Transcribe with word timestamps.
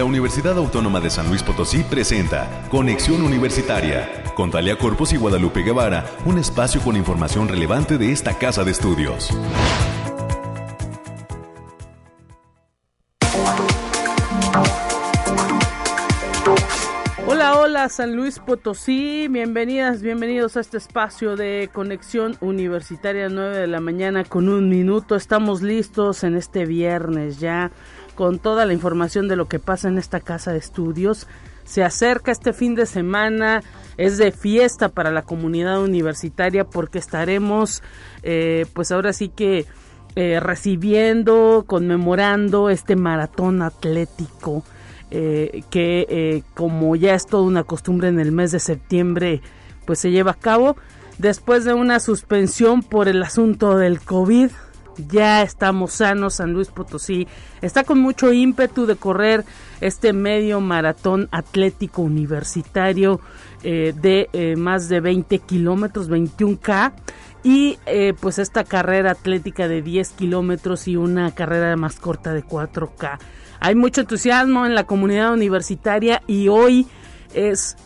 la 0.00 0.06
Universidad 0.06 0.56
Autónoma 0.56 0.98
de 0.98 1.10
San 1.10 1.28
Luis 1.28 1.42
Potosí 1.42 1.82
presenta 1.82 2.66
Conexión 2.70 3.20
Universitaria 3.20 4.24
con 4.34 4.50
Talia 4.50 4.78
Corpus 4.78 5.12
y 5.12 5.18
Guadalupe 5.18 5.60
Guevara, 5.60 6.06
un 6.24 6.38
espacio 6.38 6.80
con 6.80 6.96
información 6.96 7.48
relevante 7.48 7.98
de 7.98 8.10
esta 8.10 8.38
casa 8.38 8.64
de 8.64 8.70
estudios. 8.70 9.28
Hola, 17.26 17.58
hola 17.58 17.88
San 17.90 18.16
Luis 18.16 18.38
Potosí, 18.38 19.28
bienvenidas, 19.28 20.00
bienvenidos 20.00 20.56
a 20.56 20.60
este 20.60 20.78
espacio 20.78 21.36
de 21.36 21.68
conexión 21.74 22.38
universitaria 22.40 23.28
9 23.28 23.58
de 23.58 23.66
la 23.66 23.80
mañana 23.80 24.24
con 24.24 24.48
un 24.48 24.70
minuto. 24.70 25.14
Estamos 25.14 25.60
listos 25.60 26.24
en 26.24 26.36
este 26.36 26.64
viernes 26.64 27.38
ya 27.38 27.70
con 28.20 28.38
toda 28.38 28.66
la 28.66 28.74
información 28.74 29.28
de 29.28 29.36
lo 29.36 29.48
que 29.48 29.58
pasa 29.58 29.88
en 29.88 29.96
esta 29.96 30.20
casa 30.20 30.52
de 30.52 30.58
estudios. 30.58 31.26
Se 31.64 31.82
acerca 31.82 32.30
este 32.30 32.52
fin 32.52 32.74
de 32.74 32.84
semana, 32.84 33.62
es 33.96 34.18
de 34.18 34.30
fiesta 34.30 34.90
para 34.90 35.10
la 35.10 35.22
comunidad 35.22 35.82
universitaria 35.82 36.64
porque 36.64 36.98
estaremos, 36.98 37.82
eh, 38.22 38.66
pues 38.74 38.92
ahora 38.92 39.14
sí 39.14 39.30
que 39.30 39.64
eh, 40.16 40.38
recibiendo, 40.38 41.64
conmemorando 41.66 42.68
este 42.68 42.94
maratón 42.94 43.62
atlético. 43.62 44.64
Eh, 45.10 45.62
que 45.70 46.44
como 46.52 46.96
ya 46.96 47.14
es 47.14 47.26
toda 47.26 47.44
una 47.44 47.64
costumbre 47.64 48.08
en 48.08 48.20
el 48.20 48.30
mes 48.30 48.52
de 48.52 48.60
septiembre 48.60 49.40
pues 49.84 49.98
se 49.98 50.12
lleva 50.12 50.30
a 50.30 50.34
cabo 50.34 50.76
después 51.18 51.64
de 51.64 51.74
una 51.74 51.98
suspensión 51.98 52.84
por 52.84 53.08
el 53.08 53.20
asunto 53.24 53.76
del 53.76 53.98
COVID 53.98 54.50
ya 55.06 55.42
estamos 55.42 55.92
sanos, 55.92 56.34
San 56.34 56.52
Luis 56.52 56.68
Potosí 56.68 57.26
está 57.60 57.84
con 57.84 58.00
mucho 58.00 58.32
ímpetu 58.32 58.86
de 58.86 58.96
correr 58.96 59.44
este 59.80 60.12
medio 60.12 60.60
maratón 60.60 61.28
atlético 61.30 62.02
universitario 62.02 63.20
eh, 63.62 63.92
de 63.94 64.28
eh, 64.32 64.56
más 64.56 64.88
de 64.88 65.00
20 65.00 65.38
kilómetros, 65.40 66.10
21K 66.10 66.92
y 67.42 67.78
eh, 67.86 68.14
pues 68.18 68.38
esta 68.38 68.64
carrera 68.64 69.12
atlética 69.12 69.68
de 69.68 69.82
10 69.82 70.10
kilómetros 70.10 70.88
y 70.88 70.96
una 70.96 71.34
carrera 71.34 71.76
más 71.76 71.96
corta 71.96 72.32
de 72.32 72.44
4K. 72.44 73.18
Hay 73.60 73.74
mucho 73.74 74.02
entusiasmo 74.02 74.66
en 74.66 74.74
la 74.74 74.84
comunidad 74.84 75.32
universitaria 75.32 76.22
y 76.26 76.48
hoy 76.48 76.86
es 77.34 77.76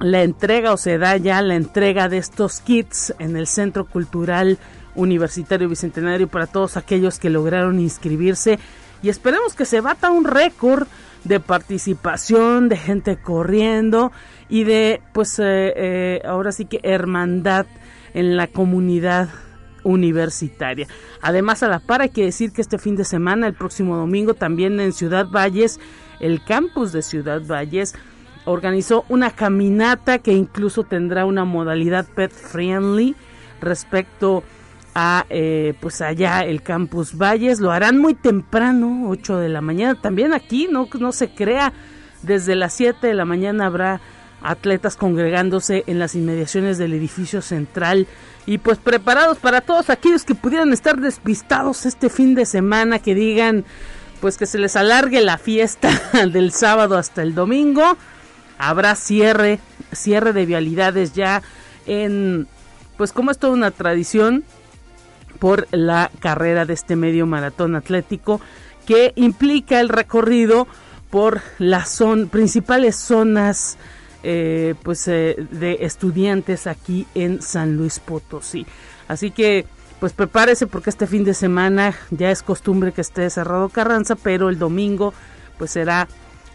la 0.00 0.22
entrega 0.22 0.72
o 0.72 0.76
se 0.76 0.98
da 0.98 1.16
ya 1.16 1.40
la 1.42 1.54
entrega 1.54 2.08
de 2.08 2.18
estos 2.18 2.60
kits 2.60 3.14
en 3.18 3.36
el 3.36 3.46
Centro 3.46 3.84
Cultural 3.86 4.58
Universitario 4.94 5.68
Bicentenario 5.68 6.28
para 6.28 6.46
todos 6.46 6.76
aquellos 6.76 7.18
que 7.18 7.30
lograron 7.30 7.80
inscribirse 7.80 8.58
y 9.02 9.08
esperemos 9.08 9.54
que 9.54 9.64
se 9.64 9.80
bata 9.80 10.10
un 10.10 10.24
récord 10.24 10.86
de 11.24 11.40
participación, 11.40 12.68
de 12.68 12.76
gente 12.76 13.16
corriendo 13.16 14.12
y 14.48 14.64
de 14.64 15.02
pues 15.12 15.38
eh, 15.38 15.72
eh, 15.76 16.22
ahora 16.24 16.52
sí 16.52 16.66
que 16.66 16.80
hermandad 16.82 17.66
en 18.14 18.36
la 18.36 18.46
comunidad 18.46 19.28
universitaria. 19.82 20.86
Además, 21.20 21.62
a 21.62 21.68
la 21.68 21.80
par 21.80 22.00
hay 22.00 22.08
que 22.08 22.24
decir 22.24 22.52
que 22.52 22.62
este 22.62 22.78
fin 22.78 22.96
de 22.96 23.04
semana, 23.04 23.46
el 23.46 23.54
próximo 23.54 23.96
domingo, 23.96 24.34
también 24.34 24.80
en 24.80 24.92
Ciudad 24.92 25.26
Valles, 25.26 25.78
el 26.20 26.42
campus 26.42 26.92
de 26.92 27.02
Ciudad 27.02 27.42
Valles 27.46 27.94
organizó 28.46 29.04
una 29.08 29.30
caminata 29.30 30.18
que 30.18 30.32
incluso 30.32 30.84
tendrá 30.84 31.24
una 31.24 31.44
modalidad 31.44 32.06
pet 32.06 32.32
friendly 32.32 33.14
respecto 33.60 34.42
a 34.94 35.26
eh, 35.28 35.74
pues 35.80 36.00
allá 36.00 36.40
el 36.40 36.62
campus 36.62 37.16
Valles. 37.16 37.60
Lo 37.60 37.72
harán 37.72 37.98
muy 37.98 38.14
temprano 38.14 39.08
8 39.08 39.38
de 39.38 39.48
la 39.48 39.60
mañana. 39.60 40.00
También 40.00 40.32
aquí 40.32 40.68
no 40.70 40.88
no 40.98 41.12
se 41.12 41.30
crea. 41.30 41.72
Desde 42.22 42.54
las 42.54 42.72
7 42.74 43.06
de 43.06 43.14
la 43.14 43.24
mañana 43.24 43.66
habrá 43.66 44.00
atletas 44.42 44.96
congregándose 44.96 45.84
en 45.86 45.98
las 45.98 46.14
inmediaciones 46.14 46.78
del 46.78 46.92
edificio 46.94 47.42
central. 47.42 48.06
Y 48.46 48.58
pues 48.58 48.78
preparados 48.78 49.38
para 49.38 49.62
todos 49.62 49.90
aquellos 49.90 50.24
que 50.24 50.34
pudieran 50.34 50.72
estar 50.72 51.00
despistados 51.00 51.86
este 51.86 52.08
fin 52.10 52.34
de 52.34 52.46
semana 52.46 52.98
que 52.98 53.14
digan 53.14 53.64
pues 54.20 54.38
que 54.38 54.46
se 54.46 54.58
les 54.58 54.76
alargue 54.76 55.20
la 55.20 55.36
fiesta 55.36 55.90
del 56.32 56.52
sábado 56.52 56.96
hasta 56.96 57.22
el 57.22 57.34
domingo. 57.34 57.96
Habrá 58.58 58.94
cierre 58.94 59.60
cierre 59.92 60.32
de 60.32 60.46
vialidades 60.46 61.12
ya 61.12 61.42
en 61.86 62.46
pues 62.96 63.12
como 63.12 63.30
es 63.30 63.38
toda 63.38 63.52
una 63.52 63.70
tradición 63.70 64.44
por 65.44 65.68
la 65.72 66.10
carrera 66.20 66.64
de 66.64 66.72
este 66.72 66.96
medio 66.96 67.26
maratón 67.26 67.76
atlético 67.76 68.40
que 68.86 69.12
implica 69.14 69.78
el 69.78 69.90
recorrido 69.90 70.66
por 71.10 71.42
las 71.58 72.02
principales 72.30 72.96
zonas 72.96 73.76
eh, 74.22 74.74
pues 74.82 75.06
eh, 75.06 75.36
de 75.50 75.76
estudiantes 75.80 76.66
aquí 76.66 77.06
en 77.14 77.42
San 77.42 77.76
Luis 77.76 77.98
Potosí. 77.98 78.64
Así 79.06 79.32
que 79.32 79.66
pues 80.00 80.14
prepárese 80.14 80.66
porque 80.66 80.88
este 80.88 81.06
fin 81.06 81.24
de 81.24 81.34
semana 81.34 81.94
ya 82.10 82.30
es 82.30 82.42
costumbre 82.42 82.92
que 82.92 83.02
esté 83.02 83.28
cerrado 83.28 83.68
Carranza, 83.68 84.16
pero 84.16 84.48
el 84.48 84.58
domingo 84.58 85.12
pues 85.58 85.72
será 85.72 86.08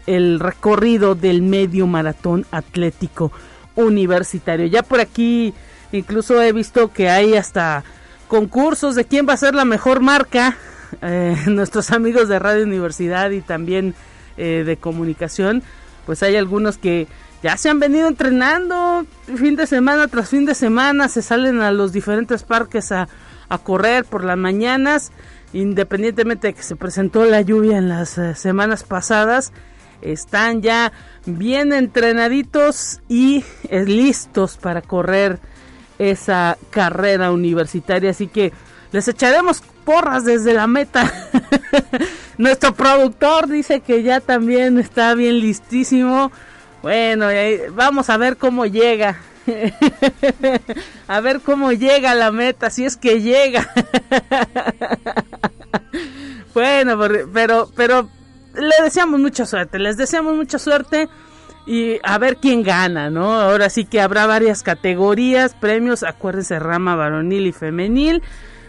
el 0.08 0.40
recorrido 0.40 1.14
del 1.14 1.42
medio 1.42 1.86
maratón 1.86 2.44
atlético 2.50 3.30
universitario. 3.76 4.66
Ya 4.66 4.82
por 4.82 4.98
aquí 4.98 5.54
incluso 5.92 6.42
he 6.42 6.52
visto 6.52 6.92
que 6.92 7.08
hay 7.08 7.36
hasta 7.36 7.84
concursos 8.30 8.94
de 8.94 9.04
quién 9.04 9.28
va 9.28 9.32
a 9.34 9.36
ser 9.36 9.54
la 9.54 9.66
mejor 9.66 10.00
marca. 10.00 10.56
Eh, 11.02 11.36
nuestros 11.46 11.90
amigos 11.90 12.28
de 12.28 12.38
Radio 12.38 12.64
Universidad 12.64 13.30
y 13.32 13.42
también 13.42 13.94
eh, 14.38 14.62
de 14.64 14.76
comunicación, 14.76 15.62
pues 16.06 16.22
hay 16.22 16.36
algunos 16.36 16.78
que 16.78 17.08
ya 17.42 17.56
se 17.56 17.68
han 17.68 17.80
venido 17.80 18.06
entrenando 18.06 19.04
fin 19.36 19.56
de 19.56 19.66
semana 19.66 20.06
tras 20.08 20.28
fin 20.28 20.46
de 20.46 20.54
semana, 20.54 21.08
se 21.08 21.22
salen 21.22 21.60
a 21.60 21.72
los 21.72 21.92
diferentes 21.92 22.42
parques 22.42 22.92
a, 22.92 23.08
correr 23.64 24.04
por 24.04 24.22
las 24.22 24.36
mañanas, 24.36 25.10
independientemente 25.52 26.48
de 26.48 26.54
que 26.54 26.62
se 26.62 26.76
presentó 26.76 27.24
la 27.24 27.40
lluvia 27.40 27.78
en 27.78 27.88
las 27.88 28.16
eh, 28.16 28.36
semanas 28.36 28.84
pasadas, 28.84 29.52
están 30.02 30.62
ya 30.62 30.92
bien 31.26 31.72
entrenaditos 31.72 33.00
y 33.08 33.44
listos 33.70 34.56
para 34.56 34.82
correr 34.82 35.40
esa 36.00 36.56
carrera 36.70 37.30
universitaria. 37.30 38.10
Así 38.10 38.26
que 38.26 38.52
les 38.90 39.06
echaremos 39.06 39.62
porras 39.84 40.24
desde 40.24 40.54
la 40.54 40.66
meta. 40.66 41.12
Nuestro 42.38 42.74
productor 42.74 43.48
dice 43.48 43.80
que 43.80 44.02
ya 44.02 44.20
también 44.20 44.78
está 44.78 45.14
bien 45.14 45.40
listísimo. 45.40 46.32
Bueno, 46.82 47.26
vamos 47.72 48.08
a 48.08 48.16
ver 48.16 48.38
cómo 48.38 48.64
llega. 48.64 49.20
a 51.08 51.20
ver 51.20 51.40
cómo 51.40 51.72
llega 51.72 52.14
la 52.14 52.32
meta, 52.32 52.70
si 52.70 52.86
es 52.86 52.96
que 52.96 53.20
llega. 53.20 53.68
bueno, 56.54 56.98
pero, 57.34 57.70
pero 57.76 58.08
le 58.54 58.84
deseamos 58.84 59.20
mucha 59.20 59.44
suerte, 59.44 59.78
les 59.78 59.98
deseamos 59.98 60.34
mucha 60.34 60.58
suerte 60.58 61.10
y 61.66 61.98
a 62.02 62.18
ver 62.18 62.36
quién 62.36 62.62
gana, 62.62 63.10
¿no? 63.10 63.32
Ahora 63.32 63.70
sí 63.70 63.84
que 63.84 64.00
habrá 64.00 64.26
varias 64.26 64.62
categorías, 64.62 65.54
premios, 65.54 66.02
acuérdense, 66.02 66.58
rama 66.58 66.96
varonil 66.96 67.46
y 67.46 67.52
femenil, 67.52 68.22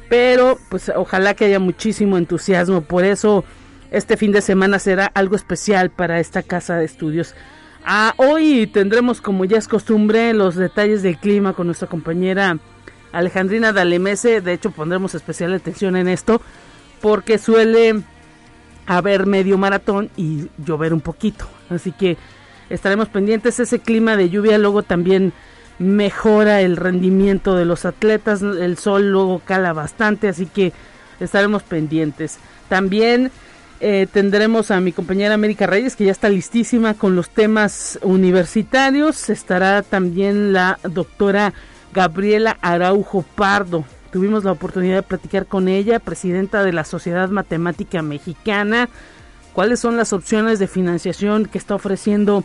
pero 0.09 0.57
pues 0.69 0.91
ojalá 0.96 1.34
que 1.34 1.46
haya 1.46 1.59
muchísimo 1.59 2.18
entusiasmo, 2.18 2.81
por 2.81 3.06
eso 3.06 3.44
este 3.91 4.18
fin 4.18 4.31
de 4.31 4.41
semana 4.41 4.80
será 4.80 5.12
algo 5.13 5.35
especial 5.35 5.90
para 5.90 6.19
esta 6.19 6.44
casa 6.44 6.75
de 6.75 6.85
estudios. 6.85 7.35
Ah, 7.84 8.13
hoy 8.18 8.68
tendremos, 8.68 9.22
como 9.22 9.46
ya 9.46 9.57
es 9.57 9.68
costumbre, 9.68 10.34
los 10.34 10.56
detalles 10.56 11.01
del 11.01 11.18
clima 11.18 11.53
con 11.53 11.66
nuestra 11.68 11.88
compañera 11.88 12.59
Alejandrina 13.12 13.74
Dalemese, 13.74 14.41
de 14.41 14.53
hecho 14.53 14.72
pondremos 14.72 15.16
especial 15.16 15.53
atención 15.53 15.96
en 15.96 16.07
esto, 16.07 16.41
porque 17.01 17.38
suele 17.38 18.01
haber 18.85 19.25
medio 19.25 19.57
maratón 19.57 20.10
y 20.15 20.48
llover 20.57 20.94
un 20.94 21.01
poquito, 21.01 21.48
así 21.69 21.92
que 21.92 22.18
estaremos 22.73 23.09
pendientes. 23.09 23.59
Ese 23.59 23.79
clima 23.79 24.18
de 24.18 24.29
lluvia 24.29 24.57
luego 24.57 24.83
también 24.83 25.33
mejora 25.79 26.62
el 26.62 26.77
rendimiento 26.77 27.56
de 27.56 27.65
los 27.65 27.85
atletas. 27.85 28.41
El 28.41 28.77
sol 28.77 29.12
luego 29.12 29.41
cala 29.44 29.73
bastante, 29.73 30.27
así 30.27 30.45
que 30.45 30.73
estaremos 31.19 31.63
pendientes. 31.63 32.38
También 32.69 33.31
eh, 33.79 34.07
tendremos 34.12 34.71
a 34.71 34.79
mi 34.79 34.91
compañera 34.91 35.33
América 35.33 35.68
Reyes, 35.68 35.95
que 35.95 36.06
ya 36.06 36.12
está 36.12 36.29
listísima 36.29 36.94
con 36.94 37.15
los 37.15 37.29
temas 37.29 38.00
universitarios. 38.03 39.29
Estará 39.29 39.81
también 39.81 40.53
la 40.53 40.79
doctora 40.83 41.53
Gabriela 41.94 42.57
Araujo 42.62 43.24
Pardo. 43.35 43.83
Tuvimos 44.12 44.44
la 44.44 44.51
oportunidad 44.51 44.97
de 44.97 45.03
platicar 45.03 45.45
con 45.45 45.67
ella, 45.67 46.00
presidenta 46.00 46.63
de 46.63 46.74
la 46.74 46.83
Sociedad 46.83 47.29
Matemática 47.29 48.01
Mexicana 48.01 48.89
cuáles 49.53 49.80
son 49.80 49.98
las 49.98 50.13
opciones 50.13 50.59
de 50.59 50.68
financiación 50.68 51.45
que 51.45 51.57
está 51.57 51.75
ofreciendo 51.75 52.44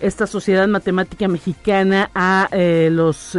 esta 0.00 0.26
Sociedad 0.26 0.68
Matemática 0.68 1.28
Mexicana 1.28 2.10
a 2.14 2.48
eh, 2.52 2.88
los 2.92 3.38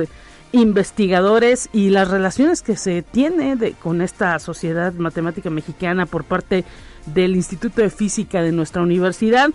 investigadores 0.52 1.70
y 1.74 1.90
las 1.90 2.10
relaciones 2.10 2.62
que 2.62 2.76
se 2.76 3.02
tiene 3.02 3.74
con 3.82 4.02
esta 4.02 4.40
Sociedad 4.40 4.94
Matemática 4.94 5.50
Mexicana 5.50 6.06
por 6.06 6.24
parte 6.24 6.66
del 7.06 7.36
Instituto 7.36 7.82
de 7.82 7.90
Física 7.90 8.42
de 8.42 8.52
nuestra 8.52 8.82
universidad. 8.82 9.50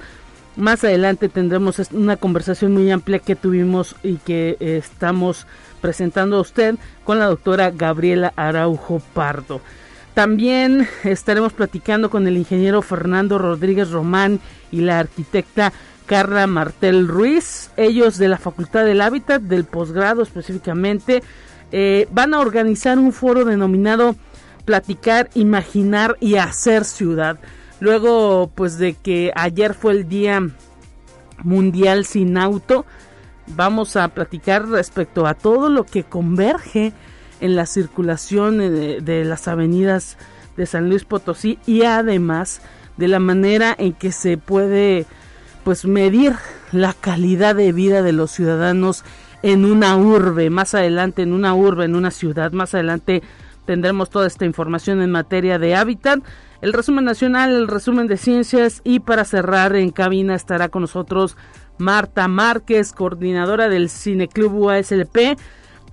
Más 0.56 0.84
adelante 0.84 1.28
tendremos 1.28 1.80
una 1.90 2.16
conversación 2.16 2.72
muy 2.72 2.90
amplia 2.90 3.18
que 3.18 3.34
tuvimos 3.34 3.96
y 4.04 4.16
que 4.18 4.56
estamos 4.60 5.48
presentando 5.80 6.36
a 6.36 6.40
usted 6.40 6.76
con 7.02 7.18
la 7.18 7.26
doctora 7.26 7.70
Gabriela 7.70 8.32
Araujo 8.36 9.02
Pardo. 9.12 9.60
También 10.14 10.86
estaremos 11.02 11.52
platicando 11.52 12.08
con 12.08 12.26
el 12.28 12.36
ingeniero 12.36 12.82
Fernando 12.82 13.36
Rodríguez 13.36 13.90
Román 13.90 14.40
y 14.70 14.80
la 14.80 15.00
arquitecta 15.00 15.72
Carla 16.06 16.46
Martel 16.46 17.08
Ruiz, 17.08 17.70
ellos 17.76 18.18
de 18.18 18.28
la 18.28 18.38
Facultad 18.38 18.84
del 18.84 19.00
Hábitat, 19.00 19.42
del 19.42 19.64
posgrado 19.64 20.22
específicamente, 20.22 21.22
eh, 21.72 22.06
van 22.12 22.34
a 22.34 22.40
organizar 22.40 22.98
un 22.98 23.12
foro 23.12 23.44
denominado 23.44 24.14
Platicar, 24.64 25.30
Imaginar 25.34 26.16
y 26.20 26.36
Hacer 26.36 26.84
Ciudad. 26.84 27.38
Luego, 27.80 28.50
pues 28.54 28.78
de 28.78 28.94
que 28.94 29.32
ayer 29.34 29.74
fue 29.74 29.92
el 29.92 30.08
Día 30.08 30.40
Mundial 31.42 32.06
sin 32.06 32.38
Auto, 32.38 32.86
vamos 33.48 33.96
a 33.96 34.08
platicar 34.08 34.68
respecto 34.68 35.26
a 35.26 35.34
todo 35.34 35.68
lo 35.68 35.84
que 35.84 36.04
converge 36.04 36.92
en 37.40 37.56
la 37.56 37.66
circulación 37.66 38.58
de, 38.58 39.00
de 39.00 39.24
las 39.24 39.48
avenidas 39.48 40.16
de 40.56 40.66
San 40.66 40.88
Luis 40.88 41.04
Potosí 41.04 41.58
y 41.66 41.82
además 41.82 42.60
de 42.96 43.08
la 43.08 43.18
manera 43.18 43.74
en 43.76 43.92
que 43.92 44.12
se 44.12 44.38
puede 44.38 45.06
pues 45.64 45.84
medir 45.84 46.34
la 46.72 46.92
calidad 46.92 47.54
de 47.54 47.72
vida 47.72 48.02
de 48.02 48.12
los 48.12 48.30
ciudadanos 48.30 49.04
en 49.42 49.64
una 49.64 49.96
urbe, 49.96 50.50
más 50.50 50.74
adelante 50.74 51.22
en 51.22 51.32
una 51.32 51.54
urbe, 51.54 51.84
en 51.84 51.96
una 51.96 52.10
ciudad, 52.10 52.52
más 52.52 52.74
adelante 52.74 53.22
tendremos 53.66 54.10
toda 54.10 54.26
esta 54.26 54.44
información 54.44 55.02
en 55.02 55.10
materia 55.10 55.58
de 55.58 55.74
hábitat, 55.74 56.20
el 56.60 56.72
resumen 56.72 57.04
nacional, 57.04 57.50
el 57.50 57.68
resumen 57.68 58.06
de 58.06 58.16
ciencias 58.16 58.80
y 58.84 59.00
para 59.00 59.24
cerrar 59.24 59.76
en 59.76 59.90
cabina 59.90 60.34
estará 60.34 60.68
con 60.68 60.82
nosotros 60.82 61.36
Marta 61.78 62.28
Márquez, 62.28 62.92
coordinadora 62.92 63.68
del 63.68 63.90
Cineclub 63.90 64.54
UASLP. 64.54 65.38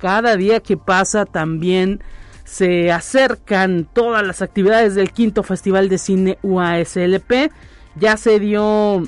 Cada 0.02 0.36
día 0.36 0.62
que 0.62 0.78
pasa 0.78 1.26
también 1.26 2.02
se 2.44 2.92
acercan 2.92 3.88
todas 3.94 4.26
las 4.26 4.42
actividades 4.42 4.96
del 4.96 5.12
quinto 5.12 5.44
Festival 5.44 5.90
de 5.90 6.00
Cine 6.00 6.40
UASLP. 6.42 7.52
Ya 7.98 8.18
se 8.18 8.40
dio 8.40 9.04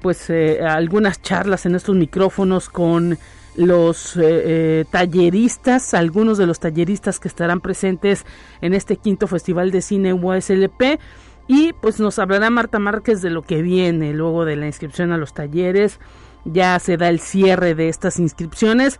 pues 0.00 0.30
eh, 0.30 0.60
algunas 0.62 1.20
charlas 1.20 1.66
en 1.66 1.74
estos 1.74 1.96
micrófonos 1.96 2.70
con 2.70 3.18
los 3.56 4.16
eh, 4.16 4.20
eh, 4.22 4.84
talleristas, 4.90 5.92
algunos 5.92 6.38
de 6.38 6.46
los 6.46 6.60
talleristas 6.60 7.20
que 7.20 7.28
estarán 7.28 7.60
presentes 7.60 8.24
en 8.62 8.72
este 8.72 8.96
quinto 8.96 9.26
Festival 9.26 9.70
de 9.70 9.82
Cine 9.82 10.14
UASLP. 10.14 10.98
Y 11.46 11.74
pues 11.74 12.00
nos 12.00 12.18
hablará 12.18 12.48
Marta 12.48 12.78
Márquez 12.78 13.20
de 13.20 13.28
lo 13.28 13.42
que 13.42 13.60
viene 13.60 14.14
luego 14.14 14.46
de 14.46 14.56
la 14.56 14.66
inscripción 14.66 15.12
a 15.12 15.18
los 15.18 15.34
talleres. 15.34 16.00
Ya 16.46 16.78
se 16.78 16.96
da 16.96 17.10
el 17.10 17.20
cierre 17.20 17.74
de 17.74 17.90
estas 17.90 18.18
inscripciones. 18.18 18.98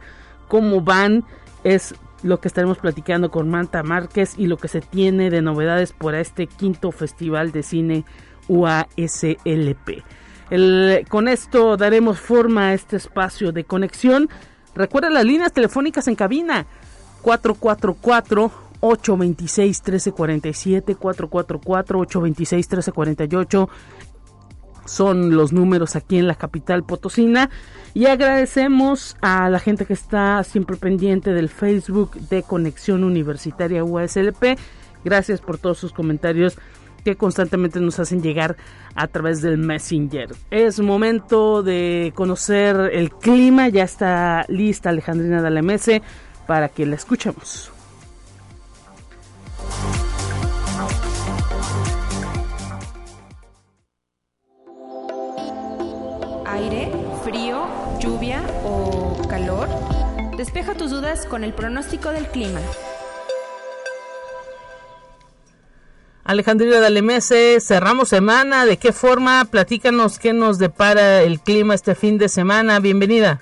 Cómo 0.49 0.81
van 0.81 1.25
es 1.65 1.95
lo 2.23 2.41
que 2.41 2.49
estaremos 2.49 2.79
platicando 2.79 3.31
con 3.31 3.49
Marta 3.49 3.83
Márquez 3.83 4.35
y 4.37 4.47
lo 4.47 4.56
que 4.56 4.69
se 4.69 4.81
tiene 4.81 5.31
de 5.31 5.43
novedades 5.43 5.93
por 5.93 6.15
este 6.15 6.47
quinto 6.47 6.91
Festival 6.91 7.53
de 7.53 7.62
Cine 7.62 8.05
UASLP 8.49 10.03
con 11.09 11.29
esto 11.29 11.77
daremos 11.77 12.19
forma 12.19 12.69
a 12.69 12.75
este 12.75 12.97
espacio 12.97 13.53
de 13.53 13.65
conexión. 13.65 14.31
Recuerda 14.75 15.11
las 15.11 15.25
líneas 15.25 15.53
telefónicas 15.53 16.09
en 16.09 16.15
cabina 16.15 16.67
444 17.23 18.51
826 18.81 19.83
1347 19.83 20.94
444 20.94 21.99
826 21.99 22.67
1348 22.67 23.69
son 24.88 25.37
los 25.37 25.52
números 25.52 25.96
aquí 25.96 26.19
en 26.19 26.26
la 26.26 26.35
capital 26.35 26.82
potosina 26.82 27.50
y 27.94 28.06
agradecemos 28.06 29.17
a 29.20 29.49
la 29.50 29.58
gente 29.58 29.87
que 29.87 29.93
está 29.93 30.43
siempre 30.44 30.76
pendiente 30.76 31.32
del 31.32 31.49
Facebook 31.49 32.14
de 32.14 32.43
Conexión 32.43 33.05
Universitaria 33.05 33.85
USLP. 33.85 34.58
Gracias 35.05 35.40
por 35.40 35.58
todos 35.58 35.79
sus 35.79 35.93
comentarios 35.93 36.58
que 37.05 37.17
constantemente 37.17 37.81
nos 37.81 37.99
hacen 37.99 38.23
llegar 38.23 38.56
a 38.94 39.06
través 39.06 39.40
del 39.40 39.58
Messenger. 39.58 40.35
Es 40.50 40.81
momento 40.81 41.62
de 41.62 42.12
conocer 42.14 42.91
el 42.93 43.11
clima, 43.11 43.69
ya 43.69 43.84
está 43.84 44.44
lista 44.49 44.91
Alejandrina 44.91 45.41
Dalemese 45.41 46.02
para 46.46 46.69
que 46.69 46.87
la 46.87 46.96
escuchemos. 46.96 47.73
Dudas 61.08 61.26
con 61.26 61.44
el 61.44 61.52
pronóstico 61.52 62.10
del 62.10 62.26
clima. 62.26 62.60
Alejandrina 66.25 66.81
Dalemese, 66.81 67.58
cerramos 67.60 68.10
semana, 68.10 68.66
¿de 68.66 68.76
qué 68.76 68.93
forma? 68.93 69.46
Platícanos 69.46 70.19
qué 70.19 70.34
nos 70.34 70.58
depara 70.58 71.22
el 71.22 71.40
clima 71.40 71.75
este 71.75 71.94
fin 71.94 72.19
de 72.19 72.28
semana. 72.28 72.81
Bienvenida. 72.81 73.40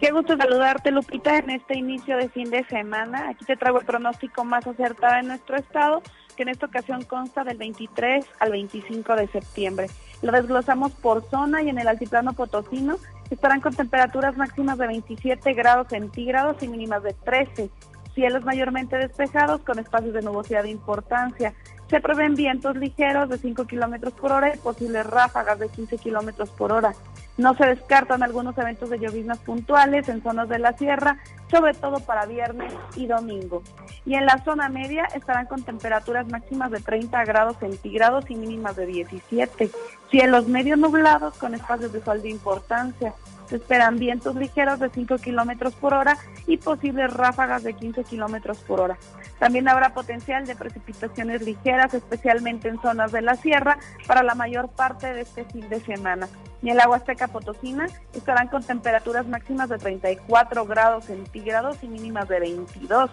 Qué 0.00 0.10
gusto 0.10 0.36
saludarte, 0.36 0.90
Lupita, 0.90 1.38
en 1.38 1.50
este 1.50 1.78
inicio 1.78 2.16
de 2.16 2.28
fin 2.28 2.50
de 2.50 2.64
semana. 2.64 3.28
Aquí 3.28 3.44
te 3.44 3.56
traigo 3.56 3.78
el 3.78 3.86
pronóstico 3.86 4.42
más 4.42 4.66
acertado 4.66 5.20
en 5.20 5.28
nuestro 5.28 5.56
estado, 5.56 6.02
que 6.36 6.42
en 6.42 6.48
esta 6.48 6.66
ocasión 6.66 7.04
consta 7.04 7.44
del 7.44 7.58
23 7.58 8.26
al 8.40 8.50
25 8.50 9.14
de 9.14 9.28
septiembre. 9.28 9.86
Lo 10.22 10.32
desglosamos 10.32 10.90
por 10.90 11.22
zona 11.30 11.62
y 11.62 11.68
en 11.68 11.78
el 11.78 11.86
altiplano 11.86 12.32
potosino 12.32 12.98
estarán 13.34 13.60
con 13.60 13.74
temperaturas 13.74 14.36
máximas 14.36 14.78
de 14.78 14.86
27 14.86 15.52
grados 15.54 15.88
centígrados 15.88 16.62
y 16.62 16.68
mínimas 16.68 17.02
de 17.02 17.12
13 17.12 17.70
cielos 18.14 18.44
mayormente 18.44 18.96
despejados 18.96 19.62
con 19.62 19.78
espacios 19.78 20.14
de 20.14 20.22
nubosidad 20.22 20.62
de 20.62 20.70
importancia. 20.70 21.54
Se 21.88 22.00
prevén 22.00 22.34
vientos 22.34 22.76
ligeros 22.76 23.28
de 23.28 23.38
5 23.38 23.66
kilómetros 23.66 24.14
por 24.14 24.32
hora 24.32 24.54
y 24.54 24.58
posibles 24.58 25.06
ráfagas 25.06 25.58
de 25.58 25.68
15 25.68 25.98
kilómetros 25.98 26.48
por 26.50 26.72
hora. 26.72 26.94
No 27.36 27.54
se 27.54 27.66
descartan 27.66 28.22
algunos 28.22 28.56
eventos 28.56 28.88
de 28.90 28.98
lloviznas 28.98 29.38
puntuales 29.38 30.08
en 30.08 30.22
zonas 30.22 30.48
de 30.48 30.58
la 30.58 30.72
sierra, 30.74 31.18
sobre 31.50 31.74
todo 31.74 32.00
para 32.00 32.24
viernes 32.26 32.72
y 32.96 33.06
domingo. 33.06 33.62
Y 34.06 34.14
en 34.14 34.26
la 34.26 34.42
zona 34.44 34.68
media 34.68 35.04
estarán 35.14 35.46
con 35.46 35.62
temperaturas 35.62 36.26
máximas 36.28 36.70
de 36.70 36.80
30 36.80 37.24
grados 37.24 37.56
centígrados 37.58 38.30
y 38.30 38.36
mínimas 38.36 38.76
de 38.76 38.86
17. 38.86 39.70
Cielos 40.10 40.48
medio 40.48 40.76
nublados 40.76 41.36
con 41.36 41.54
espacios 41.54 41.92
de 41.92 42.02
sol 42.02 42.22
de 42.22 42.30
importancia. 42.30 43.14
Se 43.46 43.56
esperan 43.56 43.98
vientos 43.98 44.36
ligeros 44.36 44.80
de 44.80 44.90
5 44.90 45.18
kilómetros 45.18 45.74
por 45.74 45.94
hora 45.94 46.16
y 46.46 46.56
posibles 46.56 47.12
ráfagas 47.12 47.62
de 47.62 47.74
15 47.74 48.04
kilómetros 48.04 48.58
por 48.58 48.80
hora. 48.80 48.98
También 49.38 49.68
habrá 49.68 49.92
potencial 49.92 50.46
de 50.46 50.54
precipitaciones 50.54 51.42
ligeras, 51.42 51.94
especialmente 51.94 52.68
en 52.68 52.80
zonas 52.80 53.12
de 53.12 53.22
la 53.22 53.36
sierra, 53.36 53.78
para 54.06 54.22
la 54.22 54.34
mayor 54.34 54.68
parte 54.68 55.12
de 55.12 55.22
este 55.22 55.44
fin 55.44 55.68
de 55.68 55.80
semana. 55.80 56.28
Y 56.62 56.70
el 56.70 56.80
agua 56.80 57.00
seca 57.00 57.28
potosina 57.28 57.86
estarán 58.14 58.48
con 58.48 58.62
temperaturas 58.62 59.26
máximas 59.26 59.68
de 59.68 59.78
34 59.78 60.64
grados 60.64 61.06
centígrados 61.06 61.82
y 61.82 61.88
mínimas 61.88 62.28
de 62.28 62.40
22. 62.40 63.10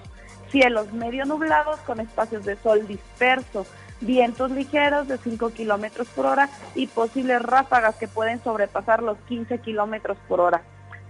Cielos 0.51 0.93
medio 0.93 1.25
nublados 1.25 1.79
con 1.81 1.99
espacios 1.99 2.45
de 2.45 2.55
sol 2.57 2.87
disperso 2.87 3.65
vientos 4.01 4.51
ligeros 4.51 5.07
de 5.07 5.17
5 5.17 5.49
kilómetros 5.51 6.07
por 6.09 6.25
hora 6.25 6.49
y 6.75 6.87
posibles 6.87 7.41
ráfagas 7.41 7.95
que 7.95 8.07
pueden 8.07 8.41
sobrepasar 8.43 9.03
los 9.03 9.17
15 9.27 9.59
kilómetros 9.59 10.17
por 10.27 10.39
hora. 10.39 10.61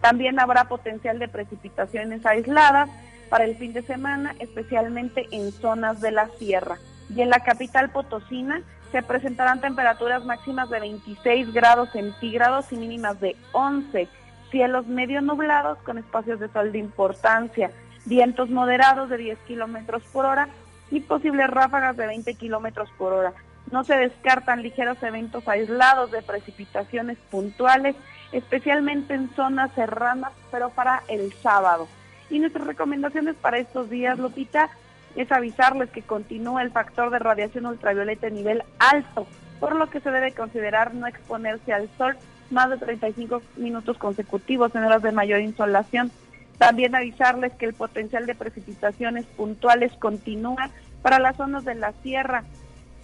También 0.01 0.39
habrá 0.39 0.65
potencial 0.65 1.19
de 1.19 1.27
precipitaciones 1.27 2.25
aisladas 2.25 2.89
para 3.29 3.43
el 3.43 3.55
fin 3.57 3.73
de 3.73 3.83
semana, 3.83 4.35
especialmente 4.39 5.27
en 5.31 5.51
zonas 5.51 6.01
de 6.01 6.11
la 6.11 6.29
sierra. 6.39 6.77
Y 7.13 7.21
en 7.21 7.29
la 7.29 7.41
capital 7.41 7.89
potosina 7.91 8.61
se 8.91 9.03
presentarán 9.03 9.61
temperaturas 9.61 10.23
máximas 10.25 10.69
de 10.69 10.79
26 10.79 11.53
grados 11.53 11.89
centígrados 11.91 12.71
y 12.71 12.77
mínimas 12.77 13.19
de 13.19 13.35
11, 13.51 14.07
cielos 14.49 14.87
medio 14.87 15.21
nublados 15.21 15.77
con 15.79 15.97
espacios 15.97 16.39
de 16.39 16.49
sol 16.49 16.71
de 16.71 16.79
importancia, 16.79 17.71
vientos 18.05 18.49
moderados 18.49 19.09
de 19.09 19.17
10 19.17 19.37
kilómetros 19.47 20.01
por 20.11 20.25
hora 20.25 20.49
y 20.91 21.01
posibles 21.01 21.49
ráfagas 21.49 21.97
de 21.97 22.07
20 22.07 22.33
kilómetros 22.35 22.89
por 22.97 23.13
hora. 23.13 23.33
No 23.71 23.83
se 23.83 23.95
descartan 23.95 24.63
ligeros 24.63 25.01
eventos 25.03 25.47
aislados 25.47 26.11
de 26.11 26.21
precipitaciones 26.21 27.17
puntuales, 27.29 27.95
especialmente 28.31 29.13
en 29.13 29.29
zonas 29.35 29.71
serranas, 29.73 30.31
pero 30.51 30.69
para 30.69 31.03
el 31.07 31.31
sábado. 31.33 31.87
Y 32.29 32.39
nuestras 32.39 32.65
recomendaciones 32.65 33.35
para 33.35 33.57
estos 33.57 33.89
días, 33.89 34.17
Lupita, 34.17 34.69
es 35.15 35.31
avisarles 35.31 35.89
que 35.89 36.01
continúa 36.01 36.61
el 36.61 36.71
factor 36.71 37.09
de 37.09 37.19
radiación 37.19 37.65
ultravioleta 37.65 38.27
en 38.27 38.35
nivel 38.35 38.63
alto, 38.79 39.27
por 39.59 39.75
lo 39.75 39.89
que 39.89 39.99
se 39.99 40.11
debe 40.11 40.31
considerar 40.33 40.93
no 40.93 41.07
exponerse 41.07 41.73
al 41.73 41.89
sol 41.97 42.15
más 42.49 42.69
de 42.69 42.77
35 42.77 43.41
minutos 43.57 43.97
consecutivos 43.97 44.73
en 44.73 44.83
horas 44.83 45.03
de 45.03 45.11
mayor 45.11 45.41
insolación 45.41 46.11
también 46.59 46.93
avisarles 46.93 47.53
que 47.53 47.65
el 47.65 47.73
potencial 47.73 48.27
de 48.27 48.35
precipitaciones 48.35 49.25
puntuales 49.25 49.91
continúa 49.97 50.69
para 51.01 51.17
las 51.17 51.37
zonas 51.37 51.65
de 51.65 51.73
la 51.73 51.93
sierra. 52.03 52.43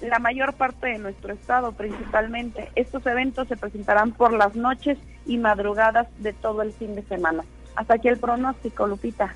la 0.02 0.20
mayor 0.20 0.54
parte 0.54 0.88
de 0.88 1.00
nuestro 1.00 1.34
estado 1.34 1.72
principalmente. 1.72 2.70
Estos 2.76 3.06
eventos 3.08 3.48
se 3.48 3.56
presentarán 3.56 4.12
por 4.12 4.34
las 4.34 4.54
noches 4.54 4.98
y 5.26 5.38
madrugadas 5.38 6.08
de 6.20 6.34
todo 6.34 6.62
el 6.62 6.74
fin 6.74 6.96
de 6.96 7.04
semana. 7.04 7.46
Hasta 7.78 7.96
aquí 7.96 8.10
el 8.10 8.18
pronóstico, 8.18 8.88
Lupita. 8.88 9.34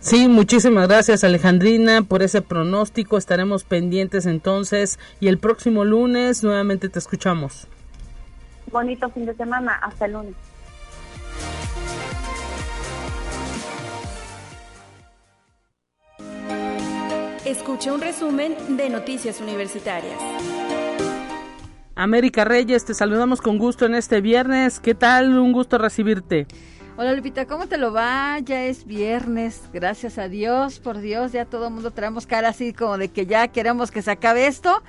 Sí, 0.00 0.28
muchísimas 0.28 0.88
gracias 0.88 1.24
Alejandrina 1.24 2.02
por 2.02 2.22
ese 2.22 2.40
pronóstico. 2.40 3.18
Estaremos 3.18 3.64
pendientes 3.64 4.24
entonces 4.24 4.98
y 5.20 5.28
el 5.28 5.38
próximo 5.38 5.84
lunes 5.84 6.42
nuevamente 6.42 6.88
te 6.88 6.98
escuchamos. 6.98 7.68
Bonito 8.72 9.10
fin 9.10 9.26
de 9.26 9.34
semana. 9.34 9.74
Hasta 9.82 10.06
el 10.06 10.12
lunes. 10.12 10.34
Escucha 17.46 17.92
un 17.92 18.00
resumen 18.00 18.56
de 18.76 18.90
Noticias 18.90 19.40
Universitarias. 19.40 20.18
América 21.94 22.44
Reyes, 22.44 22.84
te 22.84 22.92
saludamos 22.92 23.40
con 23.40 23.56
gusto 23.56 23.86
en 23.86 23.94
este 23.94 24.20
viernes. 24.20 24.80
¿Qué 24.80 24.96
tal? 24.96 25.38
Un 25.38 25.52
gusto 25.52 25.78
recibirte. 25.78 26.48
Hola 26.96 27.12
Lupita, 27.12 27.46
¿cómo 27.46 27.68
te 27.68 27.78
lo 27.78 27.92
va? 27.92 28.40
Ya 28.40 28.64
es 28.64 28.84
viernes, 28.84 29.62
gracias 29.72 30.18
a 30.18 30.28
Dios, 30.28 30.80
por 30.80 30.98
Dios, 30.98 31.30
ya 31.30 31.44
todo 31.44 31.68
el 31.68 31.72
mundo 31.72 31.92
traemos 31.92 32.26
cara 32.26 32.48
así 32.48 32.72
como 32.72 32.98
de 32.98 33.10
que 33.10 33.26
ya 33.26 33.46
queremos 33.46 33.92
que 33.92 34.02
se 34.02 34.10
acabe 34.10 34.48
esto, 34.48 34.82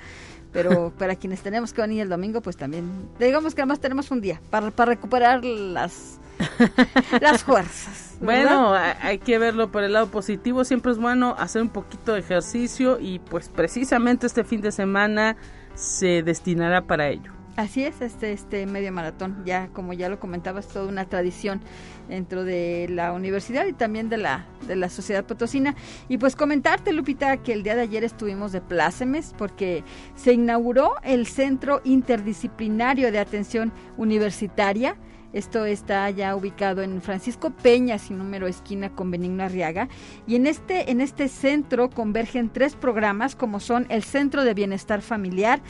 pero 0.52 0.92
para 0.98 1.14
quienes 1.14 1.42
tenemos 1.42 1.72
que 1.72 1.82
venir 1.82 2.02
el 2.02 2.08
domingo, 2.08 2.40
pues 2.40 2.56
también, 2.56 2.90
digamos 3.20 3.54
que 3.54 3.60
además 3.60 3.78
tenemos 3.78 4.10
un 4.10 4.20
día 4.20 4.40
para, 4.50 4.72
para 4.72 4.90
recuperar 4.90 5.44
las, 5.44 6.18
las 7.20 7.44
fuerzas. 7.44 8.07
Bueno, 8.20 8.74
hay 8.74 9.18
que 9.18 9.38
verlo 9.38 9.70
por 9.70 9.84
el 9.84 9.92
lado 9.92 10.08
positivo. 10.08 10.64
Siempre 10.64 10.92
es 10.92 10.98
bueno 10.98 11.34
hacer 11.38 11.62
un 11.62 11.68
poquito 11.68 12.14
de 12.14 12.20
ejercicio 12.20 12.98
y 13.00 13.20
pues 13.20 13.48
precisamente 13.48 14.26
este 14.26 14.44
fin 14.44 14.60
de 14.60 14.72
semana 14.72 15.36
se 15.74 16.22
destinará 16.22 16.82
para 16.82 17.08
ello. 17.08 17.32
Así 17.58 17.82
es, 17.82 18.00
este, 18.02 18.30
este 18.30 18.66
medio 18.66 18.92
maratón, 18.92 19.42
ya 19.44 19.66
como 19.72 19.92
ya 19.92 20.08
lo 20.08 20.20
comentabas, 20.20 20.68
toda 20.68 20.86
una 20.86 21.06
tradición 21.06 21.60
dentro 22.08 22.44
de 22.44 22.86
la 22.88 23.12
universidad 23.12 23.66
y 23.66 23.72
también 23.72 24.08
de 24.08 24.16
la, 24.16 24.46
de 24.68 24.76
la 24.76 24.88
sociedad 24.88 25.24
potosina. 25.24 25.74
Y 26.08 26.18
pues 26.18 26.36
comentarte, 26.36 26.92
Lupita, 26.92 27.38
que 27.38 27.52
el 27.52 27.64
día 27.64 27.74
de 27.74 27.82
ayer 27.82 28.04
estuvimos 28.04 28.52
de 28.52 28.60
plácemes 28.60 29.34
porque 29.36 29.82
se 30.14 30.34
inauguró 30.34 30.94
el 31.02 31.26
Centro 31.26 31.80
Interdisciplinario 31.82 33.10
de 33.10 33.18
Atención 33.18 33.72
Universitaria 33.96 34.94
esto 35.32 35.64
está 35.64 36.08
ya 36.10 36.34
ubicado 36.34 36.82
en 36.82 37.02
Francisco 37.02 37.50
Peña, 37.50 37.98
sin 37.98 38.18
número 38.18 38.46
esquina 38.46 38.90
con 38.90 39.10
Benigno 39.10 39.42
Arriaga. 39.44 39.88
Y 40.26 40.36
en 40.36 40.46
este, 40.46 40.90
en 40.90 41.00
este 41.00 41.28
centro 41.28 41.90
convergen 41.90 42.48
tres 42.50 42.74
programas 42.74 43.36
como 43.36 43.60
son 43.60 43.86
el 43.90 44.02
Centro 44.02 44.44
de 44.44 44.54
Bienestar 44.54 45.02
Familiar, 45.02 45.60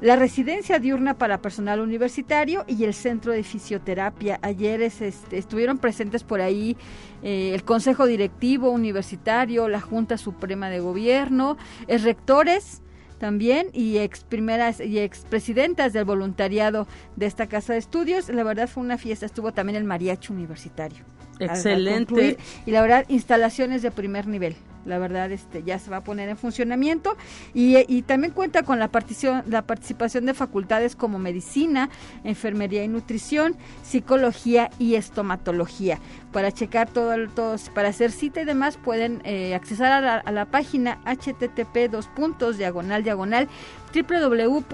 la 0.00 0.16
Residencia 0.16 0.78
Diurna 0.78 1.14
para 1.14 1.40
Personal 1.40 1.80
Universitario 1.80 2.64
y 2.66 2.84
el 2.84 2.92
Centro 2.92 3.32
de 3.32 3.42
Fisioterapia. 3.42 4.38
Ayer 4.42 4.82
este, 4.82 5.14
estuvieron 5.32 5.78
presentes 5.78 6.22
por 6.22 6.42
ahí 6.42 6.76
eh, 7.22 7.52
el 7.54 7.64
Consejo 7.64 8.06
Directivo 8.06 8.70
Universitario, 8.70 9.68
la 9.68 9.80
Junta 9.80 10.18
Suprema 10.18 10.68
de 10.68 10.80
Gobierno, 10.80 11.56
el 11.88 12.02
rectores 12.02 12.82
también 13.18 13.68
y 13.72 13.98
ex 13.98 14.24
primeras 14.24 14.80
y 14.80 14.98
ex 14.98 15.20
presidentas 15.20 15.92
del 15.92 16.04
voluntariado 16.04 16.86
de 17.16 17.26
esta 17.26 17.46
casa 17.46 17.72
de 17.72 17.78
estudios. 17.78 18.28
La 18.28 18.44
verdad 18.44 18.68
fue 18.68 18.82
una 18.82 18.98
fiesta, 18.98 19.26
estuvo 19.26 19.52
también 19.52 19.76
el 19.76 19.84
mariachi 19.84 20.32
universitario. 20.32 21.15
Excelente. 21.38 22.38
y 22.64 22.70
la 22.70 22.82
verdad, 22.82 23.04
instalaciones 23.08 23.82
de 23.82 23.90
primer 23.90 24.26
nivel 24.26 24.56
la 24.86 24.98
verdad 24.98 25.30
este 25.32 25.62
ya 25.62 25.78
se 25.78 25.90
va 25.90 25.98
a 25.98 26.04
poner 26.04 26.28
en 26.28 26.36
funcionamiento 26.36 27.16
y, 27.52 27.78
y 27.92 28.02
también 28.02 28.32
cuenta 28.32 28.62
con 28.62 28.78
la, 28.78 28.88
partición, 28.88 29.42
la 29.48 29.62
participación 29.62 30.26
de 30.26 30.34
facultades 30.34 30.96
como 30.96 31.18
medicina, 31.18 31.90
enfermería 32.24 32.84
y 32.84 32.88
nutrición, 32.88 33.56
psicología 33.82 34.70
y 34.78 34.94
estomatología. 34.94 35.98
Para 36.32 36.52
checar 36.52 36.88
todo, 36.88 37.14
todo 37.34 37.56
para 37.74 37.88
hacer 37.88 38.12
cita 38.12 38.40
y 38.42 38.44
demás 38.44 38.78
pueden 38.82 39.20
eh, 39.24 39.54
accesar 39.54 39.92
a 39.92 40.00
la, 40.00 40.16
a 40.16 40.32
la, 40.32 40.46
página 40.46 41.00
http 41.04 41.90
dos 41.90 42.06
puntos 42.08 42.56
diagonal 42.58 43.02
diagonal 43.02 43.48
www.uaslp.mx 43.92 44.64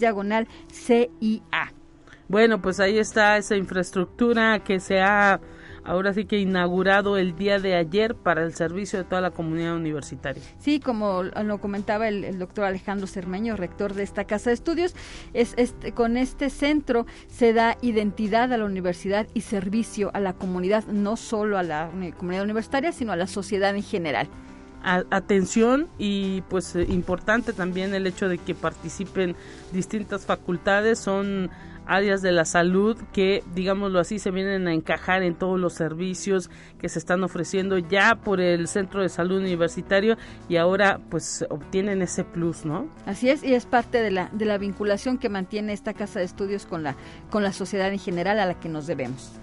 diagonal 0.00 0.48
CIA. 0.70 1.81
Bueno, 2.32 2.62
pues 2.62 2.80
ahí 2.80 2.96
está 2.96 3.36
esa 3.36 3.56
infraestructura 3.56 4.64
que 4.64 4.80
se 4.80 5.02
ha 5.02 5.38
ahora 5.84 6.14
sí 6.14 6.24
que 6.24 6.38
inaugurado 6.38 7.18
el 7.18 7.36
día 7.36 7.58
de 7.58 7.74
ayer 7.74 8.14
para 8.14 8.42
el 8.42 8.54
servicio 8.54 8.98
de 8.98 9.04
toda 9.04 9.20
la 9.20 9.32
comunidad 9.32 9.76
universitaria. 9.76 10.42
Sí, 10.58 10.80
como 10.80 11.24
lo 11.24 11.60
comentaba 11.60 12.08
el, 12.08 12.38
doctor 12.38 12.64
Alejandro 12.64 13.06
Cermeño, 13.06 13.54
rector 13.54 13.92
de 13.92 14.02
esta 14.02 14.24
casa 14.24 14.48
de 14.48 14.54
estudios, 14.54 14.94
es, 15.34 15.52
este, 15.58 15.92
con 15.92 16.16
este 16.16 16.48
centro 16.48 17.04
se 17.26 17.52
da 17.52 17.76
identidad 17.82 18.50
a 18.50 18.56
la 18.56 18.64
universidad 18.64 19.26
y 19.34 19.42
servicio 19.42 20.10
a 20.14 20.20
la 20.20 20.32
comunidad, 20.32 20.86
no 20.86 21.18
solo 21.18 21.58
a 21.58 21.62
la 21.62 21.90
comunidad 22.16 22.44
universitaria, 22.44 22.92
sino 22.92 23.12
a 23.12 23.16
la 23.16 23.26
sociedad 23.26 23.76
en 23.76 23.82
general 23.82 24.30
atención 24.82 25.88
y 25.98 26.42
pues 26.42 26.74
eh, 26.76 26.86
importante 26.88 27.52
también 27.52 27.94
el 27.94 28.06
hecho 28.06 28.28
de 28.28 28.38
que 28.38 28.54
participen 28.54 29.36
distintas 29.72 30.26
facultades 30.26 30.98
son 30.98 31.50
áreas 31.86 32.22
de 32.22 32.32
la 32.32 32.44
salud 32.44 32.96
que, 33.12 33.42
digámoslo 33.54 33.98
así, 33.98 34.18
se 34.18 34.30
vienen 34.30 34.68
a 34.68 34.74
encajar 34.74 35.22
en 35.22 35.34
todos 35.34 35.58
los 35.58 35.74
servicios 35.74 36.50
que 36.78 36.88
se 36.88 36.98
están 36.98 37.22
ofreciendo 37.24 37.78
ya 37.78 38.16
por 38.16 38.40
el 38.40 38.68
Centro 38.68 39.02
de 39.02 39.08
Salud 39.08 39.38
Universitario 39.38 40.16
y 40.48 40.56
ahora 40.56 41.00
pues 41.10 41.44
obtienen 41.50 42.02
ese 42.02 42.24
plus, 42.24 42.64
¿no? 42.64 42.88
Así 43.06 43.30
es, 43.30 43.42
y 43.42 43.54
es 43.54 43.66
parte 43.66 44.00
de 44.00 44.10
la, 44.10 44.28
de 44.32 44.44
la 44.44 44.58
vinculación 44.58 45.18
que 45.18 45.28
mantiene 45.28 45.72
esta 45.72 45.94
casa 45.94 46.18
de 46.18 46.24
estudios 46.24 46.66
con 46.66 46.82
la, 46.82 46.96
con 47.30 47.42
la 47.42 47.52
sociedad 47.52 47.92
en 47.92 47.98
general 47.98 48.38
a 48.38 48.46
la 48.46 48.54
que 48.54 48.68
nos 48.68 48.86
debemos. 48.86 49.41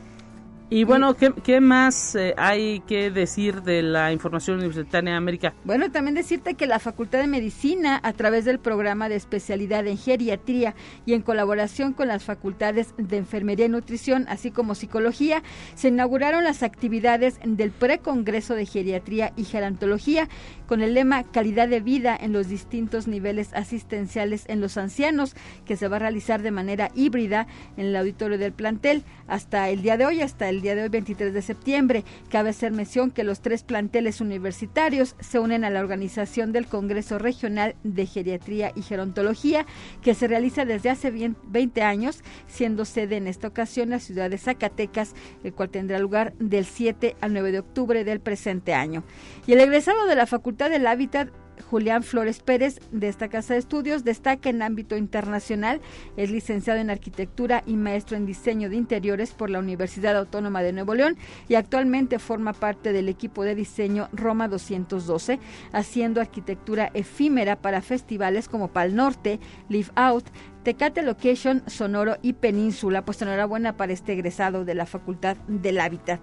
Y 0.71 0.83
bueno, 0.83 1.15
¿qué, 1.15 1.61
más 1.61 2.13
eh, 2.13 2.35
hay 2.37 2.81
que 2.81 3.09
decir 3.09 3.63
de 3.63 3.81
la 3.81 4.11
información 4.13 4.57
universitaria 4.57 5.13
de 5.13 5.17
América? 5.17 5.55
Bueno, 5.63 5.89
también 5.89 6.13
decirte 6.13 6.53
que 6.53 6.67
la 6.67 6.77
Facultad 6.77 7.17
de 7.21 7.25
Medicina, 7.25 7.99
a 8.03 8.13
través 8.13 8.45
del 8.45 8.59
programa 8.59 9.09
de 9.09 9.15
especialidad 9.15 9.87
en 9.87 9.97
geriatría 9.97 10.75
y 11.07 11.13
en 11.13 11.23
colaboración 11.23 11.93
con 11.93 12.07
las 12.07 12.23
facultades 12.23 12.93
de 12.97 13.17
enfermería 13.17 13.65
y 13.65 13.69
nutrición, 13.69 14.27
así 14.29 14.51
como 14.51 14.75
psicología, 14.75 15.41
se 15.73 15.87
inauguraron 15.87 16.43
las 16.43 16.61
actividades 16.61 17.39
del 17.43 17.71
precongreso 17.71 18.53
de 18.53 18.67
geriatría 18.67 19.33
y 19.35 19.45
gerontología 19.45 20.29
con 20.67 20.83
el 20.83 20.93
lema 20.93 21.23
Calidad 21.23 21.67
de 21.67 21.79
vida 21.79 22.15
en 22.15 22.31
los 22.31 22.47
distintos 22.47 23.07
niveles 23.07 23.55
asistenciales 23.55 24.43
en 24.47 24.61
los 24.61 24.77
ancianos, 24.77 25.35
que 25.65 25.77
se 25.77 25.87
va 25.87 25.95
a 25.95 25.99
realizar 25.99 26.43
de 26.43 26.51
manera 26.51 26.91
híbrida 26.93 27.47
en 27.75 27.87
el 27.87 27.95
auditorio 27.95 28.37
del 28.37 28.53
plantel 28.53 29.03
hasta 29.27 29.69
el 29.69 29.81
día 29.81 29.97
de 29.97 30.05
hoy, 30.05 30.21
hasta 30.21 30.47
el 30.47 30.58
día 30.61 30.75
de 30.75 30.83
hoy 30.83 30.89
23 30.89 31.33
de 31.33 31.41
septiembre. 31.41 32.03
Cabe 32.29 32.49
hacer 32.49 32.71
mención 32.71 33.11
que 33.11 33.23
los 33.23 33.41
tres 33.41 33.63
planteles 33.63 34.21
universitarios 34.21 35.15
se 35.19 35.39
unen 35.39 35.63
a 35.63 35.69
la 35.69 35.79
organización 35.79 36.51
del 36.51 36.67
Congreso 36.67 37.17
Regional 37.19 37.75
de 37.83 38.05
Geriatría 38.05 38.71
y 38.75 38.81
Gerontología, 38.81 39.65
que 40.01 40.13
se 40.13 40.27
realiza 40.27 40.65
desde 40.65 40.89
hace 40.89 41.11
20 41.11 41.81
años, 41.81 42.23
siendo 42.47 42.85
sede 42.85 43.17
en 43.17 43.27
esta 43.27 43.47
ocasión 43.47 43.89
la 43.89 43.99
ciudad 43.99 44.29
de 44.29 44.37
Zacatecas, 44.37 45.13
el 45.43 45.53
cual 45.53 45.69
tendrá 45.69 45.99
lugar 45.99 46.33
del 46.39 46.65
7 46.65 47.15
al 47.21 47.33
9 47.33 47.51
de 47.51 47.59
octubre 47.59 48.03
del 48.03 48.19
presente 48.19 48.73
año. 48.73 49.03
Y 49.47 49.53
el 49.53 49.59
egresado 49.59 50.05
de 50.05 50.15
la 50.15 50.25
Facultad 50.25 50.69
del 50.69 50.87
Hábitat 50.87 51.29
Julián 51.69 52.03
Flores 52.03 52.39
Pérez, 52.39 52.79
de 52.91 53.07
esta 53.07 53.27
casa 53.27 53.53
de 53.53 53.59
estudios, 53.59 54.03
destaca 54.03 54.49
en 54.49 54.61
ámbito 54.61 54.97
internacional, 54.97 55.81
es 56.17 56.31
licenciado 56.31 56.79
en 56.79 56.89
arquitectura 56.89 57.63
y 57.65 57.75
maestro 57.75 58.17
en 58.17 58.25
diseño 58.25 58.69
de 58.69 58.75
interiores 58.75 59.31
por 59.31 59.49
la 59.49 59.59
Universidad 59.59 60.17
Autónoma 60.17 60.61
de 60.61 60.73
Nuevo 60.73 60.95
León 60.95 61.17
y 61.47 61.55
actualmente 61.55 62.19
forma 62.19 62.53
parte 62.53 62.93
del 62.93 63.09
equipo 63.09 63.43
de 63.43 63.55
diseño 63.55 64.09
Roma 64.11 64.47
212, 64.47 65.39
haciendo 65.71 66.21
arquitectura 66.21 66.91
efímera 66.93 67.55
para 67.55 67.81
festivales 67.81 68.47
como 68.47 68.69
Pal 68.69 68.95
Norte, 68.95 69.39
Live 69.69 69.89
Out, 69.95 70.25
Tecate 70.63 71.01
Location, 71.01 71.63
Sonoro 71.67 72.17
y 72.21 72.33
Península. 72.33 73.05
Pues 73.05 73.21
enhorabuena 73.21 73.77
para 73.77 73.93
este 73.93 74.13
egresado 74.13 74.65
de 74.65 74.75
la 74.75 74.85
Facultad 74.85 75.37
del 75.47 75.79
Hábitat. 75.79 76.19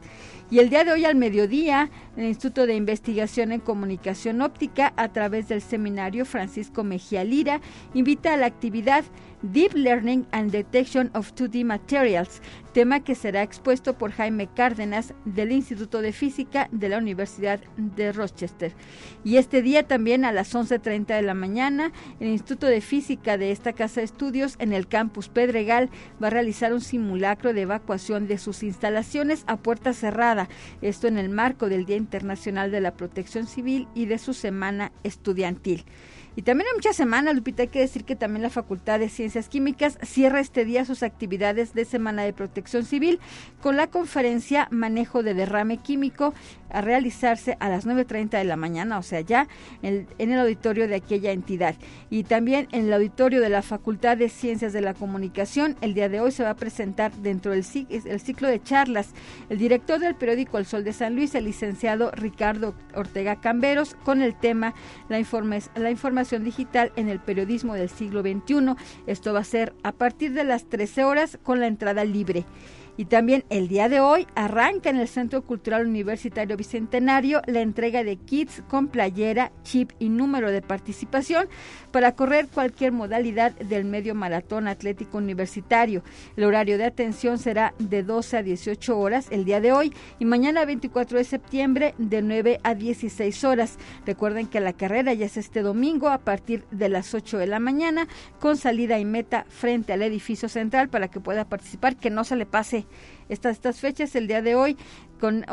Y 0.48 0.60
el 0.60 0.70
día 0.70 0.84
de 0.84 0.92
hoy 0.92 1.04
al 1.04 1.16
mediodía, 1.16 1.90
el 2.16 2.24
Instituto 2.24 2.66
de 2.66 2.76
Investigación 2.76 3.50
en 3.50 3.58
Comunicación 3.58 4.40
Óptica, 4.42 4.92
a 4.96 5.08
través 5.08 5.48
del 5.48 5.60
seminario 5.60 6.24
Francisco 6.24 6.84
Mejía 6.84 7.24
Lira, 7.24 7.60
invita 7.94 8.32
a 8.32 8.36
la 8.36 8.46
actividad 8.46 9.04
Deep 9.42 9.74
Learning 9.74 10.26
and 10.32 10.50
Detection 10.50 11.10
of 11.14 11.32
2D 11.32 11.64
Materials, 11.64 12.40
tema 12.72 13.00
que 13.00 13.14
será 13.14 13.42
expuesto 13.42 13.96
por 13.96 14.12
Jaime 14.12 14.48
Cárdenas 14.48 15.14
del 15.24 15.52
Instituto 15.52 16.02
de 16.02 16.12
Física 16.12 16.68
de 16.72 16.88
la 16.88 16.98
Universidad 16.98 17.60
de 17.76 18.12
Rochester. 18.12 18.72
Y 19.24 19.36
este 19.36 19.62
día 19.62 19.86
también 19.86 20.24
a 20.24 20.32
las 20.32 20.54
11.30 20.54 21.06
de 21.06 21.22
la 21.22 21.34
mañana, 21.34 21.92
el 22.20 22.28
Instituto 22.28 22.66
de 22.66 22.80
Física 22.80 23.38
de 23.38 23.50
esta 23.50 23.72
casa 23.72 24.00
de 24.00 24.04
estudios 24.04 24.56
en 24.58 24.72
el 24.72 24.88
campus 24.88 25.28
Pedregal 25.28 25.90
va 26.22 26.26
a 26.26 26.30
realizar 26.30 26.72
un 26.72 26.80
simulacro 26.80 27.52
de 27.52 27.62
evacuación 27.62 28.28
de 28.28 28.38
sus 28.38 28.62
instalaciones 28.62 29.44
a 29.46 29.56
puerta 29.56 29.92
cerrada, 29.92 30.35
esto 30.82 31.08
en 31.08 31.18
el 31.18 31.28
marco 31.28 31.68
del 31.68 31.86
Día 31.86 31.96
Internacional 31.96 32.70
de 32.70 32.80
la 32.80 32.94
Protección 32.94 33.46
Civil 33.46 33.88
y 33.94 34.06
de 34.06 34.18
su 34.18 34.34
semana 34.34 34.92
estudiantil. 35.02 35.84
Y 36.38 36.42
también 36.42 36.68
en 36.68 36.76
muchas 36.76 36.96
semanas, 36.96 37.34
Lupita, 37.34 37.62
hay 37.62 37.68
que 37.68 37.80
decir 37.80 38.04
que 38.04 38.14
también 38.14 38.42
la 38.42 38.50
Facultad 38.50 38.98
de 38.98 39.08
Ciencias 39.08 39.48
Químicas 39.48 39.98
cierra 40.02 40.38
este 40.38 40.66
día 40.66 40.84
sus 40.84 41.02
actividades 41.02 41.72
de 41.72 41.86
Semana 41.86 42.24
de 42.24 42.34
Protección 42.34 42.84
Civil 42.84 43.20
con 43.62 43.78
la 43.78 43.86
conferencia 43.86 44.68
Manejo 44.70 45.22
de 45.22 45.32
Derrame 45.32 45.78
Químico 45.78 46.34
a 46.70 46.80
realizarse 46.80 47.56
a 47.60 47.68
las 47.68 47.86
9.30 47.86 48.30
de 48.38 48.44
la 48.44 48.56
mañana, 48.56 48.98
o 48.98 49.02
sea, 49.02 49.20
ya 49.20 49.48
en, 49.82 50.06
el 50.18 50.38
auditorio 50.38 50.88
de 50.88 50.96
aquella 50.96 51.32
entidad. 51.32 51.74
Y 52.10 52.24
también 52.24 52.68
en 52.72 52.86
el 52.86 52.92
auditorio 52.92 53.40
de 53.40 53.48
la 53.48 53.62
Facultad 53.62 54.16
de 54.16 54.28
Ciencias 54.28 54.72
de 54.72 54.80
la 54.80 54.94
Comunicación, 54.94 55.76
el 55.80 55.94
día 55.94 56.08
de 56.08 56.20
hoy 56.20 56.32
se 56.32 56.42
va 56.42 56.50
a 56.50 56.56
presentar 56.56 57.12
dentro 57.12 57.52
del 57.52 57.64
el 58.06 58.20
ciclo 58.20 58.48
de 58.48 58.62
charlas 58.62 59.12
el 59.48 59.58
director 59.58 59.98
del 59.98 60.14
periódico 60.14 60.58
El 60.58 60.66
Sol 60.66 60.84
de 60.84 60.92
San 60.92 61.14
Luis, 61.14 61.34
el 61.34 61.44
licenciado 61.44 62.10
Ricardo 62.12 62.74
Ortega 62.94 63.40
Camberos, 63.40 63.94
con 64.04 64.22
el 64.22 64.34
tema 64.34 64.74
la, 65.08 65.18
la 65.76 65.90
información 65.90 66.44
digital 66.44 66.92
en 66.96 67.08
el 67.08 67.20
periodismo 67.20 67.74
del 67.74 67.88
siglo 67.88 68.22
XXI. 68.22 68.74
Esto 69.06 69.32
va 69.32 69.40
a 69.40 69.44
ser 69.44 69.74
a 69.82 69.92
partir 69.92 70.32
de 70.32 70.44
las 70.44 70.66
13 70.66 71.04
horas 71.04 71.38
con 71.42 71.60
la 71.60 71.66
entrada 71.66 72.04
libre. 72.04 72.44
Y 72.96 73.06
también 73.06 73.44
el 73.50 73.68
día 73.68 73.88
de 73.88 74.00
hoy 74.00 74.26
arranca 74.34 74.90
en 74.90 74.96
el 74.96 75.08
Centro 75.08 75.42
Cultural 75.42 75.86
Universitario 75.86 76.56
Bicentenario 76.56 77.42
la 77.46 77.60
entrega 77.60 78.04
de 78.04 78.16
kits 78.16 78.62
con 78.68 78.88
playera, 78.88 79.52
chip 79.62 79.92
y 79.98 80.08
número 80.08 80.50
de 80.50 80.62
participación 80.62 81.48
para 81.96 82.12
correr 82.12 82.48
cualquier 82.48 82.92
modalidad 82.92 83.52
del 83.52 83.86
medio 83.86 84.14
maratón 84.14 84.68
atlético 84.68 85.16
universitario. 85.16 86.02
El 86.36 86.44
horario 86.44 86.76
de 86.76 86.84
atención 86.84 87.38
será 87.38 87.72
de 87.78 88.02
12 88.02 88.36
a 88.36 88.42
18 88.42 88.98
horas 88.98 89.28
el 89.30 89.46
día 89.46 89.62
de 89.62 89.72
hoy 89.72 89.94
y 90.18 90.26
mañana 90.26 90.66
24 90.66 91.16
de 91.16 91.24
septiembre 91.24 91.94
de 91.96 92.20
9 92.20 92.60
a 92.62 92.74
16 92.74 93.44
horas. 93.44 93.78
Recuerden 94.04 94.46
que 94.46 94.60
la 94.60 94.74
carrera 94.74 95.14
ya 95.14 95.24
es 95.24 95.38
este 95.38 95.62
domingo 95.62 96.10
a 96.10 96.18
partir 96.18 96.66
de 96.70 96.90
las 96.90 97.14
8 97.14 97.38
de 97.38 97.46
la 97.46 97.60
mañana 97.60 98.08
con 98.40 98.58
salida 98.58 98.98
y 98.98 99.06
meta 99.06 99.46
frente 99.48 99.94
al 99.94 100.02
edificio 100.02 100.50
central 100.50 100.90
para 100.90 101.08
que 101.08 101.20
pueda 101.20 101.48
participar, 101.48 101.96
que 101.96 102.10
no 102.10 102.24
se 102.24 102.36
le 102.36 102.44
pase 102.44 102.84
estas, 103.30 103.52
estas 103.56 103.80
fechas, 103.80 104.14
el 104.16 104.26
día 104.26 104.42
de 104.42 104.54
hoy, 104.54 104.76
con, 105.16 105.44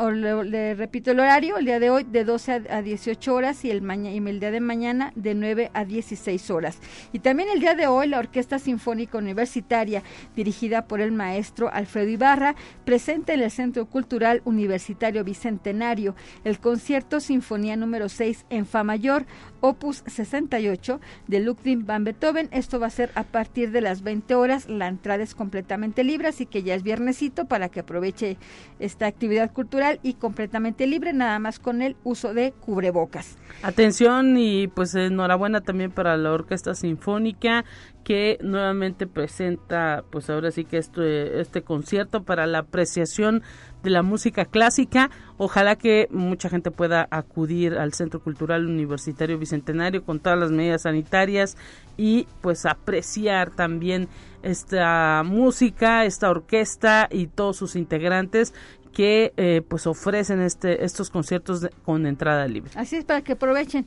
le, 0.50 0.74
repito 0.74 1.10
el 1.10 1.20
horario, 1.20 1.56
el 1.56 1.64
día 1.64 1.80
de 1.80 1.90
hoy 1.90 2.04
de 2.04 2.24
12 2.24 2.64
a, 2.70 2.82
18 2.82 3.34
horas 3.34 3.64
y 3.64 3.70
el, 3.70 3.82
y 3.82 4.16
el 4.16 4.40
día 4.40 4.50
de 4.50 4.60
mañana 4.60 5.12
de 5.14 5.34
9 5.34 5.70
a 5.72 5.84
16 5.84 6.50
horas. 6.50 6.78
Y 7.12 7.20
también 7.20 7.48
el 7.52 7.60
día 7.60 7.74
de 7.74 7.86
hoy 7.86 8.08
la 8.08 8.18
Orquesta 8.18 8.58
Sinfónica 8.58 9.18
Universitaria, 9.18 10.02
dirigida 10.36 10.86
por 10.86 11.00
el 11.00 11.12
maestro 11.12 11.70
Alfredo 11.72 12.08
Ibarra, 12.08 12.54
presenta 12.84 13.32
en 13.34 13.40
el 13.40 13.50
Centro 13.50 13.86
Cultural 13.86 14.42
Universitario 14.44 15.24
Bicentenario 15.24 16.14
el 16.44 16.58
concierto 16.58 17.20
Sinfonía 17.20 17.76
número 17.76 18.08
6 18.08 18.46
en 18.50 18.66
Fa 18.66 18.84
mayor, 18.84 19.26
opus 19.60 20.02
68 20.06 21.00
de 21.26 21.40
Ludwig 21.40 21.84
van 21.84 22.04
Beethoven. 22.04 22.48
Esto 22.52 22.78
va 22.78 22.88
a 22.88 22.90
ser 22.90 23.10
a 23.14 23.24
partir 23.24 23.70
de 23.70 23.80
las 23.80 24.02
20 24.02 24.34
horas. 24.34 24.68
La 24.68 24.88
entrada 24.88 25.22
es 25.22 25.34
completamente 25.34 26.04
libre, 26.04 26.28
así 26.28 26.46
que 26.46 26.62
ya 26.62 26.74
es 26.74 26.82
viernesito 26.82 27.46
para 27.46 27.68
que 27.68 27.80
aproveche 27.80 28.36
esta 28.78 29.06
actividad 29.06 29.52
cultural 29.54 30.00
y 30.02 30.14
completamente 30.14 30.86
libre, 30.86 31.14
nada 31.14 31.38
más 31.38 31.58
con 31.58 31.80
el 31.80 31.96
uso 32.04 32.34
de 32.34 32.52
cubrebocas. 32.52 33.38
Atención 33.62 34.36
y 34.36 34.68
pues 34.68 34.94
enhorabuena 34.94 35.62
también 35.62 35.90
para 35.90 36.16
la 36.18 36.32
Orquesta 36.32 36.74
Sinfónica 36.74 37.64
que 38.04 38.38
nuevamente 38.42 39.06
presenta 39.06 40.04
pues 40.10 40.28
ahora 40.28 40.50
sí 40.50 40.64
que 40.64 40.76
este, 40.76 41.40
este 41.40 41.62
concierto 41.62 42.22
para 42.22 42.46
la 42.46 42.58
apreciación 42.58 43.42
de 43.82 43.90
la 43.90 44.02
música 44.02 44.44
clásica. 44.44 45.10
Ojalá 45.38 45.76
que 45.76 46.08
mucha 46.10 46.48
gente 46.48 46.70
pueda 46.70 47.08
acudir 47.10 47.74
al 47.74 47.94
Centro 47.94 48.20
Cultural 48.20 48.66
Universitario 48.66 49.38
Bicentenario 49.38 50.04
con 50.04 50.20
todas 50.20 50.38
las 50.38 50.50
medidas 50.50 50.82
sanitarias 50.82 51.56
y 51.96 52.26
pues 52.42 52.66
apreciar 52.66 53.50
también 53.50 54.08
esta 54.42 55.22
música, 55.24 56.04
esta 56.04 56.30
orquesta 56.30 57.08
y 57.10 57.26
todos 57.28 57.56
sus 57.56 57.76
integrantes 57.76 58.52
que 58.94 59.34
eh, 59.36 59.62
pues 59.68 59.86
ofrecen 59.86 60.40
este 60.40 60.84
estos 60.84 61.10
conciertos 61.10 61.68
con 61.84 62.06
entrada 62.06 62.46
libre. 62.46 62.70
Así 62.76 62.96
es 62.96 63.04
para 63.04 63.22
que 63.22 63.32
aprovechen. 63.32 63.84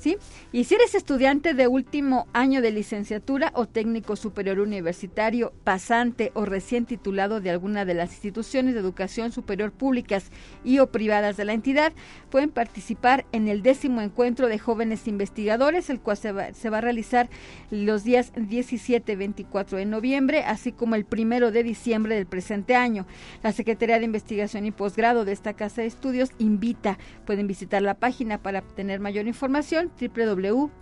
¿Sí? 0.00 0.16
Y 0.52 0.64
si 0.64 0.74
eres 0.74 0.94
estudiante 0.94 1.54
de 1.54 1.68
último 1.68 2.26
año 2.32 2.60
de 2.62 2.70
licenciatura 2.70 3.52
o 3.54 3.66
técnico 3.66 4.16
superior 4.16 4.58
universitario, 4.58 5.52
pasante 5.64 6.32
o 6.34 6.44
recién 6.44 6.86
titulado 6.86 7.40
de 7.40 7.50
alguna 7.50 7.84
de 7.84 7.94
las 7.94 8.12
instituciones 8.12 8.74
de 8.74 8.80
educación 8.80 9.32
superior 9.32 9.72
públicas 9.72 10.30
y 10.64 10.78
o 10.78 10.90
privadas 10.90 11.36
de 11.36 11.44
la 11.44 11.52
entidad, 11.52 11.92
pueden 12.30 12.50
participar 12.50 13.26
en 13.32 13.48
el 13.48 13.62
décimo 13.62 14.00
encuentro 14.00 14.48
de 14.48 14.58
jóvenes 14.58 15.06
investigadores, 15.06 15.90
el 15.90 16.00
cual 16.00 16.16
se 16.16 16.32
va, 16.32 16.54
se 16.54 16.70
va 16.70 16.78
a 16.78 16.82
realizar 16.82 17.28
los 17.70 18.04
días 18.04 18.32
17 18.34 19.12
y 19.12 19.16
24 19.16 19.78
de 19.78 19.86
noviembre, 19.86 20.44
así 20.44 20.72
como 20.72 20.94
el 20.94 21.04
primero 21.04 21.50
de 21.50 21.62
diciembre 21.62 22.14
del 22.14 22.26
presente 22.26 22.74
año. 22.74 23.06
La 23.42 23.52
Secretaría 23.52 23.98
de 23.98 24.04
Investigación 24.04 24.66
y 24.66 24.70
Posgrado 24.70 25.24
de 25.24 25.32
esta 25.32 25.54
Casa 25.54 25.82
de 25.82 25.88
Estudios 25.88 26.30
invita, 26.38 26.98
pueden 27.26 27.46
visitar 27.46 27.82
la 27.82 27.94
página 27.94 28.38
para 28.38 28.60
obtener 28.60 29.00
mayor 29.00 29.26
información 29.26 29.89
www.a.uslp.mx. 29.98 30.80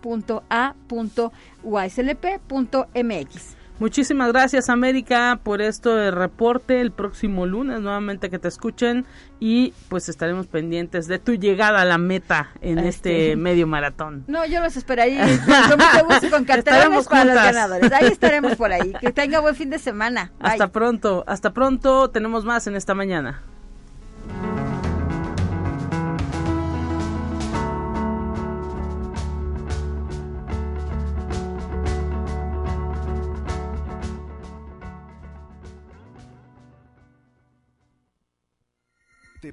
Muchísimas 3.78 4.32
gracias 4.32 4.70
América 4.70 5.38
por 5.44 5.62
esto 5.62 5.94
de 5.94 6.10
reporte 6.10 6.80
el 6.80 6.90
próximo 6.90 7.46
lunes 7.46 7.80
nuevamente 7.80 8.28
que 8.28 8.40
te 8.40 8.48
escuchen 8.48 9.06
y 9.38 9.72
pues 9.88 10.08
estaremos 10.08 10.48
pendientes 10.48 11.06
de 11.06 11.20
tu 11.20 11.34
llegada 11.34 11.82
a 11.82 11.84
la 11.84 11.96
meta 11.96 12.50
en 12.60 12.80
este, 12.80 13.36
medio 13.36 13.68
maratón. 13.68 14.24
No, 14.26 14.44
yo 14.46 14.60
los 14.60 14.76
esperaría 14.76 15.24
con 15.68 15.78
mucho 15.78 16.06
gusto 16.08 16.30
con 16.30 16.44
cartelones 16.44 17.06
para 17.06 17.24
los 17.24 17.34
ganadores. 17.34 17.92
Ahí 17.92 18.08
estaremos 18.08 18.56
por 18.56 18.72
ahí. 18.72 18.94
Que 19.00 19.12
tenga 19.12 19.38
buen 19.38 19.54
fin 19.54 19.70
de 19.70 19.78
semana. 19.78 20.32
Hasta 20.40 20.72
pronto, 20.72 21.22
hasta 21.28 21.52
pronto. 21.52 22.10
Tenemos 22.10 22.44
más 22.44 22.66
en 22.66 22.74
esta 22.74 22.94
mañana. 22.94 23.44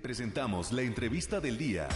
Presentamos 0.05 0.71
la 0.71 0.83
entrevista 0.83 1.39
del 1.39 1.57
día. 1.57 1.87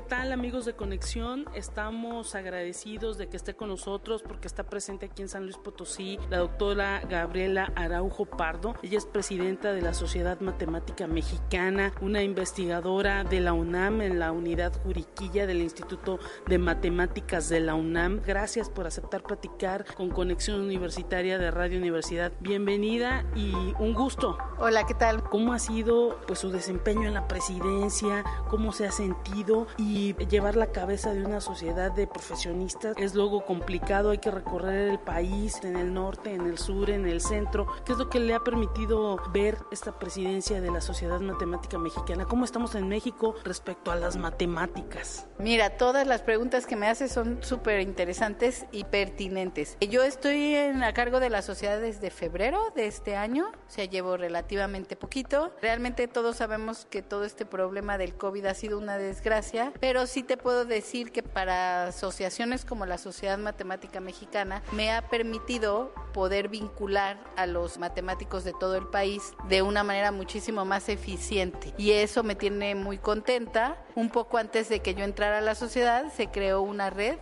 ¿Qué 0.00 0.06
tal 0.06 0.32
amigos 0.32 0.64
de 0.64 0.72
Conexión? 0.72 1.44
Estamos 1.54 2.34
agradecidos 2.34 3.18
de 3.18 3.28
que 3.28 3.36
esté 3.36 3.54
con 3.54 3.68
nosotros 3.68 4.22
porque 4.22 4.48
está 4.48 4.64
presente 4.64 5.04
aquí 5.04 5.20
en 5.20 5.28
San 5.28 5.42
Luis 5.42 5.58
Potosí 5.58 6.18
la 6.30 6.38
doctora 6.38 7.02
Gabriela 7.06 7.70
Araujo 7.76 8.24
Pardo. 8.24 8.74
Ella 8.82 8.96
es 8.96 9.04
presidenta 9.04 9.74
de 9.74 9.82
la 9.82 9.92
Sociedad 9.92 10.40
Matemática 10.40 11.06
Mexicana, 11.06 11.92
una 12.00 12.22
investigadora 12.22 13.24
de 13.24 13.40
la 13.40 13.52
UNAM 13.52 14.00
en 14.00 14.18
la 14.18 14.32
unidad 14.32 14.72
Juriquilla 14.82 15.46
del 15.46 15.60
Instituto 15.60 16.18
de 16.46 16.56
Matemáticas 16.56 17.50
de 17.50 17.60
la 17.60 17.74
UNAM. 17.74 18.22
Gracias 18.24 18.70
por 18.70 18.86
aceptar 18.86 19.22
platicar 19.22 19.84
con 19.96 20.08
Conexión 20.08 20.62
Universitaria 20.62 21.36
de 21.36 21.50
Radio 21.50 21.78
Universidad. 21.78 22.32
Bienvenida 22.40 23.26
y 23.36 23.52
un 23.78 23.92
gusto. 23.92 24.38
Hola, 24.58 24.86
¿qué 24.86 24.94
tal? 24.94 25.22
¿Cómo 25.24 25.52
ha 25.52 25.58
sido 25.58 26.18
pues 26.26 26.38
su 26.38 26.50
desempeño 26.50 27.06
en 27.06 27.12
la 27.12 27.28
presidencia? 27.28 28.24
¿Cómo 28.48 28.72
se 28.72 28.86
ha 28.86 28.92
sentido? 28.92 29.66
y 29.76 29.89
llevar 29.90 30.56
la 30.56 30.68
cabeza 30.68 31.12
de 31.12 31.24
una 31.24 31.40
sociedad 31.40 31.92
de 31.92 32.06
profesionistas 32.06 32.96
es 32.98 33.14
luego 33.14 33.44
complicado, 33.44 34.10
hay 34.10 34.18
que 34.18 34.30
recorrer 34.30 34.88
el 34.88 34.98
país 34.98 35.60
en 35.64 35.76
el 35.76 35.92
norte, 35.92 36.34
en 36.34 36.46
el 36.46 36.58
sur, 36.58 36.90
en 36.90 37.06
el 37.06 37.20
centro. 37.20 37.66
¿Qué 37.84 37.92
es 37.92 37.98
lo 37.98 38.08
que 38.08 38.20
le 38.20 38.34
ha 38.34 38.40
permitido 38.40 39.20
ver 39.32 39.58
esta 39.70 39.98
presidencia 39.98 40.60
de 40.60 40.70
la 40.70 40.80
Sociedad 40.80 41.20
Matemática 41.20 41.78
Mexicana? 41.78 42.24
¿Cómo 42.24 42.44
estamos 42.44 42.74
en 42.74 42.88
México 42.88 43.34
respecto 43.44 43.90
a 43.90 43.96
las 43.96 44.16
matemáticas? 44.16 45.26
Mira, 45.38 45.70
todas 45.76 46.06
las 46.06 46.22
preguntas 46.22 46.66
que 46.66 46.76
me 46.76 46.86
haces 46.86 47.12
son 47.12 47.42
súper 47.42 47.80
interesantes 47.80 48.66
y 48.72 48.84
pertinentes. 48.84 49.76
Yo 49.80 50.02
estoy 50.02 50.54
en, 50.54 50.82
a 50.82 50.92
cargo 50.92 51.20
de 51.20 51.30
la 51.30 51.42
sociedad 51.42 51.80
desde 51.80 52.10
febrero 52.10 52.72
de 52.74 52.86
este 52.86 53.16
año, 53.16 53.48
o 53.48 53.70
sea, 53.70 53.84
llevo 53.84 54.16
relativamente 54.16 54.96
poquito. 54.96 55.52
Realmente 55.60 56.08
todos 56.08 56.36
sabemos 56.36 56.86
que 56.90 57.02
todo 57.02 57.24
este 57.24 57.46
problema 57.46 57.98
del 57.98 58.14
COVID 58.14 58.46
ha 58.46 58.54
sido 58.54 58.78
una 58.78 58.98
desgracia 58.98 59.72
pero 59.80 60.06
sí 60.06 60.22
te 60.22 60.36
puedo 60.36 60.64
decir 60.64 61.10
que 61.10 61.22
para 61.22 61.88
asociaciones 61.88 62.64
como 62.64 62.86
la 62.86 62.98
Sociedad 62.98 63.38
Matemática 63.38 64.00
Mexicana 64.00 64.62
me 64.72 64.92
ha 64.92 65.08
permitido 65.08 65.92
poder 66.12 66.48
vincular 66.48 67.18
a 67.36 67.46
los 67.46 67.78
matemáticos 67.78 68.44
de 68.44 68.52
todo 68.52 68.76
el 68.76 68.86
país 68.86 69.32
de 69.48 69.62
una 69.62 69.82
manera 69.82 70.12
muchísimo 70.12 70.64
más 70.64 70.88
eficiente. 70.88 71.72
Y 71.78 71.92
eso 71.92 72.22
me 72.22 72.34
tiene 72.34 72.74
muy 72.74 72.98
contenta. 72.98 73.76
Un 73.94 74.10
poco 74.10 74.38
antes 74.38 74.68
de 74.68 74.80
que 74.80 74.94
yo 74.94 75.04
entrara 75.04 75.38
a 75.38 75.40
la 75.40 75.54
sociedad, 75.54 76.12
se 76.12 76.28
creó 76.28 76.62
una 76.62 76.90
red 76.90 77.18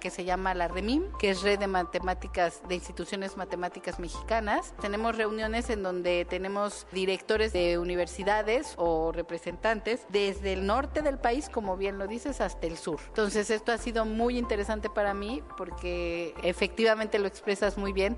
que 0.00 0.10
se 0.10 0.24
llama 0.24 0.54
la 0.54 0.68
REMIM, 0.68 1.04
que 1.18 1.30
es 1.30 1.42
Red 1.42 1.60
de 1.60 1.66
Matemáticas 1.66 2.62
de 2.68 2.74
Instituciones 2.74 3.36
Matemáticas 3.36 3.98
Mexicanas. 3.98 4.74
Tenemos 4.80 5.16
reuniones 5.16 5.70
en 5.70 5.82
donde 5.82 6.24
tenemos 6.28 6.86
directores 6.92 7.52
de 7.52 7.78
universidades 7.78 8.74
o 8.76 9.12
representantes 9.12 10.06
desde 10.08 10.52
el 10.52 10.66
norte 10.66 11.02
del 11.02 11.18
país, 11.18 11.48
como 11.48 11.76
bien 11.76 11.98
lo 11.98 12.01
dices, 12.06 12.40
hasta 12.40 12.66
el 12.66 12.76
sur. 12.76 13.00
Entonces 13.08 13.50
esto 13.50 13.72
ha 13.72 13.78
sido 13.78 14.04
muy 14.04 14.38
interesante 14.38 14.90
para 14.90 15.14
mí 15.14 15.42
porque 15.56 16.34
efectivamente 16.42 17.18
lo 17.18 17.26
expresas 17.26 17.78
muy 17.78 17.92
bien 17.92 18.16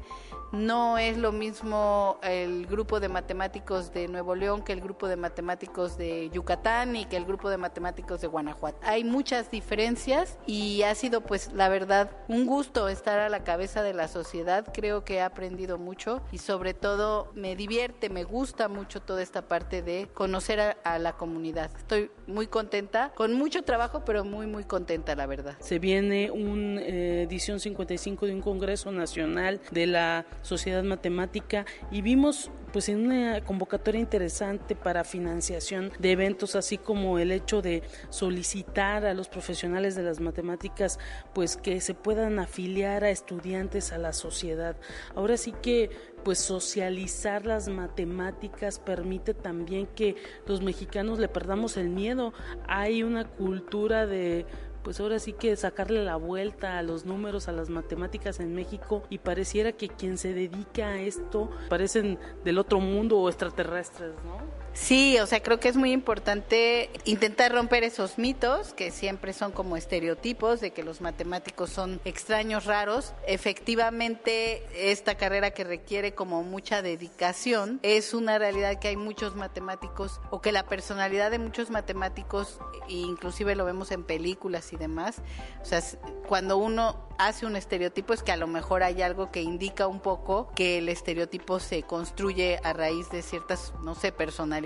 no 0.54 0.98
es 0.98 1.18
lo 1.18 1.32
mismo 1.32 2.18
el 2.22 2.66
grupo 2.66 3.00
de 3.00 3.08
matemáticos 3.08 3.92
de 3.92 4.08
Nuevo 4.08 4.34
León 4.34 4.62
que 4.62 4.72
el 4.72 4.80
grupo 4.80 5.08
de 5.08 5.16
matemáticos 5.16 5.98
de 5.98 6.30
Yucatán 6.30 6.96
y 6.96 7.06
que 7.06 7.16
el 7.16 7.24
grupo 7.24 7.50
de 7.50 7.56
matemáticos 7.56 8.20
de 8.20 8.28
Guanajuato. 8.28 8.78
Hay 8.82 9.04
muchas 9.04 9.50
diferencias 9.50 10.38
y 10.46 10.82
ha 10.82 10.94
sido 10.94 11.22
pues 11.22 11.52
la 11.52 11.68
verdad 11.68 12.10
un 12.28 12.46
gusto 12.46 12.88
estar 12.88 13.18
a 13.18 13.28
la 13.28 13.42
cabeza 13.42 13.82
de 13.82 13.94
la 13.94 14.08
sociedad. 14.08 14.66
Creo 14.72 15.04
que 15.04 15.16
he 15.16 15.22
aprendido 15.22 15.76
mucho 15.76 16.22
y 16.30 16.38
sobre 16.38 16.72
todo 16.72 17.32
me 17.34 17.56
divierte, 17.56 18.08
me 18.08 18.24
gusta 18.24 18.68
mucho 18.68 19.02
toda 19.02 19.22
esta 19.22 19.42
parte 19.42 19.82
de 19.82 20.08
conocer 20.14 20.76
a, 20.84 20.98
la 20.98 21.14
comunidad. 21.14 21.70
Estoy 21.76 22.10
muy 22.28 22.46
contenta, 22.46 23.10
con 23.16 23.34
mucho 23.34 23.63
trabajo, 23.64 24.04
pero 24.04 24.24
muy 24.24 24.46
muy 24.46 24.64
contenta 24.64 25.14
la 25.14 25.26
verdad. 25.26 25.56
Se 25.60 25.78
viene 25.78 26.30
una 26.30 26.80
eh, 26.80 27.22
edición 27.22 27.60
55 27.60 28.26
de 28.26 28.34
un 28.34 28.40
Congreso 28.40 28.92
Nacional 28.92 29.60
de 29.70 29.86
la 29.86 30.26
Sociedad 30.42 30.82
Matemática 30.82 31.64
y 31.90 32.02
vimos 32.02 32.50
pues 32.74 32.88
en 32.88 33.06
una 33.06 33.40
convocatoria 33.44 34.00
interesante 34.00 34.74
para 34.74 35.04
financiación 35.04 35.92
de 36.00 36.10
eventos 36.10 36.56
así 36.56 36.76
como 36.76 37.20
el 37.20 37.30
hecho 37.30 37.62
de 37.62 37.84
solicitar 38.10 39.06
a 39.06 39.14
los 39.14 39.28
profesionales 39.28 39.94
de 39.94 40.02
las 40.02 40.18
matemáticas 40.18 40.98
pues 41.34 41.56
que 41.56 41.80
se 41.80 41.94
puedan 41.94 42.40
afiliar 42.40 43.04
a 43.04 43.10
estudiantes 43.10 43.92
a 43.92 43.98
la 43.98 44.12
sociedad. 44.12 44.74
Ahora 45.14 45.36
sí 45.36 45.54
que 45.62 45.90
pues 46.24 46.40
socializar 46.40 47.46
las 47.46 47.68
matemáticas 47.68 48.80
permite 48.80 49.34
también 49.34 49.86
que 49.86 50.16
los 50.44 50.60
mexicanos 50.60 51.20
le 51.20 51.28
perdamos 51.28 51.76
el 51.76 51.90
miedo. 51.90 52.32
Hay 52.66 53.04
una 53.04 53.24
cultura 53.24 54.04
de 54.04 54.46
pues 54.84 55.00
ahora 55.00 55.18
sí 55.18 55.32
que 55.32 55.56
sacarle 55.56 56.04
la 56.04 56.16
vuelta 56.16 56.78
a 56.78 56.82
los 56.82 57.06
números, 57.06 57.48
a 57.48 57.52
las 57.52 57.70
matemáticas 57.70 58.38
en 58.38 58.54
México 58.54 59.02
y 59.08 59.18
pareciera 59.18 59.72
que 59.72 59.88
quien 59.88 60.18
se 60.18 60.34
dedica 60.34 60.88
a 60.88 61.00
esto 61.00 61.50
parecen 61.68 62.18
del 62.44 62.58
otro 62.58 62.78
mundo 62.78 63.18
o 63.18 63.28
extraterrestres, 63.28 64.12
¿no? 64.24 64.63
Sí, 64.74 65.20
o 65.20 65.26
sea, 65.26 65.40
creo 65.40 65.60
que 65.60 65.68
es 65.68 65.76
muy 65.76 65.92
importante 65.92 66.90
intentar 67.04 67.52
romper 67.52 67.84
esos 67.84 68.18
mitos 68.18 68.74
que 68.74 68.90
siempre 68.90 69.32
son 69.32 69.52
como 69.52 69.76
estereotipos 69.76 70.60
de 70.60 70.72
que 70.72 70.82
los 70.82 71.00
matemáticos 71.00 71.70
son 71.70 72.00
extraños, 72.04 72.64
raros. 72.64 73.12
Efectivamente, 73.28 74.66
esta 74.74 75.14
carrera 75.14 75.52
que 75.52 75.62
requiere 75.62 76.12
como 76.14 76.42
mucha 76.42 76.82
dedicación 76.82 77.78
es 77.84 78.14
una 78.14 78.36
realidad 78.36 78.80
que 78.80 78.88
hay 78.88 78.96
muchos 78.96 79.36
matemáticos 79.36 80.20
o 80.30 80.40
que 80.42 80.50
la 80.50 80.66
personalidad 80.66 81.30
de 81.30 81.38
muchos 81.38 81.70
matemáticos, 81.70 82.58
inclusive 82.88 83.54
lo 83.54 83.64
vemos 83.64 83.92
en 83.92 84.02
películas 84.02 84.72
y 84.72 84.76
demás, 84.76 85.22
o 85.62 85.64
sea, 85.64 85.80
cuando 86.26 86.56
uno 86.56 87.08
hace 87.16 87.46
un 87.46 87.54
estereotipo 87.54 88.12
es 88.12 88.24
que 88.24 88.32
a 88.32 88.36
lo 88.36 88.48
mejor 88.48 88.82
hay 88.82 89.02
algo 89.02 89.30
que 89.30 89.40
indica 89.40 89.86
un 89.86 90.00
poco 90.00 90.50
que 90.56 90.78
el 90.78 90.88
estereotipo 90.88 91.60
se 91.60 91.84
construye 91.84 92.58
a 92.64 92.72
raíz 92.72 93.08
de 93.10 93.22
ciertas, 93.22 93.72
no 93.84 93.94
sé, 93.94 94.10
personalidades 94.10 94.63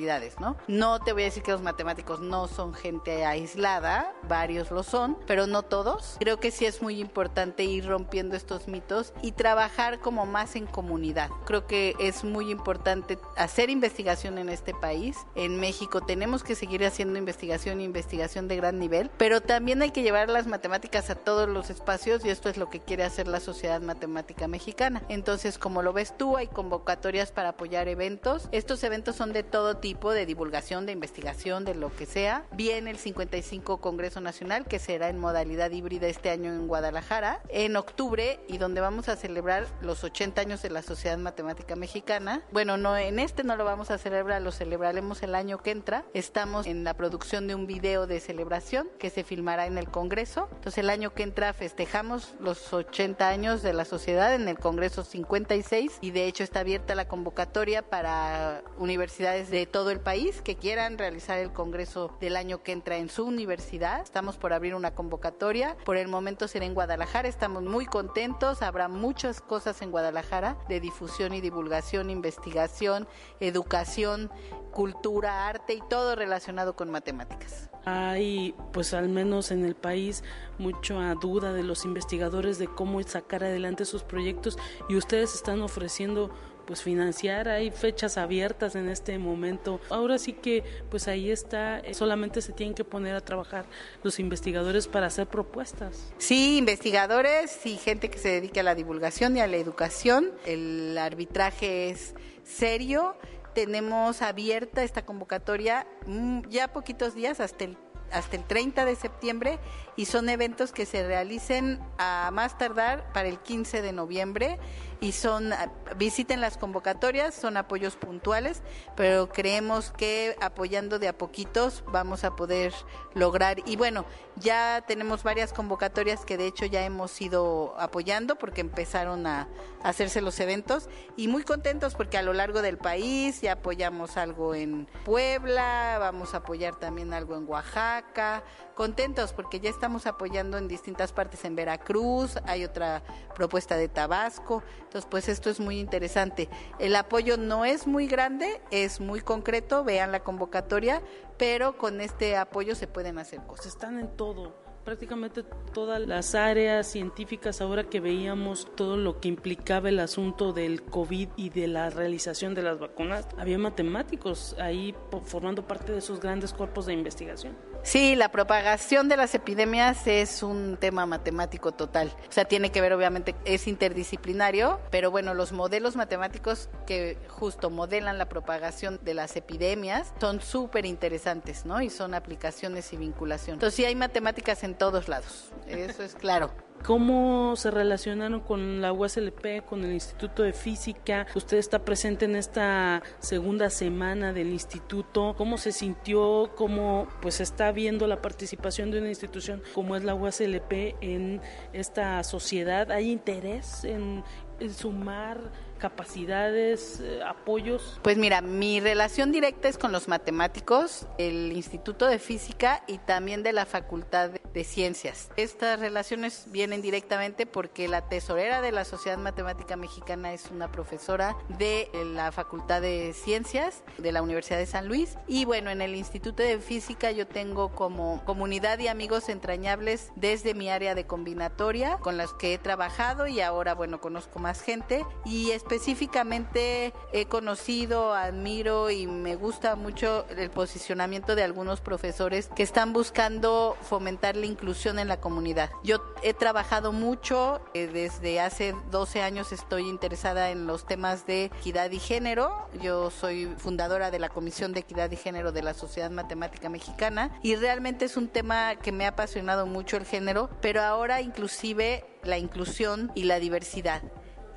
¿no? 0.68 1.00
Te 1.00 1.12
voy 1.12 1.22
a 1.22 1.24
decir 1.26 1.42
que 1.42 1.52
los 1.52 1.62
matemáticos 1.62 2.20
no 2.20 2.48
son 2.48 2.74
gente 2.74 3.24
aislada, 3.24 4.12
varios 4.28 4.70
lo 4.70 4.82
son, 4.82 5.16
pero 5.26 5.46
no 5.46 5.62
todos. 5.62 6.16
Creo 6.20 6.38
que 6.38 6.50
sí 6.50 6.66
es 6.66 6.82
muy 6.82 7.00
importante 7.00 7.64
ir 7.64 7.86
rompiendo 7.86 8.36
estos 8.36 8.68
mitos 8.68 9.12
y 9.22 9.32
trabajar 9.32 9.98
como 10.00 10.26
más 10.26 10.56
en 10.56 10.66
comunidad. 10.66 11.30
Creo 11.44 11.66
que 11.66 11.94
es 11.98 12.24
muy 12.24 12.50
importante 12.50 13.18
hacer 13.36 13.70
investigación 13.70 14.38
en 14.38 14.48
este 14.48 14.74
país. 14.74 15.16
En 15.34 15.58
México 15.60 16.00
tenemos 16.00 16.42
que 16.42 16.54
seguir 16.54 16.84
haciendo 16.84 17.18
investigación 17.18 17.80
investigación 17.80 18.48
de 18.48 18.56
gran 18.56 18.78
nivel, 18.78 19.10
pero 19.18 19.40
también 19.40 19.82
hay 19.82 19.90
que 19.90 20.02
llevar 20.02 20.28
las 20.28 20.46
matemáticas 20.46 21.10
a 21.10 21.14
todos 21.14 21.48
los 21.48 21.70
espacios 21.70 22.24
y 22.24 22.30
esto 22.30 22.48
es 22.48 22.56
lo 22.56 22.70
que 22.70 22.80
quiere 22.80 23.04
hacer 23.04 23.28
la 23.28 23.40
Sociedad 23.40 23.80
Matemática 23.80 24.48
Mexicana. 24.48 25.02
Entonces, 25.08 25.58
como 25.58 25.82
lo 25.82 25.92
ves 25.92 26.16
tú, 26.16 26.36
hay 26.36 26.46
convocatorias 26.46 27.32
para 27.32 27.50
apoyar 27.50 27.88
eventos. 27.88 28.48
Estos 28.52 28.82
eventos 28.84 29.16
son 29.16 29.32
de 29.32 29.42
todo 29.42 29.76
tipo 29.76 29.87
tipo 29.88 30.12
de 30.12 30.26
divulgación, 30.26 30.84
de 30.84 30.92
investigación, 30.92 31.64
de 31.64 31.74
lo 31.74 31.90
que 31.96 32.04
sea. 32.04 32.44
Viene 32.52 32.90
el 32.90 32.98
55 32.98 33.80
Congreso 33.80 34.20
Nacional, 34.20 34.66
que 34.66 34.78
será 34.78 35.08
en 35.08 35.18
modalidad 35.18 35.70
híbrida 35.70 36.08
este 36.08 36.28
año 36.28 36.52
en 36.52 36.66
Guadalajara, 36.68 37.40
en 37.48 37.74
octubre, 37.74 38.38
y 38.48 38.58
donde 38.58 38.82
vamos 38.82 39.08
a 39.08 39.16
celebrar 39.16 39.66
los 39.80 40.04
80 40.04 40.42
años 40.42 40.60
de 40.60 40.68
la 40.68 40.82
Sociedad 40.82 41.16
Matemática 41.16 41.74
Mexicana. 41.74 42.42
Bueno, 42.52 42.76
no 42.76 42.98
en 42.98 43.18
este 43.18 43.44
no 43.44 43.56
lo 43.56 43.64
vamos 43.64 43.90
a 43.90 43.96
celebrar, 43.96 44.42
lo 44.42 44.52
celebraremos 44.52 45.22
el 45.22 45.34
año 45.34 45.56
que 45.62 45.70
entra. 45.70 46.04
Estamos 46.12 46.66
en 46.66 46.84
la 46.84 46.92
producción 46.92 47.46
de 47.46 47.54
un 47.54 47.66
video 47.66 48.06
de 48.06 48.20
celebración 48.20 48.90
que 48.98 49.08
se 49.08 49.24
filmará 49.24 49.64
en 49.64 49.78
el 49.78 49.88
Congreso. 49.88 50.50
Entonces 50.52 50.76
el 50.76 50.90
año 50.90 51.14
que 51.14 51.22
entra 51.22 51.54
festejamos 51.54 52.34
los 52.40 52.74
80 52.74 53.26
años 53.26 53.62
de 53.62 53.72
la 53.72 53.86
sociedad 53.86 54.34
en 54.34 54.48
el 54.48 54.58
Congreso 54.58 55.02
56 55.02 55.96
y 56.02 56.10
de 56.10 56.26
hecho 56.26 56.44
está 56.44 56.60
abierta 56.60 56.94
la 56.94 57.08
convocatoria 57.08 57.80
para 57.80 58.62
universidades 58.76 59.48
de 59.48 59.64
todo 59.64 59.77
todo 59.78 59.92
el 59.92 60.00
país 60.00 60.42
que 60.42 60.56
quieran 60.56 60.98
realizar 60.98 61.38
el 61.38 61.52
congreso 61.52 62.10
del 62.20 62.34
año 62.34 62.64
que 62.64 62.72
entra 62.72 62.96
en 62.96 63.08
su 63.08 63.24
universidad. 63.24 64.00
Estamos 64.00 64.36
por 64.36 64.52
abrir 64.52 64.74
una 64.74 64.92
convocatoria. 64.92 65.76
Por 65.84 65.96
el 65.96 66.08
momento 66.08 66.48
será 66.48 66.66
en 66.66 66.74
Guadalajara. 66.74 67.28
Estamos 67.28 67.62
muy 67.62 67.86
contentos. 67.86 68.60
Habrá 68.60 68.88
muchas 68.88 69.40
cosas 69.40 69.80
en 69.80 69.92
Guadalajara 69.92 70.58
de 70.68 70.80
difusión 70.80 71.32
y 71.32 71.40
divulgación, 71.40 72.10
investigación, 72.10 73.06
educación, 73.38 74.32
cultura, 74.72 75.46
arte 75.46 75.74
y 75.74 75.82
todo 75.88 76.16
relacionado 76.16 76.74
con 76.74 76.90
matemáticas. 76.90 77.70
Hay, 77.84 78.56
pues 78.72 78.94
al 78.94 79.08
menos 79.08 79.52
en 79.52 79.64
el 79.64 79.76
país, 79.76 80.24
mucha 80.58 81.14
duda 81.14 81.52
de 81.52 81.62
los 81.62 81.84
investigadores 81.84 82.58
de 82.58 82.66
cómo 82.66 83.00
sacar 83.04 83.44
adelante 83.44 83.84
sus 83.84 84.02
proyectos 84.02 84.58
y 84.88 84.96
ustedes 84.96 85.36
están 85.36 85.62
ofreciendo 85.62 86.32
pues 86.68 86.82
financiar, 86.82 87.48
hay 87.48 87.70
fechas 87.70 88.18
abiertas 88.18 88.74
en 88.74 88.90
este 88.90 89.18
momento. 89.18 89.80
Ahora 89.88 90.18
sí 90.18 90.34
que 90.34 90.62
pues 90.90 91.08
ahí 91.08 91.30
está, 91.30 91.80
eh, 91.80 91.94
solamente 91.94 92.42
se 92.42 92.52
tienen 92.52 92.74
que 92.74 92.84
poner 92.84 93.16
a 93.16 93.22
trabajar 93.22 93.64
los 94.02 94.18
investigadores 94.20 94.86
para 94.86 95.06
hacer 95.06 95.26
propuestas. 95.28 96.12
Sí, 96.18 96.58
investigadores 96.58 97.64
y 97.64 97.78
gente 97.78 98.10
que 98.10 98.18
se 98.18 98.28
dedique 98.28 98.60
a 98.60 98.64
la 98.64 98.74
divulgación 98.74 99.34
y 99.38 99.40
a 99.40 99.46
la 99.46 99.56
educación. 99.56 100.30
El 100.44 100.98
arbitraje 100.98 101.88
es 101.88 102.14
serio. 102.44 103.16
Tenemos 103.54 104.20
abierta 104.20 104.84
esta 104.84 105.06
convocatoria 105.06 105.86
mm, 106.06 106.50
ya 106.50 106.68
poquitos 106.68 107.14
días 107.14 107.40
hasta 107.40 107.64
el 107.64 107.78
hasta 108.10 108.36
el 108.36 108.44
30 108.44 108.84
de 108.84 108.96
septiembre 108.96 109.58
y 109.96 110.06
son 110.06 110.28
eventos 110.28 110.72
que 110.72 110.86
se 110.86 111.06
realicen 111.06 111.78
a 111.98 112.30
más 112.32 112.56
tardar 112.56 113.12
para 113.12 113.28
el 113.28 113.38
15 113.38 113.82
de 113.82 113.92
noviembre 113.92 114.58
y 115.00 115.12
son 115.12 115.52
visiten 115.96 116.40
las 116.40 116.56
convocatorias, 116.58 117.34
son 117.34 117.56
apoyos 117.56 117.96
puntuales, 117.96 118.62
pero 118.96 119.28
creemos 119.28 119.90
que 119.90 120.36
apoyando 120.40 120.98
de 120.98 121.08
a 121.08 121.16
poquitos 121.16 121.84
vamos 121.86 122.24
a 122.24 122.34
poder 122.36 122.72
lograr. 123.14 123.58
Y 123.66 123.76
bueno, 123.76 124.04
ya 124.36 124.84
tenemos 124.86 125.22
varias 125.22 125.52
convocatorias 125.52 126.24
que 126.24 126.36
de 126.36 126.46
hecho 126.46 126.66
ya 126.66 126.84
hemos 126.84 127.20
ido 127.20 127.74
apoyando 127.78 128.36
porque 128.36 128.60
empezaron 128.60 129.26
a, 129.26 129.48
hacerse 129.82 130.20
los 130.20 130.40
eventos 130.40 130.88
y 131.16 131.28
muy 131.28 131.44
contentos 131.44 131.94
porque 131.94 132.18
a 132.18 132.22
lo 132.22 132.32
largo 132.32 132.62
del 132.62 132.78
país 132.78 133.40
ya 133.40 133.52
apoyamos 133.52 134.16
algo 134.16 134.54
en 134.54 134.88
Puebla, 135.04 135.98
vamos 136.00 136.34
a 136.34 136.38
apoyar 136.38 136.76
también 136.76 137.14
algo 137.14 137.36
en 137.36 137.48
Oaxaca, 137.48 138.42
contentos 138.78 139.32
porque 139.32 139.58
ya 139.58 139.70
estamos 139.70 140.06
apoyando 140.06 140.56
en 140.56 140.68
distintas 140.68 141.12
partes 141.12 141.44
en 141.44 141.56
Veracruz, 141.56 142.36
hay 142.44 142.62
otra 142.62 143.02
propuesta 143.34 143.76
de 143.76 143.88
Tabasco, 143.88 144.62
entonces, 144.84 145.08
pues 145.10 145.28
esto 145.28 145.50
es 145.50 145.58
muy 145.58 145.80
interesante. 145.80 146.48
El 146.78 146.94
apoyo 146.94 147.36
no 147.36 147.64
es 147.64 147.88
muy 147.88 148.06
grande, 148.06 148.62
es 148.70 149.00
muy 149.00 149.20
concreto, 149.20 149.82
vean 149.82 150.12
la 150.12 150.20
convocatoria, 150.20 151.02
pero 151.38 151.76
con 151.76 152.00
este 152.00 152.36
apoyo 152.36 152.76
se 152.76 152.86
pueden 152.86 153.18
hacer 153.18 153.40
cosas. 153.48 153.66
Están 153.66 153.98
en 153.98 154.16
todo 154.16 154.54
prácticamente 154.88 155.42
todas 155.74 156.00
las 156.00 156.34
áreas 156.34 156.86
científicas 156.86 157.60
ahora 157.60 157.84
que 157.84 158.00
veíamos 158.00 158.68
todo 158.74 158.96
lo 158.96 159.20
que 159.20 159.28
implicaba 159.28 159.90
el 159.90 159.98
asunto 159.98 160.54
del 160.54 160.82
COVID 160.82 161.28
y 161.36 161.50
de 161.50 161.66
la 161.66 161.90
realización 161.90 162.54
de 162.54 162.62
las 162.62 162.78
vacunas, 162.78 163.28
había 163.36 163.58
matemáticos 163.58 164.56
ahí 164.58 164.94
formando 165.26 165.66
parte 165.66 165.92
de 165.92 165.98
esos 165.98 166.20
grandes 166.20 166.54
cuerpos 166.54 166.86
de 166.86 166.94
investigación. 166.94 167.54
Sí, 167.82 168.16
la 168.16 168.30
propagación 168.30 169.08
de 169.08 169.16
las 169.16 169.34
epidemias 169.34 170.06
es 170.06 170.42
un 170.42 170.76
tema 170.78 171.06
matemático 171.06 171.72
total. 171.72 172.12
O 172.28 172.32
sea, 172.32 172.44
tiene 172.44 172.70
que 172.70 172.80
ver, 172.80 172.92
obviamente, 172.92 173.34
es 173.44 173.66
interdisciplinario, 173.66 174.80
pero 174.90 175.10
bueno, 175.10 175.32
los 175.34 175.52
modelos 175.52 175.96
matemáticos 175.96 176.68
que 176.86 177.16
justo 177.28 177.70
modelan 177.70 178.18
la 178.18 178.28
propagación 178.28 178.98
de 179.02 179.14
las 179.14 179.36
epidemias 179.36 180.12
son 180.20 180.40
súper 180.40 180.84
interesantes, 180.84 181.64
¿no? 181.64 181.80
Y 181.80 181.88
son 181.88 182.14
aplicaciones 182.14 182.92
y 182.92 182.96
vinculación. 182.96 183.54
Entonces, 183.54 183.76
sí 183.76 183.84
hay 183.84 183.94
matemáticas 183.94 184.64
en 184.64 184.74
todos 184.74 185.08
lados, 185.08 185.52
eso 185.66 186.02
es 186.02 186.14
claro. 186.14 186.67
¿Cómo 186.84 187.54
se 187.56 187.70
relacionaron 187.70 188.40
con 188.40 188.80
la 188.80 188.92
USLP, 188.92 189.64
con 189.66 189.84
el 189.84 189.92
Instituto 189.92 190.42
de 190.42 190.52
Física? 190.52 191.26
Usted 191.34 191.58
está 191.58 191.84
presente 191.84 192.24
en 192.24 192.36
esta 192.36 193.02
segunda 193.18 193.68
semana 193.68 194.32
del 194.32 194.48
instituto. 194.52 195.34
¿Cómo 195.36 195.58
se 195.58 195.72
sintió? 195.72 196.50
¿Cómo 196.56 197.08
pues 197.20 197.40
está 197.40 197.72
viendo 197.72 198.06
la 198.06 198.22
participación 198.22 198.90
de 198.90 199.00
una 199.00 199.08
institución 199.08 199.62
como 199.74 199.96
es 199.96 200.04
la 200.04 200.14
USLP 200.14 200.96
en 201.00 201.40
esta 201.72 202.22
sociedad? 202.24 202.90
¿Hay 202.90 203.10
interés 203.10 203.84
en, 203.84 204.24
en 204.60 204.72
sumar 204.72 205.50
capacidades, 205.78 207.00
eh, 207.00 207.20
apoyos? 207.24 207.98
Pues 208.02 208.16
mira, 208.16 208.40
mi 208.42 208.80
relación 208.80 209.32
directa 209.32 209.68
es 209.68 209.78
con 209.78 209.92
los 209.92 210.08
matemáticos, 210.08 211.06
el 211.16 211.52
Instituto 211.52 212.06
de 212.06 212.18
Física 212.18 212.82
y 212.86 212.98
también 212.98 213.42
de 213.42 213.52
la 213.52 213.66
Facultad 213.66 214.30
de 214.30 214.64
Ciencias. 214.64 215.30
Estas 215.36 215.80
relaciones 215.80 216.46
vienen 216.50 216.82
directamente 216.82 217.46
porque 217.46 217.88
la 217.88 218.08
tesorera 218.08 218.60
de 218.60 218.72
la 218.72 218.84
Sociedad 218.84 219.18
Matemática 219.18 219.76
Mexicana 219.76 220.32
es 220.32 220.50
una 220.50 220.70
profesora 220.70 221.36
de 221.58 221.88
la 222.14 222.32
Facultad 222.32 222.82
de 222.82 223.12
Ciencias 223.12 223.82
de 223.98 224.12
la 224.12 224.22
Universidad 224.22 224.58
de 224.58 224.66
San 224.66 224.88
Luis 224.88 225.16
y 225.26 225.44
bueno, 225.44 225.70
en 225.70 225.80
el 225.80 225.94
Instituto 225.94 226.42
de 226.42 226.58
Física 226.58 227.10
yo 227.12 227.26
tengo 227.26 227.70
como 227.74 228.24
comunidad 228.24 228.78
y 228.78 228.88
amigos 228.88 229.28
entrañables 229.28 230.10
desde 230.16 230.54
mi 230.54 230.68
área 230.68 230.94
de 230.94 231.06
combinatoria 231.06 231.98
con 231.98 232.16
las 232.16 232.32
que 232.34 232.54
he 232.54 232.58
trabajado 232.58 233.26
y 233.26 233.40
ahora 233.40 233.74
bueno, 233.74 234.00
conozco 234.00 234.38
más 234.38 234.60
gente 234.60 235.04
y 235.24 235.52
específicamente 235.68 236.94
he 237.12 237.26
conocido, 237.26 238.14
admiro 238.14 238.90
y 238.90 239.06
me 239.06 239.36
gusta 239.36 239.76
mucho 239.76 240.24
el 240.30 240.48
posicionamiento 240.48 241.36
de 241.36 241.42
algunos 241.42 241.82
profesores 241.82 242.48
que 242.56 242.62
están 242.62 242.94
buscando 242.94 243.76
fomentar 243.82 244.34
la 244.34 244.46
inclusión 244.46 244.98
en 244.98 245.08
la 245.08 245.20
comunidad. 245.20 245.68
Yo 245.84 245.98
he 246.22 246.32
trabajado 246.32 246.92
mucho, 246.92 247.60
eh, 247.74 247.86
desde 247.86 248.40
hace 248.40 248.74
12 248.90 249.20
años 249.20 249.52
estoy 249.52 249.86
interesada 249.86 250.50
en 250.50 250.66
los 250.66 250.86
temas 250.86 251.26
de 251.26 251.44
equidad 251.44 251.90
y 251.90 251.98
género. 251.98 252.66
Yo 252.80 253.10
soy 253.10 253.54
fundadora 253.58 254.10
de 254.10 254.20
la 254.20 254.30
Comisión 254.30 254.72
de 254.72 254.80
Equidad 254.80 255.10
y 255.10 255.16
Género 255.16 255.52
de 255.52 255.62
la 255.62 255.74
Sociedad 255.74 256.10
Matemática 256.10 256.70
Mexicana 256.70 257.38
y 257.42 257.56
realmente 257.56 258.06
es 258.06 258.16
un 258.16 258.28
tema 258.28 258.76
que 258.76 258.90
me 258.90 259.04
ha 259.04 259.08
apasionado 259.10 259.66
mucho 259.66 259.98
el 259.98 260.06
género, 260.06 260.48
pero 260.62 260.80
ahora 260.80 261.20
inclusive 261.20 262.06
la 262.22 262.38
inclusión 262.38 263.12
y 263.14 263.24
la 263.24 263.38
diversidad 263.38 264.00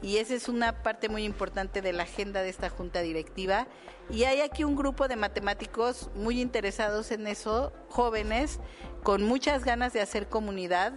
y 0.02 0.18
esa 0.18 0.34
es 0.34 0.50
una 0.50 0.84
parte 0.84 1.10
muy 1.10 1.24
importante 1.24 1.82
de 1.82 1.94
la 1.94 2.04
agenda 2.04 2.42
de 2.42 2.50
esta 2.50 2.70
junta 2.70 3.02
directiva. 3.02 3.68
Y 4.10 4.24
hay 4.24 4.42
aquí 4.42 4.64
un 4.64 4.76
grupo 4.76 5.08
de 5.08 5.16
matemáticos 5.16 6.10
muy 6.16 6.42
interesados 6.42 7.12
en 7.12 7.28
eso, 7.28 7.72
jóvenes, 7.90 8.60
con 9.04 9.24
muchas 9.24 9.64
ganas 9.64 9.94
de 9.94 10.02
hacer 10.02 10.28
comunidad 10.28 10.94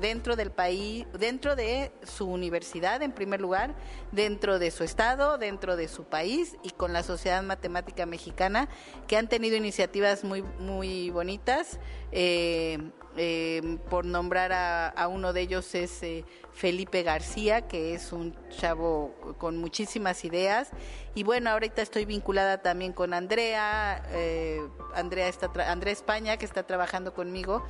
dentro 0.00 0.36
del 0.36 0.50
país, 0.50 1.06
dentro 1.18 1.56
de 1.56 1.92
su 2.02 2.26
universidad 2.28 3.02
en 3.02 3.12
primer 3.12 3.40
lugar, 3.40 3.74
dentro 4.12 4.58
de 4.58 4.70
su 4.70 4.84
estado, 4.84 5.38
dentro 5.38 5.76
de 5.76 5.88
su 5.88 6.04
país 6.04 6.56
y 6.62 6.70
con 6.70 6.92
la 6.92 7.02
Sociedad 7.02 7.42
Matemática 7.42 8.06
Mexicana, 8.06 8.68
que 9.06 9.16
han 9.16 9.28
tenido 9.28 9.56
iniciativas 9.56 10.24
muy, 10.24 10.42
muy 10.42 11.10
bonitas. 11.10 11.78
Eh, 12.12 12.78
eh, 13.16 13.78
por 13.90 14.04
nombrar 14.04 14.52
a, 14.52 15.08
uno 15.08 15.32
de 15.32 15.42
ellos 15.42 15.74
es 15.74 16.02
eh, 16.02 16.24
Felipe 16.52 17.02
García, 17.02 17.68
que 17.68 17.94
es 17.94 18.12
un 18.12 18.34
chavo 18.50 19.14
con 19.38 19.58
muchísimas 19.58 20.24
ideas. 20.24 20.70
Y 21.14 21.22
bueno, 21.22 21.50
ahorita 21.50 21.82
estoy 21.82 22.04
vinculada 22.04 22.58
también 22.58 22.92
con 22.92 23.14
Andrea, 23.14 24.02
eh, 24.12 24.60
Andrea, 24.94 25.28
está 25.28 25.50
Andrea 25.68 25.92
España, 25.92 26.36
que 26.36 26.44
está 26.44 26.64
trabajando 26.64 27.14
conmigo 27.14 27.64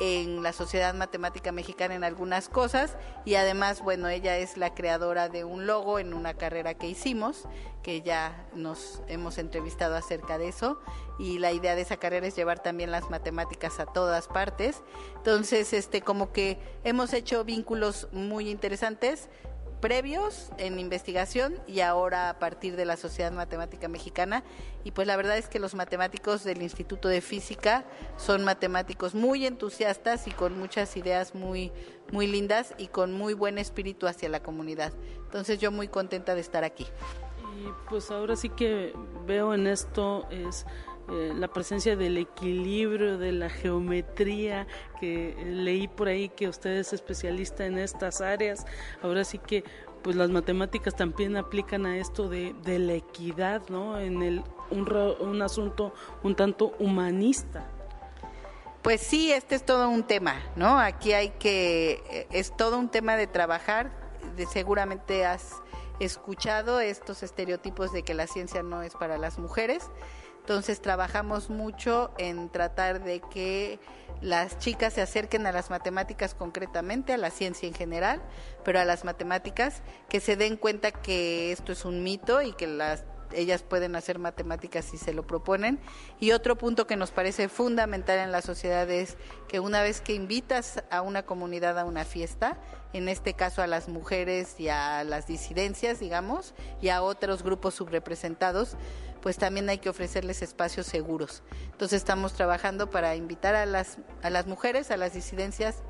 en 0.00 0.42
la 0.42 0.52
Sociedad 0.52 0.94
Matemática 0.94 1.52
Mexicana 1.52 1.94
en 1.94 2.04
algunas 2.04 2.48
cosas 2.48 2.96
y 3.24 3.36
además, 3.36 3.82
bueno, 3.82 4.08
ella 4.08 4.36
es 4.36 4.56
la 4.56 4.74
creadora 4.74 5.28
de 5.28 5.44
un 5.44 5.66
logo 5.66 5.98
en 5.98 6.12
una 6.14 6.34
carrera 6.34 6.74
que 6.74 6.88
hicimos, 6.88 7.44
que 7.82 8.02
ya 8.02 8.46
nos 8.54 9.02
hemos 9.08 9.38
entrevistado 9.38 9.96
acerca 9.96 10.38
de 10.38 10.48
eso 10.48 10.80
y 11.18 11.38
la 11.38 11.52
idea 11.52 11.74
de 11.74 11.82
esa 11.82 11.96
carrera 11.96 12.26
es 12.26 12.36
llevar 12.36 12.60
también 12.60 12.90
las 12.90 13.10
matemáticas 13.10 13.80
a 13.80 13.86
todas 13.86 14.28
partes. 14.28 14.82
Entonces, 15.16 15.72
este 15.72 16.02
como 16.02 16.32
que 16.32 16.58
hemos 16.84 17.12
hecho 17.12 17.44
vínculos 17.44 18.08
muy 18.12 18.50
interesantes 18.50 19.28
previos 19.80 20.50
en 20.58 20.78
investigación 20.78 21.54
y 21.66 21.80
ahora 21.80 22.30
a 22.30 22.38
partir 22.38 22.76
de 22.76 22.84
la 22.84 22.96
Sociedad 22.96 23.32
Matemática 23.32 23.88
Mexicana. 23.88 24.42
Y 24.84 24.92
pues 24.92 25.06
la 25.06 25.16
verdad 25.16 25.36
es 25.36 25.48
que 25.48 25.58
los 25.58 25.74
matemáticos 25.74 26.44
del 26.44 26.62
Instituto 26.62 27.08
de 27.08 27.20
Física 27.20 27.84
son 28.16 28.44
matemáticos 28.44 29.14
muy 29.14 29.46
entusiastas 29.46 30.26
y 30.26 30.30
con 30.30 30.58
muchas 30.58 30.96
ideas 30.96 31.34
muy, 31.34 31.72
muy 32.12 32.26
lindas 32.26 32.74
y 32.78 32.88
con 32.88 33.12
muy 33.12 33.34
buen 33.34 33.58
espíritu 33.58 34.06
hacia 34.06 34.28
la 34.28 34.42
comunidad. 34.42 34.92
Entonces 35.24 35.58
yo 35.58 35.70
muy 35.70 35.88
contenta 35.88 36.34
de 36.34 36.40
estar 36.40 36.64
aquí. 36.64 36.86
Y 37.56 37.68
pues 37.88 38.10
ahora 38.10 38.36
sí 38.36 38.50
que 38.50 38.92
veo 39.26 39.54
en 39.54 39.66
esto 39.66 40.26
es 40.30 40.66
eh, 41.08 41.32
la 41.34 41.48
presencia 41.48 41.96
del 41.96 42.16
equilibrio, 42.18 43.18
de 43.18 43.32
la 43.32 43.48
geometría, 43.48 44.66
que 45.00 45.36
leí 45.46 45.88
por 45.88 46.08
ahí 46.08 46.28
que 46.28 46.48
usted 46.48 46.70
es 46.70 46.92
especialista 46.92 47.66
en 47.66 47.78
estas 47.78 48.20
áreas. 48.20 48.66
Ahora 49.02 49.24
sí 49.24 49.38
que 49.38 49.64
pues 50.02 50.14
las 50.14 50.30
matemáticas 50.30 50.94
también 50.94 51.36
aplican 51.36 51.84
a 51.84 51.98
esto 51.98 52.28
de, 52.28 52.54
de 52.62 52.78
la 52.78 52.94
equidad, 52.94 53.68
¿no? 53.68 53.98
En 53.98 54.22
el, 54.22 54.44
un, 54.70 54.88
un 55.20 55.42
asunto 55.42 55.92
un 56.22 56.36
tanto 56.36 56.74
humanista. 56.78 57.66
Pues 58.82 59.00
sí, 59.00 59.32
este 59.32 59.56
es 59.56 59.66
todo 59.66 59.88
un 59.88 60.04
tema, 60.04 60.40
¿no? 60.54 60.78
Aquí 60.78 61.12
hay 61.12 61.30
que, 61.30 62.04
eh, 62.08 62.28
es 62.30 62.56
todo 62.56 62.78
un 62.78 62.88
tema 62.88 63.16
de 63.16 63.26
trabajar, 63.26 63.90
de, 64.36 64.46
seguramente 64.46 65.26
has 65.26 65.56
escuchado 65.98 66.78
estos 66.78 67.24
estereotipos 67.24 67.92
de 67.92 68.04
que 68.04 68.14
la 68.14 68.28
ciencia 68.28 68.62
no 68.62 68.82
es 68.82 68.94
para 68.94 69.18
las 69.18 69.40
mujeres. 69.40 69.90
Entonces 70.46 70.80
trabajamos 70.80 71.50
mucho 71.50 72.12
en 72.18 72.48
tratar 72.50 73.02
de 73.02 73.18
que 73.18 73.80
las 74.20 74.60
chicas 74.60 74.92
se 74.92 75.02
acerquen 75.02 75.44
a 75.44 75.50
las 75.50 75.70
matemáticas 75.70 76.36
concretamente, 76.36 77.12
a 77.12 77.16
la 77.16 77.30
ciencia 77.30 77.66
en 77.66 77.74
general, 77.74 78.22
pero 78.64 78.78
a 78.78 78.84
las 78.84 79.04
matemáticas, 79.04 79.82
que 80.08 80.20
se 80.20 80.36
den 80.36 80.56
cuenta 80.56 80.92
que 80.92 81.50
esto 81.50 81.72
es 81.72 81.84
un 81.84 82.04
mito 82.04 82.42
y 82.42 82.52
que 82.52 82.68
las 82.68 83.02
ellas 83.32 83.62
pueden 83.62 83.96
hacer 83.96 84.18
matemáticas 84.18 84.84
si 84.84 84.98
se 84.98 85.12
lo 85.12 85.26
proponen. 85.26 85.78
Y 86.20 86.32
otro 86.32 86.56
punto 86.56 86.86
que 86.86 86.96
nos 86.96 87.10
parece 87.10 87.48
fundamental 87.48 88.18
en 88.18 88.32
la 88.32 88.42
sociedad 88.42 88.90
es 88.90 89.16
que 89.48 89.60
una 89.60 89.82
vez 89.82 90.00
que 90.00 90.14
invitas 90.14 90.82
a 90.90 91.02
una 91.02 91.24
comunidad 91.24 91.78
a 91.78 91.84
una 91.84 92.04
fiesta, 92.04 92.58
en 92.92 93.08
este 93.08 93.34
caso 93.34 93.62
a 93.62 93.66
las 93.66 93.88
mujeres 93.88 94.58
y 94.58 94.68
a 94.68 95.04
las 95.04 95.26
disidencias, 95.26 96.00
digamos, 96.00 96.54
y 96.80 96.88
a 96.88 97.02
otros 97.02 97.42
grupos 97.42 97.74
subrepresentados, 97.74 98.76
pues 99.20 99.38
también 99.38 99.68
hay 99.68 99.78
que 99.78 99.88
ofrecerles 99.88 100.42
espacios 100.42 100.86
seguros. 100.86 101.42
Entonces 101.72 101.98
estamos 101.98 102.34
trabajando 102.34 102.90
para 102.90 103.16
invitar 103.16 103.54
a 103.54 103.66
las, 103.66 103.98
a 104.22 104.30
las 104.30 104.46
mujeres, 104.46 104.90
a 104.90 104.96
las 104.96 105.14
disidencias 105.14 105.82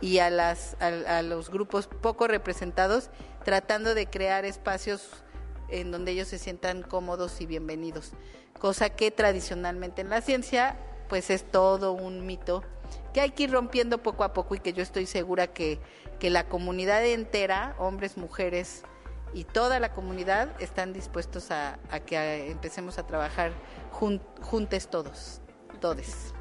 y 0.00 0.18
a, 0.18 0.30
las, 0.30 0.76
a 0.80 1.22
los 1.22 1.50
grupos 1.50 1.86
poco 1.86 2.26
representados, 2.26 3.10
tratando 3.44 3.94
de 3.94 4.06
crear 4.06 4.44
espacios 4.44 5.22
en 5.70 5.90
donde 5.90 6.12
ellos 6.12 6.28
se 6.28 6.38
sientan 6.38 6.82
cómodos 6.82 7.40
y 7.40 7.46
bienvenidos, 7.46 8.12
cosa 8.58 8.90
que 8.90 9.10
tradicionalmente 9.10 10.02
en 10.02 10.10
la 10.10 10.20
ciencia 10.20 10.78
pues 11.08 11.30
es 11.30 11.44
todo 11.50 11.92
un 11.92 12.24
mito 12.26 12.62
que 13.12 13.20
hay 13.20 13.30
que 13.30 13.44
ir 13.44 13.52
rompiendo 13.52 13.98
poco 13.98 14.24
a 14.24 14.32
poco 14.32 14.54
y 14.54 14.60
que 14.60 14.72
yo 14.72 14.82
estoy 14.82 15.06
segura 15.06 15.48
que, 15.48 15.80
que 16.18 16.30
la 16.30 16.48
comunidad 16.48 17.04
entera, 17.04 17.74
hombres, 17.78 18.16
mujeres 18.16 18.84
y 19.34 19.44
toda 19.44 19.80
la 19.80 19.92
comunidad 19.92 20.48
están 20.60 20.92
dispuestos 20.92 21.50
a, 21.50 21.78
que 22.06 22.50
empecemos 22.50 22.98
a 22.98 23.06
trabajar 23.06 23.52
juntos 23.90 24.88
todos, 24.88 25.40
todos. 25.80 26.34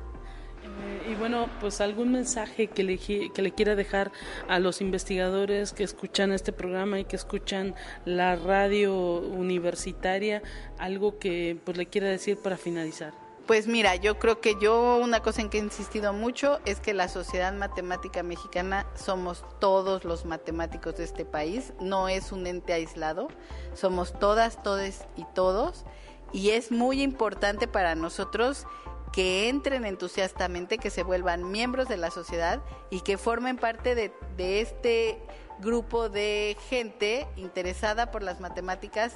Eh, 0.63 1.11
y 1.11 1.15
bueno, 1.15 1.49
pues 1.59 1.81
algún 1.81 2.11
mensaje 2.11 2.67
que 2.67 2.83
le, 2.83 2.97
que 2.97 3.41
le 3.41 3.51
quiera 3.51 3.75
dejar 3.75 4.11
a 4.47 4.59
los 4.59 4.81
investigadores 4.81 5.73
que 5.73 5.83
escuchan 5.83 6.31
este 6.31 6.51
programa 6.51 6.99
y 6.99 7.05
que 7.05 7.15
escuchan 7.15 7.75
la 8.05 8.35
radio 8.35 8.95
universitaria, 8.95 10.41
algo 10.77 11.19
que 11.19 11.57
pues 11.63 11.77
le 11.77 11.85
quiera 11.85 12.07
decir 12.07 12.37
para 12.37 12.57
finalizar. 12.57 13.13
Pues 13.49 13.65
mira, 13.65 13.95
yo 13.95 14.19
creo 14.19 14.41
que 14.41 14.55
yo 14.61 14.99
una 15.01 15.21
cosa 15.21 15.41
en 15.41 15.49
que 15.49 15.57
he 15.57 15.61
insistido 15.61 16.13
mucho 16.13 16.59
es 16.65 16.79
que 16.79 16.93
la 16.93 17.07
sociedad 17.07 17.51
matemática 17.51 18.21
mexicana 18.21 18.85
somos 18.93 19.43
todos 19.59 20.05
los 20.05 20.23
matemáticos 20.23 20.97
de 20.97 21.05
este 21.05 21.25
país, 21.25 21.73
no 21.79 22.09
es 22.09 22.31
un 22.31 22.45
ente 22.45 22.73
aislado, 22.73 23.27
somos 23.73 24.13
todas, 24.19 24.61
todes 24.61 25.07
y 25.15 25.25
todos, 25.33 25.83
y 26.31 26.51
es 26.51 26.71
muy 26.71 27.01
importante 27.01 27.67
para 27.67 27.95
nosotros 27.95 28.67
que 29.11 29.49
entren 29.49 29.85
entusiastamente, 29.85 30.77
que 30.77 30.89
se 30.89 31.03
vuelvan 31.03 31.51
miembros 31.51 31.87
de 31.87 31.97
la 31.97 32.11
sociedad 32.11 32.61
y 32.89 33.01
que 33.01 33.17
formen 33.17 33.57
parte 33.57 33.95
de, 33.95 34.61
este 34.61 35.21
grupo 35.59 36.09
de 36.09 36.55
gente 36.69 37.27
interesada 37.35 38.11
por 38.11 38.23
las 38.23 38.39
matemáticas 38.39 39.13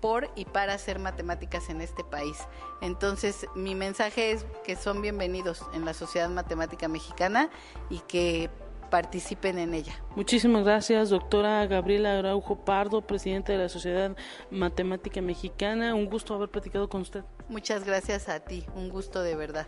por 0.00 0.30
y 0.34 0.44
para 0.44 0.74
hacer 0.74 0.98
matemáticas 0.98 1.70
en 1.70 1.80
este 1.80 2.04
país. 2.04 2.36
Entonces, 2.82 3.46
mi 3.54 3.74
mensaje 3.74 4.32
es 4.32 4.44
que 4.62 4.76
son 4.76 5.00
bienvenidos 5.00 5.62
en 5.72 5.86
la 5.86 5.94
Sociedad 5.94 6.28
Matemática 6.28 6.88
Mexicana 6.88 7.48
y 7.88 8.00
que 8.00 8.50
participen 8.94 9.58
en 9.58 9.74
ella. 9.74 9.92
Muchísimas 10.14 10.62
gracias, 10.62 11.10
doctora 11.10 11.66
Gabriela 11.66 12.16
Araujo 12.16 12.64
Pardo, 12.64 13.00
presidenta 13.00 13.50
de 13.50 13.58
la 13.58 13.68
Sociedad 13.68 14.16
Matemática 14.52 15.20
Mexicana. 15.20 15.96
Un 15.96 16.06
gusto 16.06 16.32
haber 16.32 16.48
platicado 16.48 16.88
con 16.88 17.00
usted. 17.00 17.24
Muchas 17.48 17.82
gracias 17.82 18.28
a 18.28 18.38
ti, 18.38 18.64
un 18.76 18.90
gusto 18.90 19.24
de 19.24 19.34
verdad. 19.34 19.66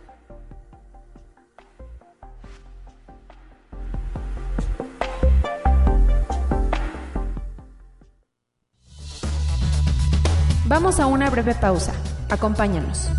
Vamos 10.67 11.01
a 11.01 11.07
una 11.07 11.29
breve 11.29 11.53
pausa. 11.53 11.91
Acompáñanos. 12.29 13.09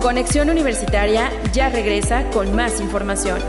Conexión 0.00 0.48
Universitaria 0.48 1.28
ya 1.52 1.70
regresa 1.70 2.30
con 2.30 2.54
más 2.54 2.80
información. 2.80 3.40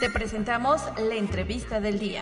Te 0.00 0.10
presentamos 0.10 0.82
la 0.98 1.14
entrevista 1.14 1.80
del 1.80 2.00
día. 2.00 2.20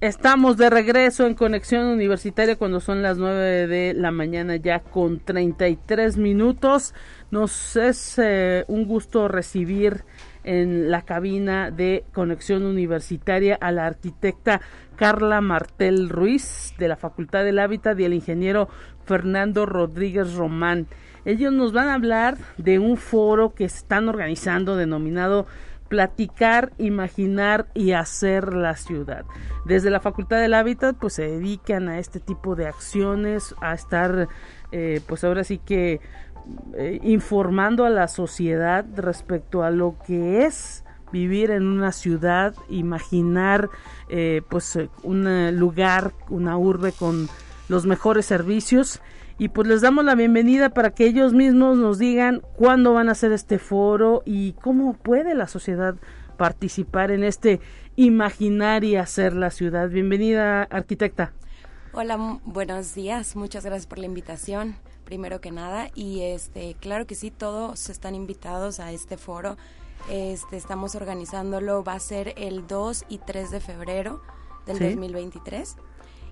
Estamos 0.00 0.56
de 0.56 0.68
regreso 0.68 1.26
en 1.26 1.34
Conexión 1.34 1.86
Universitaria 1.86 2.56
cuando 2.56 2.80
son 2.80 3.02
las 3.02 3.18
9 3.18 3.68
de 3.68 3.94
la 3.94 4.10
mañana 4.10 4.56
ya 4.56 4.80
con 4.80 5.20
33 5.20 6.16
minutos. 6.16 6.92
Nos 7.30 7.76
es 7.76 8.18
eh, 8.18 8.64
un 8.66 8.84
gusto 8.86 9.28
recibir 9.28 10.04
en 10.42 10.90
la 10.90 11.02
cabina 11.02 11.70
de 11.70 12.04
Conexión 12.12 12.64
Universitaria 12.64 13.56
a 13.60 13.72
la 13.72 13.86
arquitecta 13.86 14.60
Carla 14.96 15.40
Martel 15.40 16.08
Ruiz 16.08 16.74
de 16.78 16.88
la 16.88 16.96
Facultad 16.96 17.44
del 17.44 17.58
Hábitat 17.58 17.98
y 17.98 18.04
el 18.04 18.14
ingeniero 18.14 18.68
Fernando 19.04 19.66
Rodríguez 19.66 20.34
Román. 20.34 20.86
Ellos 21.24 21.52
nos 21.52 21.72
van 21.72 21.88
a 21.88 21.94
hablar 21.94 22.36
de 22.58 22.78
un 22.78 22.96
foro 22.96 23.54
que 23.54 23.64
están 23.64 24.08
organizando 24.08 24.76
denominado 24.76 25.46
platicar, 25.88 26.72
imaginar 26.78 27.66
y 27.74 27.92
hacer 27.92 28.54
la 28.54 28.76
ciudad. 28.76 29.24
Desde 29.64 29.90
la 29.90 30.00
Facultad 30.00 30.40
del 30.40 30.54
Hábitat 30.54 30.96
pues 30.98 31.14
se 31.14 31.22
dedican 31.28 31.88
a 31.88 31.98
este 31.98 32.20
tipo 32.20 32.56
de 32.56 32.66
acciones, 32.66 33.54
a 33.60 33.74
estar 33.74 34.28
eh, 34.72 35.00
pues 35.06 35.24
ahora 35.24 35.44
sí 35.44 35.58
que 35.58 36.00
eh, 36.74 36.98
informando 37.02 37.84
a 37.84 37.90
la 37.90 38.08
sociedad 38.08 38.84
respecto 38.96 39.62
a 39.62 39.70
lo 39.70 39.96
que 40.06 40.44
es 40.44 40.83
vivir 41.14 41.52
en 41.52 41.68
una 41.68 41.92
ciudad, 41.92 42.56
imaginar 42.68 43.70
eh, 44.08 44.42
pues 44.48 44.76
un 45.04 45.56
lugar, 45.56 46.12
una 46.28 46.58
urbe 46.58 46.90
con 46.90 47.28
los 47.68 47.86
mejores 47.86 48.26
servicios 48.26 49.00
y 49.38 49.48
pues 49.48 49.68
les 49.68 49.80
damos 49.80 50.04
la 50.04 50.16
bienvenida 50.16 50.70
para 50.70 50.90
que 50.90 51.06
ellos 51.06 51.32
mismos 51.32 51.78
nos 51.78 52.00
digan 52.00 52.42
cuándo 52.56 52.94
van 52.94 53.08
a 53.08 53.12
hacer 53.12 53.30
este 53.30 53.60
foro 53.60 54.24
y 54.26 54.54
cómo 54.54 54.94
puede 54.94 55.36
la 55.36 55.46
sociedad 55.46 55.94
participar 56.36 57.12
en 57.12 57.22
este 57.22 57.60
imaginar 57.94 58.82
y 58.82 58.96
hacer 58.96 59.34
la 59.34 59.50
ciudad. 59.52 59.88
Bienvenida, 59.90 60.64
arquitecta. 60.64 61.32
Hola, 61.92 62.40
buenos 62.44 62.92
días. 62.96 63.36
Muchas 63.36 63.64
gracias 63.64 63.86
por 63.86 63.98
la 64.00 64.06
invitación 64.06 64.74
primero 65.04 65.40
que 65.40 65.52
nada. 65.52 65.90
Y 65.94 66.22
este, 66.22 66.74
claro 66.80 67.06
que 67.06 67.14
sí, 67.14 67.30
todos 67.30 67.88
están 67.88 68.16
invitados 68.16 68.80
a 68.80 68.90
este 68.90 69.16
foro. 69.16 69.56
Este, 70.10 70.56
estamos 70.56 70.94
organizándolo, 70.94 71.82
va 71.82 71.94
a 71.94 72.00
ser 72.00 72.34
el 72.36 72.66
2 72.66 73.04
y 73.08 73.18
3 73.18 73.50
de 73.50 73.60
febrero 73.60 74.20
del 74.66 74.78
2023. 74.78 75.76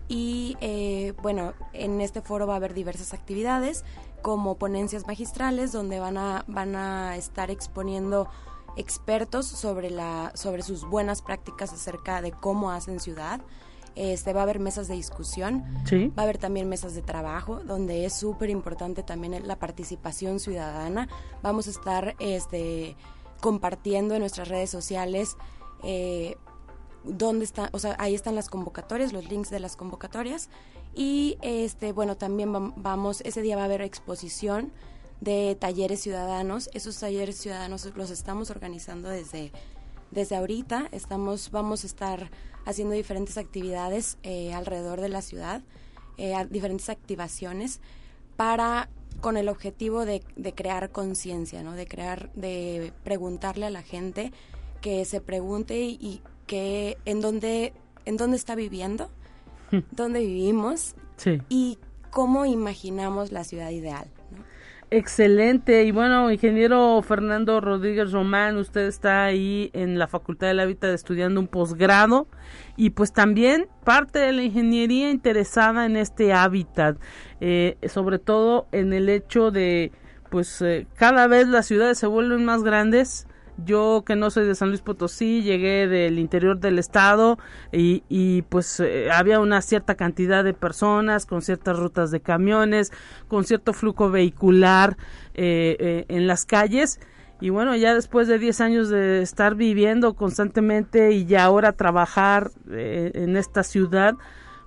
Y 0.09 0.57
eh, 0.61 1.15
bueno, 1.23 1.55
en 1.73 2.01
este 2.01 2.21
foro 2.21 2.47
va 2.47 2.55
a 2.55 2.57
haber 2.57 2.75
diversas 2.75 3.15
actividades 3.15 3.85
como 4.21 4.57
ponencias 4.57 5.07
magistrales 5.07 5.73
donde 5.73 6.01
van 6.01 6.19
a, 6.19 6.45
van 6.49 6.77
a 6.77 7.17
estar 7.17 7.51
exponiendo 7.51 8.29
expertos 8.77 9.47
sobre, 9.47 9.91
la, 9.91 10.33
sobre 10.35 10.63
sus 10.63 10.85
buenas 10.85 11.23
prácticas 11.23 11.73
acerca 11.73 12.23
de 12.23 12.33
cómo 12.33 12.71
hacen 12.71 13.01
ciudad. 13.01 13.41
Este, 13.95 14.33
va 14.33 14.41
a 14.41 14.43
haber 14.45 14.59
mesas 14.59 14.89
de 14.89 14.95
discusión, 14.95 15.65
va 15.93 16.23
a 16.23 16.23
haber 16.23 16.39
también 16.39 16.67
mesas 16.67 16.95
de 16.95 17.03
trabajo, 17.03 17.61
donde 17.63 18.07
es 18.07 18.15
súper 18.15 18.49
importante 18.49 19.03
también 19.03 19.47
la 19.47 19.57
participación 19.57 20.41
ciudadana. 20.41 21.09
Vamos 21.43 21.67
a 21.67 21.71
estar 21.71 22.17
este, 22.19 22.97
compartiendo 23.43 24.15
en 24.15 24.21
nuestras 24.21 24.47
redes 24.47 24.71
sociales 24.71 25.37
eh, 25.83 26.37
dónde 27.03 27.45
están, 27.45 27.71
o 27.73 27.81
sea, 27.81 27.97
ahí 27.99 28.15
están 28.15 28.37
las 28.37 28.49
convocatorias, 28.49 29.13
los 29.13 29.29
links 29.29 29.51
de 29.51 29.59
las 29.59 29.77
convocatorias. 29.77 30.49
Y 30.95 31.39
este, 31.43 31.93
bueno, 31.93 32.17
también 32.17 32.53
vamos, 32.77 33.21
ese 33.23 33.43
día 33.43 33.57
va 33.57 33.63
a 33.63 33.65
haber 33.65 33.83
exposición 33.83 34.73
de 35.21 35.57
talleres 35.59 36.01
ciudadanos. 36.01 36.71
Esos 36.73 37.01
talleres 37.01 37.37
ciudadanos 37.37 37.91
los 37.97 38.11
estamos 38.11 38.51
organizando 38.51 39.09
desde, 39.09 39.51
desde 40.13 40.37
ahorita. 40.37 40.89
Estamos, 40.93 41.51
vamos 41.51 41.83
a 41.83 41.89
estar 41.89 42.31
haciendo 42.65 42.95
diferentes 42.95 43.39
actividades 43.39 44.19
eh, 44.23 44.55
alrededor 44.55 45.01
de 45.01 45.09
la 45.09 45.21
ciudad, 45.21 45.63
eh, 46.17 46.47
diferentes 46.49 46.89
activaciones 46.89 47.81
para 48.37 48.89
con 49.21 49.37
el 49.37 49.49
objetivo 49.49 50.05
de, 50.05 50.23
de 50.37 50.55
crear 50.55 50.91
conciencia, 50.91 51.63
¿no? 51.63 51.73
De 51.73 51.87
crear, 51.87 52.33
de 52.35 52.93
preguntarle 53.05 53.67
a 53.67 53.71
la 53.71 53.83
gente 53.83 54.33
que 54.81 55.05
se 55.05 55.21
pregunte 55.21 55.81
y, 55.81 56.21
que 56.47 56.99
en 57.07 57.23
dónde, 57.23 57.73
en 58.05 58.19
dónde 58.19 58.37
está 58.37 58.55
viviendo, 58.55 59.09
hmm. 59.71 59.79
dónde 59.93 60.21
vivimos 60.21 60.95
y 61.49 61.79
cómo 62.11 62.45
imaginamos 62.45 63.33
la 63.33 63.45
ciudad 63.45 63.71
ideal. 63.71 64.11
Excelente. 64.95 65.85
Y 65.85 65.91
bueno, 65.91 66.31
ingeniero 66.31 67.01
Fernando 67.01 67.63
Rodríguez 67.63 68.13
Román, 68.13 68.59
usted 68.59 68.83
está 68.83 69.25
ahí 69.25 69.71
en 69.73 69.99
la 69.99 70.07
Facultad 70.07 70.49
del 70.49 70.61
Hábitat 70.61 70.91
estudiando 70.91 71.41
un 71.41 71.47
posgrado 71.47 72.29
y 72.77 72.91
pues 72.91 73.11
también 73.11 73.69
parte 73.85 74.19
de 74.19 74.35
la 74.35 74.43
ingeniería 74.43 75.09
interesada 75.09 75.87
en 75.87 75.97
este 75.97 76.35
hábitat, 76.35 76.99
eh, 77.41 77.79
sobre 77.89 78.19
todo 78.19 78.69
en 78.71 78.93
el 78.93 79.09
hecho 79.09 79.51
de 79.51 79.93
pues 80.31 80.61
eh, 80.61 80.87
cada 80.95 81.27
vez 81.27 81.49
las 81.49 81.65
ciudades 81.65 81.97
se 81.97 82.07
vuelven 82.07 82.45
más 82.45 82.63
grandes 82.63 83.27
yo 83.59 84.03
que 84.07 84.17
no 84.17 84.31
soy 84.31 84.47
de 84.47 84.55
San 84.55 84.69
Luis 84.69 84.81
Potosí, 84.81 85.43
llegué 85.43 85.87
del 85.87 86.19
interior 86.19 86.59
del 86.59 86.79
estado 86.79 87.39
y, 87.71 88.03
y 88.09 88.43
pues 88.43 88.81
eh, 88.81 89.11
había 89.11 89.41
una 89.41 89.61
cierta 89.63 89.95
cantidad 89.95 90.43
de 90.43 90.55
personas 90.55 91.27
con 91.27 91.43
ciertas 91.43 91.79
rutas 91.79 92.11
de 92.11 92.21
camiones, 92.21 92.93
con 93.29 93.45
cierto 93.45 93.73
flujo 93.73 94.11
vehicular 94.11 94.97
eh, 95.35 95.77
eh, 95.79 96.05
en 96.09 96.27
las 96.27 96.45
calles. 96.45 97.01
Y 97.41 97.51
bueno, 97.51 97.75
ya 97.75 97.95
después 97.95 98.29
de 98.29 98.39
10 98.39 98.61
años 98.61 98.89
de 98.89 99.21
estar 99.21 99.57
viviendo 99.57 100.15
constantemente 100.15 101.11
y 101.11 101.25
ya 101.25 101.45
ahora 101.45 101.73
trabajar 101.73 102.53
en 102.71 103.37
esta 103.37 103.65
ciudad, 103.65 104.15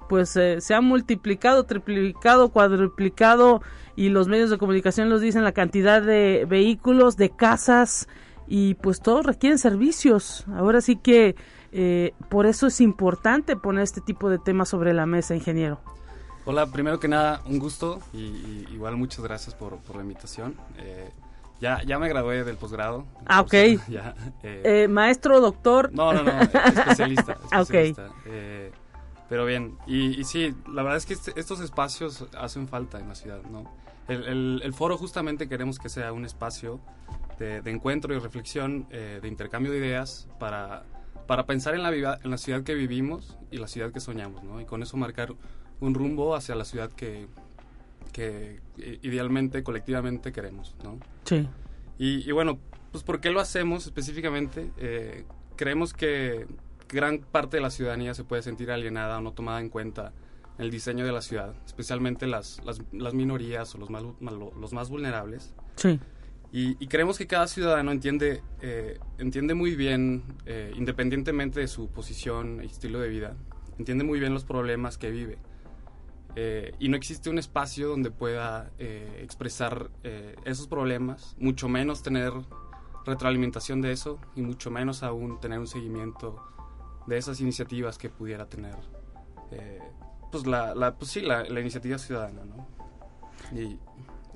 pues 0.10 0.32
se 0.32 0.74
ha 0.74 0.82
multiplicado, 0.82 1.63
triplicado, 1.63 2.50
cuadruplicado 2.50 3.62
y 3.95 4.10
los 4.10 4.28
medios 4.28 4.50
de 4.50 4.58
comunicación 4.58 5.10
los 5.10 5.21
dicen 5.21 5.45
la 5.45 5.54
cantidad 5.54 6.02
de 6.02 6.45
vehículos, 6.50 7.15
de 7.15 7.30
casas, 7.30 8.10
y 8.47 8.75
pues 8.75 9.01
todos 9.01 9.25
requieren 9.25 9.58
servicios. 9.58 10.45
Ahora 10.55 10.81
sí 10.81 10.95
que 10.95 11.36
eh, 11.71 12.13
por 12.29 12.45
eso 12.45 12.67
es 12.67 12.81
importante 12.81 13.55
poner 13.55 13.84
este 13.84 14.01
tipo 14.01 14.29
de 14.29 14.39
temas 14.39 14.69
sobre 14.69 14.93
la 14.93 15.05
mesa, 15.05 15.36
ingeniero. 15.36 15.79
Hola, 16.45 16.67
primero 16.67 16.99
que 16.99 17.08
nada, 17.08 17.41
un 17.45 17.58
gusto 17.58 17.99
y, 18.13 18.65
igual 18.71 18.97
muchas 18.97 19.23
gracias 19.23 19.55
por, 19.55 19.77
por 19.79 19.95
la 19.95 20.03
invitación. 20.03 20.55
Eh, 20.77 21.10
ya, 21.60 21.81
ya 21.84 21.97
me 21.97 22.08
gradué 22.08 22.43
del 22.43 22.58
posgrado. 22.58 23.05
Ah, 23.25 23.41
ok. 23.41 23.53
Eh, 24.43 24.88
maestro, 24.89 25.41
doctor. 25.41 25.91
No, 25.91 26.13
no, 26.13 26.23
no, 26.23 26.31
especialista. 26.41 27.38
Especialista. 27.51 28.10
pero 29.27 29.45
bien, 29.45 29.75
y, 29.88 30.19
y, 30.19 30.23
sí, 30.23 30.53
la 30.71 30.84
verdad 30.84 30.97
es 30.97 31.05
que 31.05 31.13
este, 31.13 31.34
estos 31.39 31.62
espacios 31.62 32.25
hacen 32.38 32.67
falta 32.67 32.99
en 32.99 33.10
la 33.10 33.15
ciudad, 33.15 33.41
¿no? 33.51 33.63
El, 34.08 34.62
el, 34.63 34.73
foro 34.73 34.97
justamente 34.97 35.49
queremos 35.49 35.79
que 35.79 35.89
sea 35.89 36.13
un 36.13 36.25
espacio 36.25 36.79
de, 37.39 37.61
encuentro 37.65 38.13
y 38.15 38.19
reflexión, 38.19 38.88
eh, 38.89 39.19
de 39.21 39.27
intercambio 39.27 39.71
de 39.71 39.79
ideas 39.79 40.27
para 40.39 40.83
para 41.27 41.45
pensar 41.45 41.75
en 41.75 41.83
la, 41.83 42.19
en 42.23 42.31
la 42.31 42.38
ciudad 42.38 42.63
que 42.63 42.75
vivimos 42.75 43.38
y 43.51 43.57
la 43.57 43.67
ciudad 43.67 43.91
que 43.91 43.99
soñamos, 43.99 44.43
¿no? 44.43 44.61
Y 44.61 44.65
con 44.65 44.83
eso 44.83 44.97
marcar 44.97 45.33
un 45.79 45.93
rumbo 45.93 46.36
hacia 46.36 46.55
la 46.55 46.65
ciudad 46.65 46.91
que, 46.91 47.27
que 48.11 48.61
idealmente, 49.01 49.63
colectivamente 49.63 50.31
queremos, 50.31 50.75
¿no? 50.83 50.99
Sí. 51.23 51.47
Y, 51.97 52.29
bueno, 52.31 52.59
pues 52.91 53.03
¿por 53.03 53.21
qué 53.21 53.29
lo 53.29 53.39
hacemos 53.39 53.86
específicamente? 53.86 54.71
Eh, 54.77 55.25
creemos 55.55 55.93
que 55.93 56.45
gran 56.89 57.19
parte 57.19 57.57
de 57.57 57.61
la 57.61 57.69
ciudadanía 57.69 58.13
se 58.13 58.23
puede 58.23 58.41
sentir 58.41 58.69
alienada 58.69 59.17
o 59.17 59.21
no 59.21 59.31
tomada 59.31 59.61
en 59.61 59.69
cuenta 59.69 60.11
en 60.57 60.65
el 60.65 60.71
diseño 60.71 61.05
de 61.05 61.11
la 61.11 61.21
ciudad, 61.21 61.55
especialmente 61.65 62.27
las, 62.27 62.63
las, 62.63 62.81
las 62.91 63.13
minorías 63.13 63.73
o 63.75 63.77
los 63.77 63.89
más, 63.89 64.03
los 64.03 64.73
más 64.73 64.89
vulnerables. 64.89 65.53
Sí. 65.77 65.99
Y, 66.52 66.88
creemos 66.88 67.18
que 67.18 67.28
cada 67.28 67.48
ciudadano 67.48 67.91
entiende, 67.91 68.41
eh, 68.62 69.00
entiende 69.18 69.54
muy 69.54 69.76
bien, 69.76 70.24
eh, 70.46 70.72
independientemente 70.76 71.60
de 71.60 71.68
su 71.68 71.89
posición 71.89 72.62
y 72.64 72.68
estilo 72.68 73.00
de 73.00 73.10
vida, 73.10 73.36
entiende 73.78 74.06
muy 74.06 74.20
bien 74.20 74.34
los 74.34 74.46
problemas 74.46 74.98
que 74.98 75.12
vive. 75.12 75.38
Eh, 76.38 76.74
y 76.80 76.89
no 76.89 76.96
existe 76.96 77.30
un 77.30 77.39
espacio 77.39 77.89
donde 77.89 78.12
pueda 78.12 78.72
expresar 78.78 79.89
esos 80.46 80.68
problemas, 80.68 81.36
mucho 81.39 81.68
menos 81.68 82.04
tener 82.04 82.32
retroalimentación 83.06 83.82
de 83.82 83.91
eso 83.91 84.20
y 84.36 84.41
mucho 84.41 84.72
menos 84.72 85.04
aún 85.04 85.39
tener 85.39 85.60
un 85.60 85.68
seguimiento 85.68 86.41
de 87.06 87.18
esas 87.18 87.39
iniciativas 87.41 87.98
que 87.98 88.10
pudiera 88.10 88.48
tener 88.48 88.76
pues 90.32 90.48
la, 90.48 90.76
la 90.76 90.96
pues 90.98 91.12
sí 91.12 91.22
la, 91.22 91.43
la 91.43 91.62
iniciativa 91.62 91.98
ciudadana 91.98 92.43
¿no? 92.43 92.68
y 93.58 93.80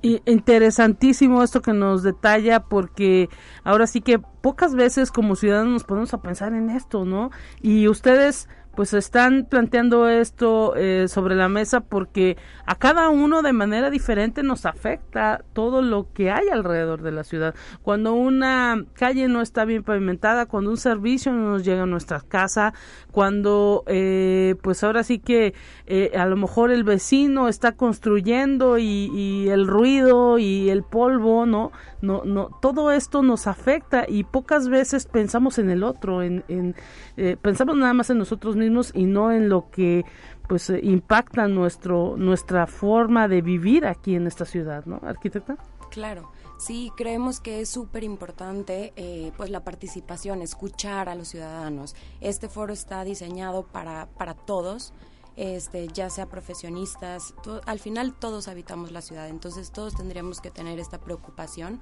interesantísimo 0.02 1.42
esto 1.42 1.62
que 1.62 1.72
nos 1.72 2.02
detalla 2.02 2.60
porque 2.60 3.28
ahora 3.64 3.86
sí 3.86 4.00
que 4.00 4.18
pocas 4.18 4.74
veces 4.74 5.10
como 5.10 5.36
ciudadanos 5.36 5.72
nos 5.72 5.84
ponemos 5.84 6.14
a 6.14 6.22
pensar 6.22 6.54
en 6.54 6.70
esto, 6.70 7.04
¿no? 7.04 7.30
Y 7.60 7.88
ustedes 7.88 8.48
pues 8.80 8.94
están 8.94 9.44
planteando 9.44 10.08
esto 10.08 10.74
eh, 10.74 11.04
sobre 11.06 11.34
la 11.34 11.50
mesa 11.50 11.80
porque 11.80 12.38
a 12.64 12.76
cada 12.76 13.10
uno 13.10 13.42
de 13.42 13.52
manera 13.52 13.90
diferente 13.90 14.42
nos 14.42 14.64
afecta 14.64 15.44
todo 15.52 15.82
lo 15.82 16.10
que 16.14 16.30
hay 16.30 16.48
alrededor 16.48 17.02
de 17.02 17.12
la 17.12 17.22
ciudad. 17.22 17.54
Cuando 17.82 18.14
una 18.14 18.82
calle 18.94 19.28
no 19.28 19.42
está 19.42 19.66
bien 19.66 19.82
pavimentada, 19.82 20.46
cuando 20.46 20.70
un 20.70 20.78
servicio 20.78 21.30
no 21.30 21.50
nos 21.50 21.62
llega 21.62 21.82
a 21.82 21.86
nuestra 21.86 22.22
casa, 22.22 22.72
cuando 23.12 23.84
eh, 23.86 24.54
pues 24.62 24.82
ahora 24.82 25.02
sí 25.02 25.18
que 25.18 25.52
eh, 25.84 26.12
a 26.16 26.24
lo 26.24 26.36
mejor 26.36 26.70
el 26.70 26.82
vecino 26.82 27.48
está 27.48 27.72
construyendo 27.72 28.78
y, 28.78 29.10
y 29.12 29.50
el 29.50 29.66
ruido 29.66 30.38
y 30.38 30.70
el 30.70 30.84
polvo, 30.84 31.44
¿no? 31.44 31.70
no, 32.02 32.22
no, 32.24 32.48
todo 32.60 32.92
esto 32.92 33.22
nos 33.22 33.46
afecta 33.46 34.04
y 34.08 34.24
pocas 34.24 34.68
veces 34.68 35.06
pensamos 35.06 35.58
en 35.58 35.70
el 35.70 35.82
otro, 35.82 36.22
en, 36.22 36.44
en 36.48 36.74
eh, 37.16 37.36
pensamos 37.40 37.76
nada 37.76 37.92
más 37.92 38.08
en 38.10 38.18
nosotros 38.18 38.56
mismos 38.56 38.69
y 38.94 39.04
no 39.04 39.32
en 39.32 39.48
lo 39.48 39.70
que 39.70 40.04
pues 40.48 40.68
eh, 40.70 40.80
impacta 40.82 41.46
nuestro, 41.46 42.16
nuestra 42.16 42.66
forma 42.66 43.28
de 43.28 43.40
vivir 43.40 43.86
aquí 43.86 44.16
en 44.16 44.26
esta 44.26 44.44
ciudad, 44.44 44.84
¿no, 44.86 45.00
arquitecta? 45.02 45.56
Claro. 45.90 46.30
Sí, 46.58 46.92
creemos 46.94 47.40
que 47.40 47.60
es 47.60 47.70
súper 47.70 48.04
importante 48.04 48.92
eh, 48.96 49.32
pues 49.36 49.48
la 49.48 49.64
participación, 49.64 50.42
escuchar 50.42 51.08
a 51.08 51.14
los 51.14 51.28
ciudadanos. 51.28 51.94
Este 52.20 52.48
foro 52.48 52.74
está 52.74 53.02
diseñado 53.02 53.62
para, 53.62 54.08
para 54.18 54.34
todos, 54.34 54.92
este, 55.36 55.88
ya 55.88 56.10
sea 56.10 56.26
profesionistas, 56.26 57.32
al 57.64 57.78
final 57.78 58.12
todos 58.12 58.46
habitamos 58.46 58.92
la 58.92 59.00
ciudad, 59.00 59.28
entonces 59.28 59.70
todos 59.70 59.94
tendríamos 59.94 60.42
que 60.42 60.50
tener 60.50 60.78
esta 60.78 60.98
preocupación 60.98 61.80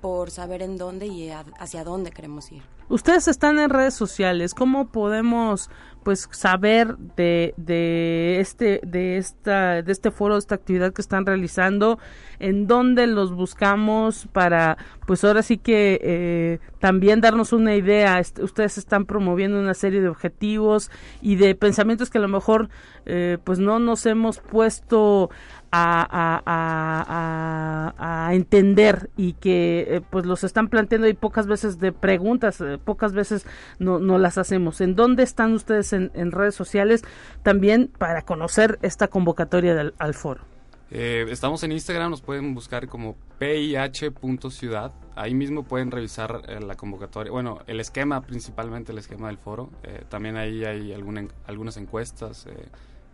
por 0.00 0.32
saber 0.32 0.62
en 0.62 0.76
dónde 0.76 1.06
y 1.06 1.30
hacia 1.30 1.84
dónde 1.84 2.10
queremos 2.10 2.50
ir. 2.50 2.62
Ustedes 2.90 3.28
están 3.28 3.60
en 3.60 3.70
redes 3.70 3.94
sociales, 3.94 4.52
¿cómo 4.52 4.88
podemos 4.88 5.70
pues 6.02 6.28
saber 6.32 6.96
de, 7.16 7.54
de 7.56 8.40
este 8.40 8.80
de 8.82 9.16
esta 9.16 9.82
de 9.82 9.92
este 9.92 10.10
foro, 10.10 10.34
de 10.34 10.40
esta 10.40 10.56
actividad 10.56 10.92
que 10.92 11.00
están 11.00 11.24
realizando? 11.24 12.00
¿En 12.40 12.66
dónde 12.66 13.06
los 13.06 13.32
buscamos 13.32 14.26
para 14.32 14.76
pues 15.06 15.22
ahora 15.22 15.44
sí 15.44 15.56
que 15.56 16.00
eh, 16.02 16.58
también 16.80 17.20
darnos 17.20 17.52
una 17.52 17.76
idea? 17.76 18.20
ustedes 18.42 18.76
están 18.76 19.06
promoviendo 19.06 19.60
una 19.60 19.74
serie 19.74 20.00
de 20.00 20.08
objetivos 20.08 20.90
y 21.22 21.36
de 21.36 21.54
pensamientos 21.54 22.10
que 22.10 22.18
a 22.18 22.22
lo 22.22 22.28
mejor 22.28 22.70
eh, 23.06 23.38
pues 23.44 23.60
no 23.60 23.78
nos 23.78 24.04
hemos 24.04 24.40
puesto 24.40 25.30
a, 25.72 26.42
a, 26.46 28.28
a, 28.28 28.34
entender 28.34 29.10
y 29.16 29.34
que 29.34 29.86
eh, 29.88 30.00
pues 30.10 30.26
los 30.26 30.44
están 30.44 30.68
planteando 30.68 31.08
y 31.08 31.14
pocas 31.14 31.46
veces 31.46 31.78
de 31.78 31.92
preguntas, 31.92 32.60
eh, 32.60 32.78
pocas 32.80 33.12
veces 33.12 33.46
no, 33.78 33.98
no 33.98 34.18
las 34.18 34.38
hacemos. 34.38 34.80
¿En 34.80 34.94
dónde 34.96 35.22
están 35.22 35.52
ustedes 35.52 35.92
en, 35.92 36.10
redes 36.32 36.54
sociales 36.54 37.02
también 37.42 37.90
para 37.98 38.22
conocer 38.22 38.78
esta 38.82 39.08
convocatoria 39.08 39.74
del, 39.74 39.94
al 39.98 40.14
foro? 40.14 40.42
Eh, 40.90 41.26
estamos 41.28 41.62
en 41.62 41.72
Instagram, 41.72 42.10
nos 42.10 42.20
pueden 42.20 42.54
buscar 42.54 42.88
como 42.88 43.16
pih.ciudad. 43.38 44.92
Ahí 45.14 45.34
mismo 45.34 45.64
pueden 45.64 45.90
revisar 45.90 46.42
la 46.62 46.74
convocatoria, 46.76 47.30
bueno, 47.30 47.58
el 47.66 47.78
esquema, 47.80 48.22
principalmente 48.22 48.92
el 48.92 48.98
esquema 48.98 49.28
del 49.28 49.38
foro. 49.38 49.70
también 50.08 50.36
ahí 50.36 50.64
hay 50.64 50.92
alguna, 50.92 51.26
algunas 51.46 51.76
encuestas 51.76 52.46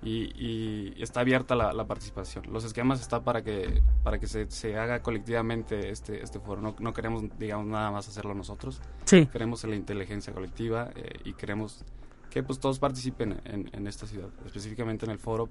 y, 0.03 1.03
está 1.03 1.21
abierta 1.21 1.55
la, 1.55 1.87
participación. 1.87 2.45
Los 2.53 2.65
esquemas 2.65 3.01
están 3.01 3.25
para 3.25 3.43
que 3.43 3.83
para 4.03 4.19
que 4.19 4.27
se, 4.27 4.51
se 4.51 4.77
haga 4.77 5.03
colectivamente 5.03 5.91
este 5.91 6.23
este 6.23 6.39
foro. 6.39 6.61
No, 6.61 6.77
no, 6.79 6.93
queremos, 6.93 7.25
digamos, 7.39 7.67
nada 7.67 7.91
más 7.91 8.09
hacerlo 8.09 8.35
nosotros. 8.35 8.81
Sí. 9.05 9.27
Queremos 9.27 9.65
la 9.65 9.75
inteligencia 9.75 10.33
colectiva 10.33 10.91
eh, 10.95 11.19
y 11.25 11.33
queremos 11.33 11.85
que 12.31 12.43
pues 12.43 12.59
todos 12.59 12.79
participen 12.79 13.41
en, 13.45 13.71
en, 13.73 13.87
esta 13.87 14.07
ciudad, 14.07 14.29
específicamente 14.45 15.07
en 15.07 15.13
el 15.13 15.19
foro. 15.19 15.49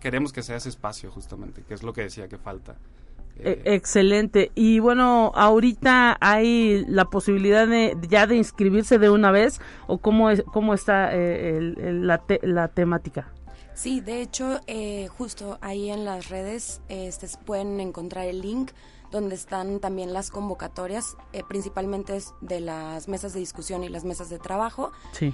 Queremos 0.00 0.32
que 0.32 0.42
sea 0.42 0.56
ese 0.56 0.68
espacio 0.68 1.10
justamente, 1.10 1.62
que 1.66 1.74
es 1.74 1.82
lo 1.82 1.92
que 1.92 2.02
decía 2.02 2.28
que 2.28 2.38
falta. 2.38 2.76
E, 3.36 3.62
excelente. 3.64 4.50
Y 4.54 4.78
bueno, 4.78 5.32
ahorita 5.34 6.16
hay 6.20 6.84
la 6.86 7.06
posibilidad 7.06 7.66
de 7.66 7.96
ya 8.08 8.26
de 8.26 8.36
inscribirse 8.36 8.98
de 8.98 9.10
una 9.10 9.30
vez 9.30 9.60
o 9.86 9.98
cómo 9.98 10.30
es 10.30 10.42
cómo 10.44 10.74
está 10.74 11.10
eh, 11.12 11.58
la, 11.78 12.22
la 12.42 12.68
temática. 12.68 13.32
Sí, 13.74 14.00
de 14.00 14.22
hecho, 14.22 14.60
eh, 14.66 15.08
justo 15.18 15.58
ahí 15.60 15.90
en 15.90 16.04
las 16.04 16.28
redes 16.28 16.80
este, 16.88 17.26
pueden 17.44 17.80
encontrar 17.80 18.26
el 18.26 18.40
link 18.40 18.70
donde 19.10 19.34
están 19.36 19.78
también 19.78 20.12
las 20.12 20.30
convocatorias, 20.30 21.16
eh, 21.32 21.42
principalmente 21.46 22.20
de 22.40 22.60
las 22.60 23.06
mesas 23.06 23.32
de 23.32 23.40
discusión 23.40 23.84
y 23.84 23.88
las 23.88 24.04
mesas 24.04 24.28
de 24.28 24.38
trabajo. 24.38 24.90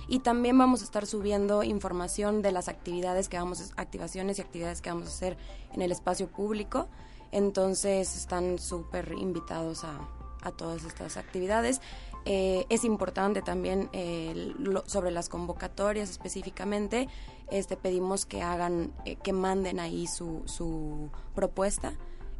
Y 0.06 0.18
también 0.18 0.58
vamos 0.58 0.82
a 0.82 0.84
estar 0.84 1.06
subiendo 1.06 1.62
información 1.62 2.42
de 2.42 2.52
las 2.52 2.68
actividades 2.68 3.28
que 3.28 3.38
vamos, 3.38 3.72
activaciones 3.76 4.38
y 4.38 4.42
actividades 4.42 4.82
que 4.82 4.90
vamos 4.90 5.06
a 5.06 5.10
hacer 5.10 5.38
en 5.72 5.80
el 5.80 5.92
espacio 5.92 6.28
público. 6.28 6.88
Entonces 7.32 8.16
están 8.16 8.58
súper 8.58 9.12
invitados 9.12 9.84
a, 9.84 9.98
a 10.42 10.50
todas 10.50 10.84
estas 10.84 11.16
actividades. 11.16 11.80
Eh, 12.24 12.66
es 12.68 12.84
importante 12.84 13.42
también 13.42 13.88
eh, 13.92 14.54
sobre 14.86 15.10
las 15.10 15.28
convocatorias 15.28 16.10
específicamente, 16.10 17.08
este, 17.50 17.76
pedimos 17.76 18.26
que 18.26 18.42
hagan, 18.42 18.92
eh, 19.04 19.16
que 19.22 19.32
manden 19.32 19.80
ahí 19.80 20.06
su, 20.06 20.42
su 20.46 21.10
propuesta. 21.34 21.94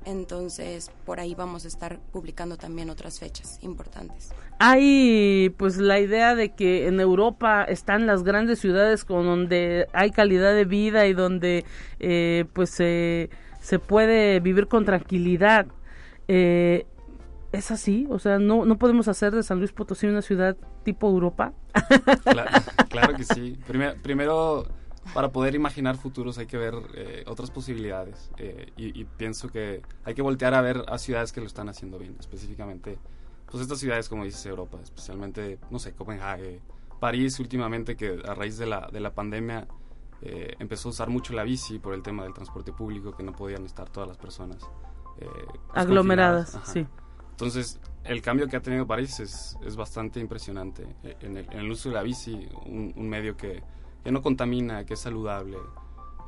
Entonces, 0.07 0.91
por 1.05 1.20
ahí 1.20 1.35
vamos 1.35 1.66
a 1.66 1.68
estar 1.68 1.99
publicando 2.11 2.57
también 2.57 2.89
otras 2.89 3.20
fechas 3.20 3.59
importantes. 3.62 4.31
Hay 4.59 5.55
pues 5.59 5.76
la 5.76 6.01
idea 6.01 6.35
de 6.35 6.55
que 6.55 6.87
en 6.87 7.01
Europa 7.01 7.64
están 7.64 8.07
las 8.07 8.22
grandes 8.22 8.61
ciudades 8.61 9.05
con 9.05 9.26
donde 9.26 9.89
hay 9.93 10.11
calidad 10.11 10.55
de 10.55 10.64
vida 10.64 11.07
y 11.07 11.12
donde 11.12 11.66
pues 12.55 12.70
se 12.70 13.28
puede 13.87 14.41
vivir 14.41 14.68
con 14.68 14.87
tranquilidad. 14.87 15.66
Eh, 16.33 16.87
es 17.53 17.70
así, 17.70 18.07
o 18.11 18.18
sea, 18.18 18.38
no, 18.38 18.64
no 18.64 18.78
podemos 18.78 19.09
hacer 19.09 19.34
de 19.34 19.42
San 19.42 19.59
Luis 19.59 19.72
Potosí 19.72 20.07
una 20.07 20.22
ciudad 20.22 20.57
tipo 20.84 21.09
Europa. 21.09 21.53
Claro, 22.88 23.14
que 23.16 23.22
sí. 23.22 23.57
Primero, 24.03 24.66
para 25.14 25.30
poder 25.30 25.55
imaginar 25.55 25.96
futuros 25.96 26.38
hay 26.38 26.46
que 26.46 26.57
ver 26.57 26.74
eh, 26.94 27.24
otras 27.26 27.51
posibilidades 27.51 28.32
eh, 28.36 28.72
y, 28.76 29.05
pienso 29.05 29.48
que 29.48 29.82
hay 30.05 30.14
que 30.14 30.22
voltear 30.22 30.55
a 30.55 30.61
ver 30.61 30.84
a 30.88 30.98
ciudades 30.98 31.30
que 31.30 31.40
lo 31.40 31.46
están 31.46 31.68
haciendo 31.68 31.98
bien, 31.98 32.16
específicamente, 32.18 32.98
pues 33.48 33.62
estas 33.62 33.78
ciudades 33.78 34.09
como 34.09 34.24
dices 34.24 34.44
Europa, 34.46 34.78
especialmente, 34.82 35.59
no 35.70 35.78
sé, 35.78 35.94
Copenhague, 35.94 36.61
París 36.98 37.38
últimamente 37.38 37.96
que 37.96 38.20
a 38.26 38.34
raíz 38.34 38.59
de 38.59 38.66
la, 38.66 38.88
de 38.92 38.98
la 38.98 39.14
pandemia 39.14 39.68
eh, 40.22 40.55
empezó 40.59 40.88
a 40.88 40.90
usar 40.90 41.11
mucho 41.11 41.32
la 41.32 41.44
bici 41.44 41.78
por 41.78 41.94
el 41.94 42.03
tema 42.03 42.24
del 42.24 42.34
transporte 42.34 42.72
público, 42.72 43.12
que 43.16 43.22
no 43.22 43.32
podían 43.32 43.64
estar 43.64 43.88
todas 43.88 44.09
las 44.09 44.18
personas. 44.18 44.68
Pues 45.16 45.30
Aglomeradas, 45.74 46.59
sí. 46.64 46.86
Entonces, 47.41 47.80
el 48.05 48.20
cambio 48.20 48.49
que 48.49 48.57
ha 48.57 48.61
tenido 48.61 48.86
París 48.86 49.18
es, 49.18 49.57
es 49.64 49.74
bastante 49.74 50.20
impresionante. 50.20 50.86
En 51.22 51.38
el, 51.38 51.70
uso 51.70 51.88
de 51.88 51.95
la 51.95 52.03
bici, 52.03 52.47
un, 52.66 53.09
medio 53.09 53.34
que, 53.34 53.62
no 54.05 54.20
contamina, 54.20 54.84
que 54.84 54.93
es 54.93 55.01
saludable, 55.01 55.57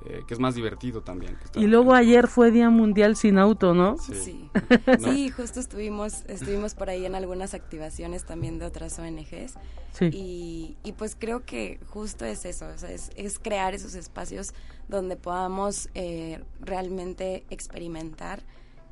eh, 0.07 0.23
que 0.27 0.33
es 0.33 0.41
más 0.41 0.55
divertido 0.55 1.03
también. 1.03 1.37
y 1.55 1.67
luego 1.67 1.93
ayer 1.93 2.29
fue 2.29 2.51
Día 2.51 2.71
Mundial 2.71 3.15
sin 3.17 3.37
auto, 3.37 3.75
¿no? 3.75 3.99
Sí, 3.99 4.15
sí. 4.15 5.31
justo 5.37 5.61
estuvimos, 5.61 6.25
estuvimos 6.29 6.75
por 6.75 6.89
ahí 6.89 7.05
en 7.05 7.15
algunas 7.15 7.53
activaciones 7.53 8.25
también 8.25 8.59
de 8.59 8.65
otras 8.65 8.99
ONGs. 8.99 9.59
Sí. 9.93 10.07
Y, 10.07 10.77
y 10.83 10.93
pues 10.93 11.15
creo 11.15 11.45
que 11.45 11.79
justo 11.89 12.25
es 12.25 12.47
eso, 12.47 12.69
o 12.75 12.79
sea, 12.79 12.91
es, 12.91 13.11
es, 13.17 13.39
crear 13.39 13.75
esos 13.75 13.95
espacios 13.95 14.55
donde 14.89 15.17
podamos 15.17 15.91
eh, 15.93 16.43
realmente 16.61 17.45
experimentar 17.51 18.43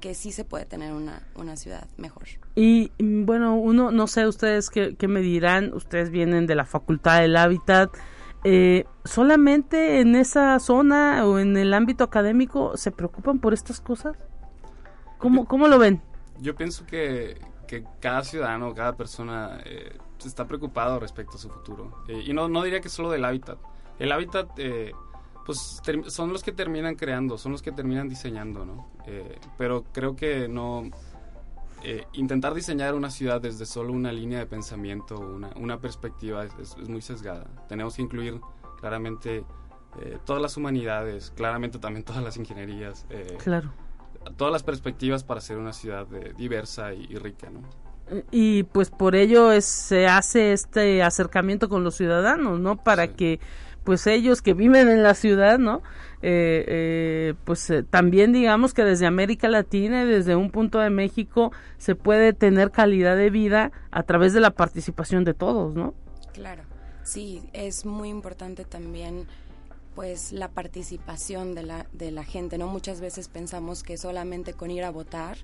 que 0.00 0.14
sí 0.14 0.32
se 0.32 0.44
puede 0.44 0.64
tener 0.64 0.92
una, 0.92 1.22
una 1.34 1.56
ciudad 1.56 1.86
mejor. 1.96 2.24
Y 2.54 2.90
bueno, 2.98 3.56
uno, 3.56 3.90
no 3.90 4.06
sé 4.06 4.26
ustedes 4.26 4.70
qué, 4.70 4.96
qué 4.96 5.08
me 5.08 5.20
dirán, 5.20 5.72
ustedes 5.74 6.10
vienen 6.10 6.46
de 6.46 6.54
la 6.54 6.64
Facultad 6.64 7.20
del 7.20 7.36
Hábitat, 7.36 7.90
eh, 8.42 8.84
solamente 9.04 10.00
en 10.00 10.16
esa 10.16 10.58
zona 10.58 11.26
o 11.26 11.38
en 11.38 11.56
el 11.56 11.74
ámbito 11.74 12.04
académico 12.04 12.76
se 12.76 12.90
preocupan 12.90 13.38
por 13.38 13.52
estas 13.52 13.80
cosas? 13.80 14.16
¿Cómo, 15.18 15.44
cómo 15.44 15.68
lo 15.68 15.78
ven? 15.78 16.00
Yo 16.40 16.56
pienso 16.56 16.86
que, 16.86 17.38
que 17.68 17.84
cada 18.00 18.24
ciudadano, 18.24 18.74
cada 18.74 18.96
persona 18.96 19.60
eh, 19.66 19.98
está 20.24 20.46
preocupado 20.46 20.98
respecto 20.98 21.36
a 21.36 21.38
su 21.38 21.50
futuro. 21.50 22.02
Eh, 22.08 22.22
y 22.26 22.32
no, 22.32 22.48
no 22.48 22.62
diría 22.62 22.80
que 22.80 22.88
solo 22.88 23.10
del 23.10 23.24
hábitat. 23.24 23.58
El 23.98 24.12
hábitat, 24.12 24.48
eh, 24.56 24.92
pues 25.46 25.80
son 26.08 26.32
los 26.32 26.42
que 26.42 26.52
terminan 26.52 26.94
creando, 26.94 27.38
son 27.38 27.52
los 27.52 27.62
que 27.62 27.72
terminan 27.72 28.08
diseñando, 28.08 28.64
¿no? 28.64 28.88
pero 29.58 29.84
creo 29.92 30.14
que 30.14 30.48
no 30.48 30.90
eh, 31.82 32.06
intentar 32.12 32.52
diseñar 32.52 32.94
una 32.94 33.10
ciudad 33.10 33.40
desde 33.40 33.64
solo 33.64 33.92
una 33.92 34.12
línea 34.12 34.38
de 34.38 34.46
pensamiento, 34.46 35.18
una, 35.18 35.50
una 35.56 35.80
perspectiva, 35.80 36.44
es, 36.44 36.76
muy 36.88 37.00
sesgada. 37.00 37.46
Tenemos 37.68 37.96
que 37.96 38.02
incluir 38.02 38.38
claramente 38.80 39.44
eh, 40.00 40.18
todas 40.26 40.42
las 40.42 40.58
humanidades, 40.58 41.32
claramente 41.34 41.78
también 41.78 42.04
todas 42.04 42.22
las 42.22 42.36
ingenierías. 42.36 43.06
Eh, 43.08 43.38
claro. 43.42 43.72
Todas 44.36 44.52
las 44.52 44.62
perspectivas 44.62 45.24
para 45.24 45.40
ser 45.40 45.56
una 45.56 45.72
ciudad 45.72 46.06
diversa 46.36 46.92
y, 46.92 47.06
rica, 47.16 47.48
¿no? 47.48 47.62
Y 48.30 48.64
pues 48.64 48.90
por 48.90 49.14
ello 49.14 49.50
es, 49.50 49.64
se 49.64 50.06
hace 50.06 50.52
este 50.52 51.02
acercamiento 51.02 51.70
con 51.70 51.84
los 51.84 51.94
ciudadanos, 51.94 52.60
¿no? 52.60 52.76
Para 52.76 53.14
que 53.14 53.40
pues 53.84 54.06
ellos 54.06 54.42
que 54.42 54.54
viven 54.54 54.88
en 54.88 55.02
la 55.02 55.14
ciudad, 55.14 55.58
¿no? 55.58 55.82
Eh, 56.22 56.64
eh, 56.68 57.34
pues 57.44 57.70
eh, 57.70 57.82
también 57.82 58.32
digamos 58.32 58.74
que 58.74 58.84
desde 58.84 59.06
América 59.06 59.48
Latina 59.48 60.02
y 60.02 60.06
desde 60.06 60.36
un 60.36 60.50
punto 60.50 60.78
de 60.78 60.90
México 60.90 61.50
se 61.78 61.94
puede 61.94 62.34
tener 62.34 62.70
calidad 62.70 63.16
de 63.16 63.30
vida 63.30 63.72
a 63.90 64.02
través 64.02 64.34
de 64.34 64.40
la 64.40 64.50
participación 64.50 65.24
de 65.24 65.32
todos, 65.32 65.74
¿no? 65.74 65.94
Claro, 66.34 66.62
sí, 67.04 67.42
es 67.54 67.86
muy 67.86 68.10
importante 68.10 68.64
también 68.64 69.26
pues 69.94 70.32
la 70.32 70.48
participación 70.48 71.54
de 71.54 71.62
la, 71.62 71.86
de 71.92 72.10
la 72.10 72.24
gente, 72.24 72.58
¿no? 72.58 72.66
Muchas 72.66 73.00
veces 73.00 73.28
pensamos 73.28 73.82
que 73.82 73.96
solamente 73.96 74.52
con 74.52 74.70
ir 74.70 74.84
a 74.84 74.90
votar 74.90 75.38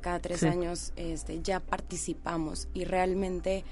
cada 0.00 0.18
tres 0.18 0.42
años 0.42 0.92
este, 0.96 1.40
ya 1.42 1.60
participamos 1.60 2.68
y 2.74 2.84
realmente 2.84 3.64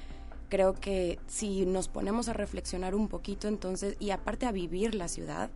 creo 0.52 0.74
que 0.74 1.18
si 1.28 1.64
nos 1.64 1.88
ponemos 1.88 2.28
a 2.28 2.34
reflexionar 2.34 2.94
un 2.94 3.08
poquito 3.08 3.48
entonces 3.48 3.96
y 3.98 4.10
aparte 4.10 4.44
a 4.44 4.52
vivir 4.52 4.94
la 4.94 5.08
ciudad 5.08 5.48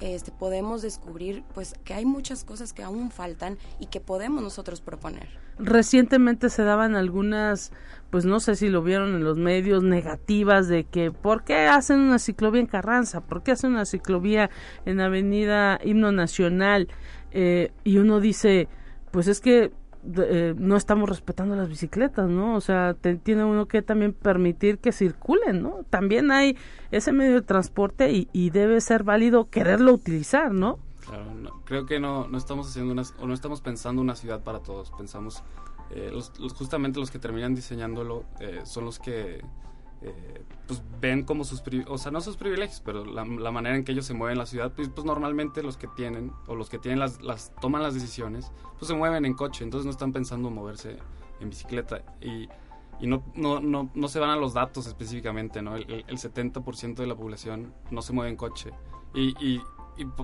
este 0.00 0.32
podemos 0.32 0.82
descubrir 0.82 1.44
pues 1.54 1.74
que 1.84 1.94
hay 1.94 2.04
muchas 2.04 2.42
cosas 2.42 2.72
que 2.72 2.82
aún 2.82 3.12
faltan 3.12 3.56
y 3.78 3.86
que 3.86 4.00
podemos 4.00 4.42
nosotros 4.42 4.80
proponer. 4.80 5.28
Recientemente 5.60 6.50
se 6.50 6.64
daban 6.64 6.96
algunas 6.96 7.70
pues 8.10 8.24
no 8.24 8.40
sé 8.40 8.56
si 8.56 8.68
lo 8.68 8.82
vieron 8.82 9.14
en 9.14 9.22
los 9.22 9.38
medios 9.38 9.84
negativas 9.84 10.66
de 10.66 10.82
que 10.82 11.12
por 11.12 11.44
qué 11.44 11.68
hacen 11.68 12.00
una 12.00 12.18
ciclovía 12.18 12.62
en 12.62 12.66
Carranza 12.66 13.20
por 13.20 13.44
qué 13.44 13.52
hacen 13.52 13.70
una 13.70 13.84
ciclovía 13.84 14.50
en 14.86 15.00
Avenida 15.00 15.78
Himno 15.84 16.10
Nacional 16.10 16.88
eh, 17.30 17.70
y 17.84 17.98
uno 17.98 18.18
dice 18.18 18.66
pues 19.12 19.28
es 19.28 19.40
que 19.40 19.70
eh, 20.16 20.54
no 20.56 20.76
estamos 20.76 21.08
respetando 21.08 21.54
las 21.54 21.68
bicicletas, 21.68 22.28
¿no? 22.28 22.56
O 22.56 22.60
sea, 22.60 22.94
tiene 22.94 23.44
uno 23.44 23.66
que 23.66 23.82
también 23.82 24.12
permitir 24.12 24.78
que 24.78 24.90
circulen, 24.90 25.62
¿no? 25.62 25.84
También 25.90 26.30
hay 26.32 26.56
ese 26.90 27.12
medio 27.12 27.34
de 27.34 27.42
transporte 27.42 28.10
y, 28.10 28.50
debe 28.50 28.80
ser 28.80 29.04
válido 29.04 29.48
quererlo 29.48 29.92
utilizar, 29.92 30.52
¿no? 30.52 30.78
Claro, 31.06 31.24
creo 31.64 31.86
que 31.86 32.00
no, 32.00 32.28
no 32.28 32.36
estamos 32.36 32.68
haciendo 32.68 32.92
una, 32.92 33.02
o 33.18 33.26
no 33.26 33.34
estamos 33.34 33.60
pensando 33.60 34.02
una 34.02 34.14
ciudad 34.14 34.42
para 34.42 34.60
todos, 34.60 34.90
pensamos, 34.92 35.42
eh, 35.90 36.10
los, 36.12 36.32
justamente 36.54 37.00
los 37.00 37.10
que 37.10 37.18
terminan 37.18 37.54
diseñándolo 37.54 38.24
eh, 38.40 38.60
son 38.64 38.84
los 38.84 38.98
que 38.98 39.42
eh, 40.04 40.44
pues 40.66 40.82
ven 41.00 41.24
como 41.24 41.44
sus 41.44 41.62
o 41.86 41.98
sea 41.98 42.12
no 42.12 42.20
sus 42.20 42.36
privilegios 42.36 42.80
pero 42.84 43.04
la, 43.04 43.24
manera 43.24 43.76
en 43.76 43.84
que 43.84 43.92
ellos 43.92 44.06
se 44.06 44.14
mueven 44.14 44.34
en 44.34 44.38
la 44.38 44.46
ciudad 44.46 44.72
pues, 44.74 44.88
pues, 44.88 45.04
normalmente 45.04 45.62
los 45.62 45.76
que 45.76 45.88
tienen 45.88 46.32
o 46.46 46.54
los 46.54 46.70
que 46.70 46.78
tienen 46.78 46.98
las, 46.98 47.20
las 47.22 47.52
toman 47.60 47.82
las 47.82 47.94
decisiones 47.94 48.52
pues 48.78 48.88
se 48.88 48.94
mueven 48.94 49.24
en 49.24 49.34
coche 49.34 49.64
entonces 49.64 49.84
no 49.84 49.90
están 49.90 50.12
pensando 50.12 50.50
moverse 50.50 50.98
en 51.42 51.50
bicicleta. 51.50 52.02
Y, 52.20 52.48
y 53.00 53.06
no, 53.06 53.22
no, 53.34 53.60
no, 53.60 53.90
no 53.94 54.08
se 54.08 54.20
van 54.20 54.30
a 54.30 54.36
los 54.36 54.54
datos 54.54 54.86
específicamente 54.86 55.60
no 55.60 55.76
el, 55.76 56.04
el 56.06 56.18
70% 56.18 56.94
de 56.94 57.06
la 57.06 57.14
población 57.14 57.74
no 57.90 58.02
se 58.02 58.12
mueve 58.12 58.30
en 58.30 58.36
coche. 58.36 58.70
Y, 59.14 59.34
y, 59.44 59.60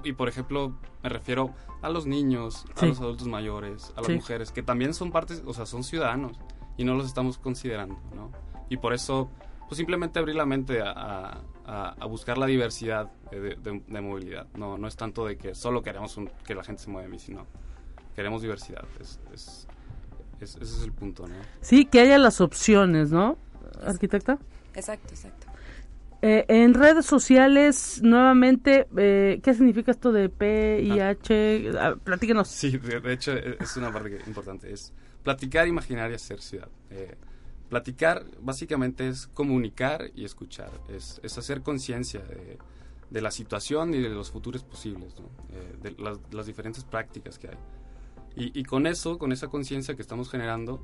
y, 0.04 0.12
por 0.12 0.28
ejemplo 0.28 0.78
me 1.02 1.08
refiero 1.10 1.54
a 1.82 1.90
los 1.90 2.06
niños 2.06 2.64
a 2.76 2.86
los 2.86 3.00
adultos 3.00 3.28
mayores 3.28 3.92
a 3.96 4.00
las 4.00 4.10
mujeres 4.10 4.50
que 4.50 4.62
también 4.62 4.94
son 4.94 5.12
partes 5.12 5.42
o 5.46 5.52
sea 5.52 5.66
son 5.66 5.84
ciudadanos 5.84 6.40
y 6.78 6.84
no 6.84 6.94
los 6.94 7.06
estamos 7.06 7.36
considerando 7.36 7.98
no 8.14 8.32
y 8.70 8.78
por 8.78 8.94
eso 8.94 9.28
pues 9.68 9.76
simplemente 9.76 10.18
abrir 10.18 10.34
la 10.34 10.46
mente 10.46 10.80
a, 10.82 11.42
buscar 12.08 12.38
la 12.38 12.46
diversidad 12.46 13.10
de, 13.30 14.00
movilidad. 14.00 14.46
No, 14.56 14.78
no 14.78 14.88
es 14.88 14.96
tanto 14.96 15.26
de 15.26 15.36
que 15.36 15.54
solo 15.54 15.82
queremos 15.82 16.18
que 16.44 16.54
la 16.54 16.64
gente 16.64 16.82
se 16.82 16.90
mueva 16.90 17.04
en 17.04 17.12
bici, 17.12 17.34
no. 17.34 17.46
Queremos 18.16 18.40
diversidad. 18.40 18.84
Es, 19.30 19.68
ese 20.40 20.62
es 20.62 20.82
el 20.82 20.92
punto, 20.92 21.26
¿no? 21.28 21.34
Sí, 21.60 21.84
que 21.84 22.00
haya 22.00 22.16
las 22.16 22.40
opciones, 22.40 23.10
¿no, 23.10 23.36
arquitecta? 23.84 24.38
Exacto, 24.74 25.08
exacto. 25.10 25.46
Eh, 26.20 26.46
en 26.48 26.74
redes 26.74 27.06
sociales, 27.06 28.00
nuevamente, 28.02 28.88
eh, 28.96 29.40
¿qué 29.42 29.54
significa 29.54 29.92
esto 29.92 30.10
de 30.10 30.28
PIH? 30.28 31.70
Ah. 31.78 31.94
platíquenos. 32.02 32.48
Sí, 32.48 32.76
de, 32.76 33.12
hecho 33.12 33.32
es 33.32 33.76
una 33.76 33.92
parte 33.92 34.18
importante. 34.26 34.72
Es 34.72 34.92
platicar, 35.22 35.68
imaginar 35.68 36.10
y 36.10 36.14
hacer 36.14 36.40
ciudad. 36.40 36.68
Eh, 36.90 37.14
Platicar 37.68 38.24
básicamente 38.40 39.08
es 39.08 39.26
comunicar 39.26 40.10
y 40.14 40.24
escuchar, 40.24 40.70
es, 40.88 41.20
hacer 41.36 41.62
conciencia 41.62 42.22
de, 43.10 43.20
la 43.20 43.30
situación 43.30 43.92
y 43.92 44.00
de 44.00 44.08
los 44.08 44.30
futuros 44.30 44.64
posibles, 44.64 45.14
eh, 45.50 45.76
de 45.82 45.94
las, 45.98 46.46
diferentes 46.46 46.84
prácticas 46.84 47.38
que 47.38 47.48
hay. 47.48 47.58
Y, 48.36 48.62
con 48.62 48.86
eso, 48.86 49.18
con 49.18 49.32
esa 49.32 49.48
conciencia 49.48 49.96
que 49.96 50.02
estamos 50.02 50.30
generando, 50.30 50.80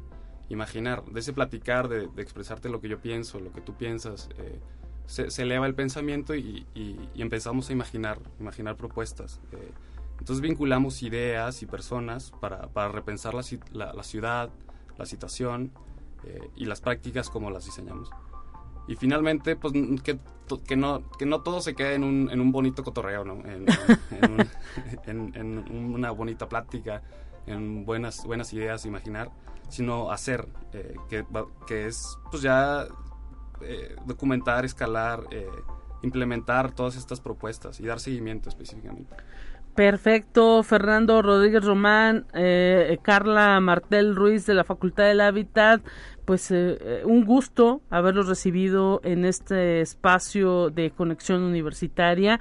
imaginar, 0.49 1.05
de 1.05 1.21
ese 1.21 1.33
platicar, 1.33 1.89
de, 1.89 2.09
expresarte 2.21 2.69
lo 2.69 2.81
que 2.81 2.89
yo 2.89 3.01
pienso, 3.01 3.39
lo 3.39 3.53
que 3.53 3.61
tú 3.61 3.75
piensas, 3.77 4.29
eh, 4.39 4.59
se, 5.07 5.43
eleva 5.43 5.67
el 5.67 5.75
pensamiento 5.75 6.35
y, 6.35 6.67
empezamos 7.15 7.71
a 7.71 7.73
imaginar, 7.73 8.19
imaginar 8.41 8.77
propuestas. 8.77 9.41
Eh, 9.53 9.71
entonces 10.19 10.41
vinculamos 10.41 11.03
ideas 11.03 11.63
y 11.63 11.67
personas 11.67 12.33
para, 12.41 12.89
repensar 12.89 13.35
la, 13.35 13.93
la 13.95 14.03
ciudad, 14.03 14.51
la 14.99 15.07
situación 15.07 15.71
eh, 16.27 16.51
y 16.57 16.65
las 16.65 16.81
prácticas 16.81 17.31
como 17.31 17.51
las 17.51 17.65
diseñamos. 17.65 18.11
Y 18.87 18.97
finalmente, 18.97 19.57
pues 19.57 19.73
que, 20.03 20.19
que, 20.67 20.77
no, 20.77 21.03
que 21.19 21.25
no 21.27 21.41
todo 21.43 21.61
se 21.61 21.75
quede 21.75 21.95
en 21.95 22.05
un, 22.05 22.31
en 22.31 22.41
un 22.41 22.53
bonito 22.53 22.85
cotorreo, 22.85 23.25
¿no? 23.25 23.43
En, 23.45 23.67
en, 25.07 25.59
una 25.95 26.11
bonita 26.11 26.49
plática, 26.49 27.03
en 27.47 27.87
buenas, 27.87 28.25
buenas 28.25 28.53
ideas, 28.53 28.85
imaginar, 28.85 29.31
sino 29.69 30.11
hacer, 30.11 30.49
eh, 30.73 30.95
que, 31.09 31.25
que 31.67 31.87
es 31.87 32.19
pues 32.31 32.43
ya 32.43 32.87
eh, 33.63 33.97
documentar, 34.05 34.67
escalar, 34.67 35.25
implementar 36.03 36.73
todas 36.73 36.97
estas 36.97 37.21
propuestas 37.21 37.81
y 37.81 37.87
dar 37.87 38.01
seguimiento 38.01 38.51
específicamente. 38.51 39.17
Perfecto, 39.75 40.63
Fernando 40.63 41.21
Rodríguez 41.21 41.65
Román, 41.65 42.27
eh, 42.33 42.97
Carla 43.03 43.59
Martel 43.59 44.15
Ruiz 44.15 44.47
de 44.47 44.55
la 44.55 44.63
Facultad 44.63 45.05
del 45.05 45.21
Hábitat, 45.21 45.83
pues 46.25 46.51
eh, 46.51 46.79
eh, 46.81 47.03
un 47.05 47.25
gusto 47.25 47.83
haberlos 47.91 48.29
recibido 48.29 49.01
en 49.05 49.25
este 49.25 49.81
espacio 49.81 50.71
de 50.71 50.91
conexión 50.91 51.43
universitaria. 51.43 52.41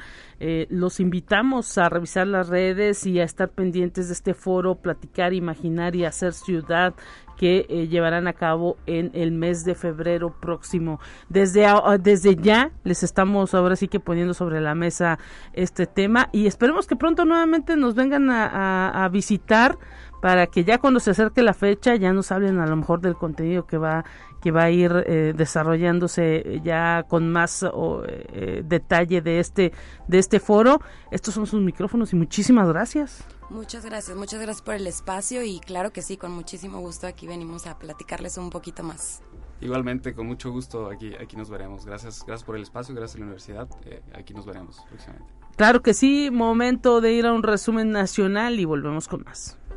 los 0.69 0.99
invitamos 0.99 1.77
a 1.77 1.87
revisar 1.87 2.27
las 2.27 2.49
redes 2.49 3.05
y 3.05 3.19
a 3.19 3.23
estar 3.23 3.49
pendientes 3.49 4.07
de 4.07 4.13
este 4.13 4.33
foro, 4.33 4.75
platicar, 4.75 5.33
imaginar 5.33 5.95
y 5.95 6.03
hacer 6.03 6.33
ciudad 6.33 6.93
que 7.37 7.65
eh, 7.69 7.87
llevarán 7.87 8.27
a 8.27 8.33
cabo 8.33 8.77
en 8.85 9.11
el 9.13 9.31
mes 9.31 9.65
de 9.65 9.75
febrero 9.75 10.33
próximo. 10.39 10.99
Desde, 11.29 11.65
desde 11.99 12.35
ya 12.35 12.71
les 12.83 13.03
estamos 13.03 13.53
ahora 13.53 13.75
sí 13.75 13.87
que 13.87 13.99
poniendo 13.99 14.33
sobre 14.33 14.61
la 14.61 14.75
mesa 14.75 15.19
este 15.53 15.85
tema 15.85 16.29
y 16.31 16.47
esperemos 16.47 16.87
que 16.87 16.95
pronto 16.95 17.25
nuevamente 17.25 17.75
nos 17.75 17.95
vengan 17.95 18.29
a, 18.29 19.09
visitar 19.11 19.77
para 20.23 20.47
que 20.47 20.63
ya 20.63 20.77
cuando 20.77 21.01
se 21.01 21.11
acerque 21.11 21.43
la 21.43 21.53
fecha 21.53 21.97
ya 21.97 22.13
nos 22.13 22.31
hablen 22.31 22.57
a 22.59 22.65
lo 22.65 22.77
mejor 22.77 23.01
del 23.01 23.17
contenido 23.17 23.67
que 23.67 23.77
va 23.77 24.05
que 24.41 24.51
va 24.51 24.63
a 24.63 24.71
ir 24.71 25.03
eh, 25.05 25.33
desarrollándose 25.35 26.61
ya 26.63 27.03
con 27.09 27.29
más 27.29 27.65
eh, 27.65 28.61
detalle 28.63 29.21
de 29.21 29.39
este 29.39 29.73
de 30.07 30.19
este 30.19 30.39
foro. 30.39 30.79
Estos 31.11 31.33
son 31.33 31.45
sus 31.45 31.61
micrófonos 31.61 32.13
y 32.13 32.15
muchísimas 32.15 32.69
gracias. 32.69 33.25
Muchas 33.49 33.85
gracias, 33.85 34.15
muchas 34.15 34.39
gracias 34.39 34.61
por 34.61 34.75
el 34.75 34.87
espacio 34.87 35.43
y 35.43 35.59
claro 35.59 35.91
que 35.91 36.01
sí, 36.01 36.15
con 36.15 36.31
muchísimo 36.31 36.79
gusto 36.79 37.05
aquí 37.05 37.27
venimos 37.27 37.67
a 37.67 37.77
platicarles 37.77 38.37
un 38.37 38.49
poquito 38.49 38.81
más. 38.81 39.21
Igualmente, 39.59 40.13
con 40.13 40.27
mucho 40.27 40.51
gusto 40.51 40.89
aquí, 40.89 41.13
aquí 41.15 41.35
nos 41.35 41.49
veremos. 41.49 41.85
Gracias, 41.85 42.23
gracias 42.25 42.45
por 42.45 42.55
el 42.55 42.63
espacio, 42.63 42.95
gracias 42.95 43.15
a 43.15 43.19
la 43.19 43.25
universidad. 43.25 43.67
Eh, 43.85 44.01
aquí 44.13 44.33
nos 44.33 44.45
veremos 44.45 44.81
próximamente. 44.87 45.33
Claro 45.57 45.81
que 45.81 45.93
sí, 45.93 46.29
momento 46.31 47.01
de 47.01 47.11
ir 47.11 47.25
a 47.25 47.33
un 47.33 47.43
resumen 47.43 47.91
nacional 47.91 48.59
y 48.59 48.65
volvemos 48.65 49.07
con 49.07 49.23
más. 49.23 49.57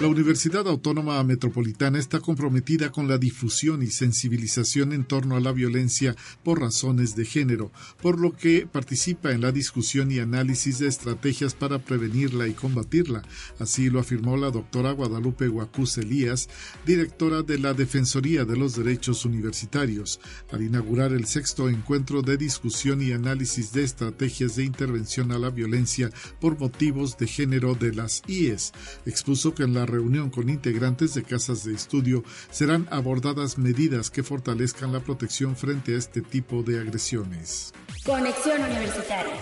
La 0.00 0.06
Universidad 0.06 0.68
Autónoma 0.68 1.20
Metropolitana 1.24 1.98
está 1.98 2.20
comprometida 2.20 2.92
con 2.92 3.08
la 3.08 3.18
difusión 3.18 3.82
y 3.82 3.88
sensibilización 3.88 4.92
en 4.92 5.04
torno 5.04 5.34
a 5.34 5.40
la 5.40 5.50
violencia 5.50 6.14
por 6.44 6.60
razones 6.60 7.16
de 7.16 7.24
género, 7.24 7.72
por 8.00 8.20
lo 8.20 8.30
que 8.30 8.68
participa 8.70 9.32
en 9.32 9.40
la 9.40 9.50
discusión 9.50 10.12
y 10.12 10.20
análisis 10.20 10.78
de 10.78 10.86
estrategias 10.86 11.54
para 11.54 11.80
prevenirla 11.80 12.46
y 12.46 12.52
combatirla. 12.52 13.22
Así 13.58 13.90
lo 13.90 13.98
afirmó 13.98 14.36
la 14.36 14.52
doctora 14.52 14.92
Guadalupe 14.92 15.48
Guacuz 15.48 15.98
Elías, 15.98 16.48
directora 16.86 17.42
de 17.42 17.58
la 17.58 17.74
Defensoría 17.74 18.44
de 18.44 18.56
los 18.56 18.76
Derechos 18.76 19.24
Universitarios, 19.24 20.20
al 20.52 20.62
inaugurar 20.62 21.12
el 21.12 21.24
sexto 21.24 21.68
encuentro 21.68 22.22
de 22.22 22.36
discusión 22.36 23.02
y 23.02 23.10
análisis 23.10 23.72
de 23.72 23.82
estrategias 23.82 24.54
de 24.54 24.62
intervención 24.62 25.32
a 25.32 25.40
la 25.40 25.50
violencia 25.50 26.12
por 26.40 26.56
motivos 26.56 27.18
de 27.18 27.26
género 27.26 27.74
de 27.74 27.92
las 27.94 28.22
IES. 28.28 28.72
Expuso 29.04 29.56
que 29.56 29.64
en 29.64 29.74
la 29.74 29.87
reunión 29.88 30.30
con 30.30 30.48
integrantes 30.48 31.14
de 31.14 31.24
casas 31.24 31.64
de 31.64 31.74
estudio 31.74 32.22
serán 32.50 32.86
abordadas 32.90 33.58
medidas 33.58 34.10
que 34.10 34.22
fortalezcan 34.22 34.92
la 34.92 35.00
protección 35.00 35.56
frente 35.56 35.94
a 35.94 35.98
este 35.98 36.22
tipo 36.22 36.62
de 36.62 36.80
agresiones. 36.80 37.72
Conexión 38.04 38.62
Universitaria. 38.62 39.34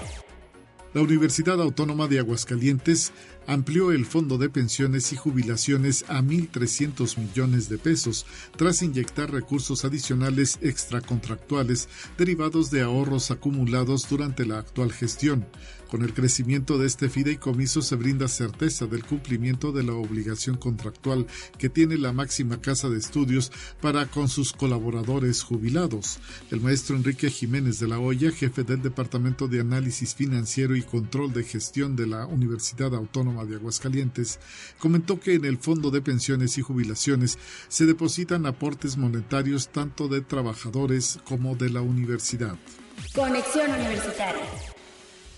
La 0.97 1.03
Universidad 1.03 1.61
Autónoma 1.61 2.07
de 2.07 2.21
Aguascalientes 2.21 3.13
amplió 3.47 3.93
el 3.93 4.07
fondo 4.07 4.39
de 4.39 4.49
pensiones 4.49 5.13
y 5.13 5.17
jubilaciones 5.17 6.07
a 6.09 6.23
1.300 6.23 7.19
millones 7.19 7.69
de 7.69 7.77
pesos, 7.77 8.25
tras 8.57 8.81
inyectar 8.81 9.31
recursos 9.31 9.85
adicionales 9.85 10.59
extracontractuales 10.63 11.91
derivados 12.17 12.71
de 12.71 12.81
ahorros 12.81 13.31
acumulados 13.31 14.09
durante 14.09 14.47
la 14.47 14.59
actual 14.59 14.91
gestión. 14.91 15.47
Con 15.89 16.03
el 16.03 16.13
crecimiento 16.13 16.79
de 16.79 16.87
este 16.87 17.09
fideicomiso 17.09 17.81
se 17.81 17.95
brinda 17.95 18.29
certeza 18.29 18.87
del 18.87 19.05
cumplimiento 19.05 19.73
de 19.73 19.85
la 19.85 19.93
obligación 19.93 20.57
contractual 20.57 21.27
que 21.59 21.69
tiene 21.69 21.97
la 21.97 22.13
máxima 22.13 22.61
casa 22.61 22.89
de 22.89 22.99
estudios 22.99 23.53
para 23.81 24.07
con 24.07 24.29
sus 24.29 24.53
colaboradores 24.53 25.43
jubilados. 25.43 26.19
El 26.51 26.61
maestro 26.61 26.97
Enrique 26.97 27.31
Jiménez 27.31 27.79
de 27.79 27.89
la 27.89 28.01
Hoya, 28.01 28.33
jefe 28.33 28.65
del 28.65 28.83
Departamento 28.83 29.49
de 29.49 29.61
Análisis 29.61 30.15
Financiero 30.15 30.75
y 30.75 30.83
Control 30.83 31.33
de 31.33 31.45
Gestión 31.45 31.95
de 31.95 32.07
la 32.07 32.27
Universidad 32.27 32.95
Autónoma 32.95 33.45
de 33.45 33.57
Aguascalientes, 33.57 34.41
comentó 34.79 35.21
que 35.21 35.35
en 35.35 35.45
el 35.45 35.59
Fondo 35.59 35.91
de 35.91 36.03
Pensiones 36.03 36.59
y 36.59 36.63
Jubilaciones 36.63 37.39
se 37.69 37.87
depositan 37.87 38.47
aportes 38.47 38.97
monetarios 38.97 39.69
tanto 39.69 40.09
de 40.09 40.21
trabajadores 40.21 41.19
como 41.25 41.55
de 41.55 41.71
la 41.71 41.81
universidad. 41.81 42.57
Conexión 43.15 43.71
Universitaria. 43.71 44.76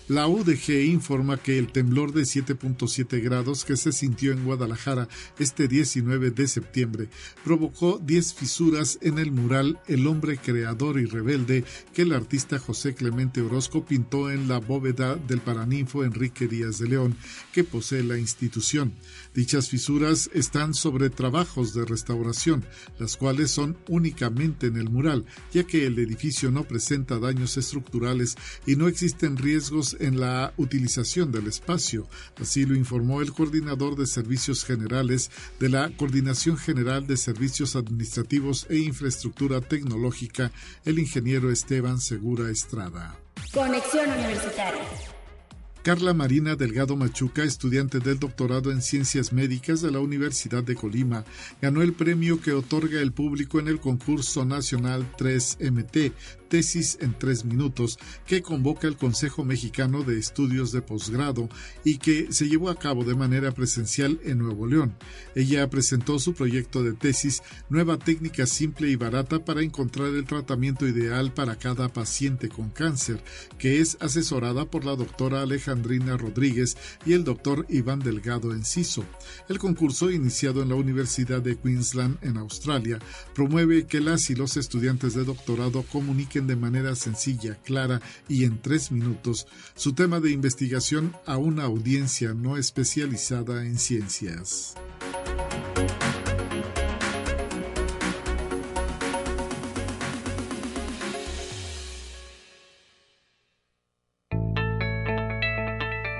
La 0.09 0.27
UDG 0.27 0.71
informa 0.87 1.37
que 1.37 1.59
el 1.59 1.71
temblor 1.71 2.13
de 2.13 2.23
7.7 2.23 3.21
grados 3.21 3.63
que 3.63 3.77
se 3.77 3.91
sintió 3.91 4.31
en 4.31 4.43
Guadalajara 4.43 5.07
este 5.37 5.67
19 5.67 6.31
de 6.31 6.47
septiembre 6.47 7.09
provocó 7.43 7.99
10 7.99 8.33
fisuras 8.33 8.97
en 9.03 9.19
el 9.19 9.31
mural 9.31 9.79
El 9.87 10.07
hombre 10.07 10.39
creador 10.39 10.99
y 10.99 11.05
rebelde 11.05 11.63
que 11.93 12.01
el 12.01 12.13
artista 12.13 12.57
José 12.57 12.95
Clemente 12.95 13.41
Orozco 13.41 13.85
pintó 13.85 14.31
en 14.31 14.47
la 14.47 14.57
bóveda 14.57 15.15
del 15.15 15.41
paraninfo 15.41 16.03
Enrique 16.03 16.47
Díaz 16.47 16.79
de 16.79 16.87
León 16.87 17.15
que 17.53 17.63
posee 17.63 18.03
la 18.03 18.17
institución. 18.17 18.93
Dichas 19.33 19.69
fisuras 19.69 20.29
están 20.33 20.73
sobre 20.73 21.09
trabajos 21.09 21.73
de 21.73 21.85
restauración, 21.85 22.65
las 22.97 23.15
cuales 23.15 23.51
son 23.51 23.77
únicamente 23.87 24.67
en 24.67 24.77
el 24.77 24.89
mural, 24.89 25.25
ya 25.53 25.63
que 25.63 25.85
el 25.85 25.99
edificio 25.99 26.51
no 26.51 26.63
presenta 26.63 27.19
daños 27.19 27.55
estructurales 27.57 28.35
y 28.65 28.75
no 28.75 28.87
existen 28.87 29.37
riesgos 29.37 29.95
en 29.99 30.19
la 30.19 30.53
utilización 30.57 31.31
del 31.31 31.47
espacio. 31.47 32.07
Así 32.41 32.65
lo 32.65 32.75
informó 32.75 33.21
el 33.21 33.31
coordinador 33.31 33.95
de 33.95 34.07
servicios 34.07 34.65
generales 34.65 35.31
de 35.59 35.69
la 35.69 35.89
Coordinación 35.95 36.57
General 36.57 37.05
de 37.05 37.17
Servicios 37.17 37.75
Administrativos 37.75 38.65
e 38.69 38.77
Infraestructura 38.77 39.61
Tecnológica, 39.61 40.51
el 40.85 40.99
ingeniero 40.99 41.51
Esteban 41.51 41.99
Segura 41.99 42.49
Estrada. 42.49 43.17
Conexión 43.53 44.09
Universitaria. 44.11 45.08
Carla 45.81 46.13
Marina 46.13 46.57
Delgado 46.57 46.97
Machuca, 46.97 47.43
estudiante 47.43 47.99
del 47.99 48.19
doctorado 48.19 48.69
en 48.69 48.81
Ciencias 48.81 49.31
Médicas 49.31 49.81
de 49.81 49.91
la 49.91 49.99
Universidad 49.99 50.61
de 50.61 50.75
Colima, 50.75 51.23
ganó 51.61 51.81
el 51.81 51.93
premio 51.93 52.41
que 52.41 52.51
otorga 52.51 52.99
el 52.99 53.13
público 53.13 53.59
en 53.59 53.69
el 53.69 53.79
concurso 53.79 54.43
nacional 54.43 55.09
3MT, 55.17 56.11
Tesis 56.49 56.97
en 56.99 57.17
tres 57.17 57.45
minutos, 57.45 57.99
que 58.25 58.41
convoca 58.41 58.87
el 58.87 58.97
Consejo 58.97 59.45
Mexicano 59.45 60.03
de 60.03 60.17
Estudios 60.19 60.71
de 60.71 60.81
Posgrado 60.81 61.47
y 61.83 61.99
que 61.99 62.33
se 62.33 62.49
llevó 62.49 62.69
a 62.69 62.79
cabo 62.79 63.03
de 63.03 63.15
manera 63.15 63.51
presencial 63.51 64.19
en 64.23 64.39
Nuevo 64.39 64.67
León. 64.67 64.95
Ella 65.35 65.69
presentó 65.69 66.19
su 66.19 66.33
proyecto 66.33 66.83
de 66.83 66.93
tesis 66.93 67.43
Nueva 67.69 67.97
técnica 67.97 68.47
simple 68.47 68.89
y 68.89 68.95
barata 68.95 69.45
para 69.45 69.61
encontrar 69.61 70.07
el 70.07 70.25
tratamiento 70.25 70.87
ideal 70.87 71.33
para 71.33 71.55
cada 71.55 71.89
paciente 71.89 72.49
con 72.49 72.69
cáncer, 72.69 73.23
que 73.57 73.79
es 73.79 73.97
asesorada 73.99 74.65
por 74.65 74.85
la 74.85 74.95
doctora 74.95 75.41
Alejandrina 75.41 76.17
Rodríguez 76.17 76.77
y 77.05 77.13
el 77.13 77.23
doctor 77.23 77.65
Iván 77.69 77.99
Delgado 77.99 78.53
Enciso. 78.53 79.05
El 79.47 79.59
concurso, 79.59 80.09
iniciado 80.11 80.63
en 80.63 80.69
la 80.69 80.75
Universidad 80.75 81.41
de 81.41 81.57
Queensland 81.57 82.17
en 82.23 82.37
Australia, 82.37 82.99
promueve 83.35 83.85
que 83.85 83.99
las 83.99 84.29
y 84.29 84.35
los 84.35 84.57
estudiantes 84.57 85.13
de 85.13 85.23
doctorado 85.23 85.83
comuniquen 85.83 86.38
de 86.47 86.55
manera 86.55 86.95
sencilla, 86.95 87.55
clara 87.63 88.01
y 88.27 88.45
en 88.45 88.61
tres 88.61 88.91
minutos 88.91 89.47
su 89.75 89.93
tema 89.93 90.19
de 90.19 90.31
investigación 90.31 91.13
a 91.25 91.37
una 91.37 91.63
audiencia 91.63 92.33
no 92.33 92.57
especializada 92.57 93.65
en 93.65 93.77
ciencias. 93.77 94.75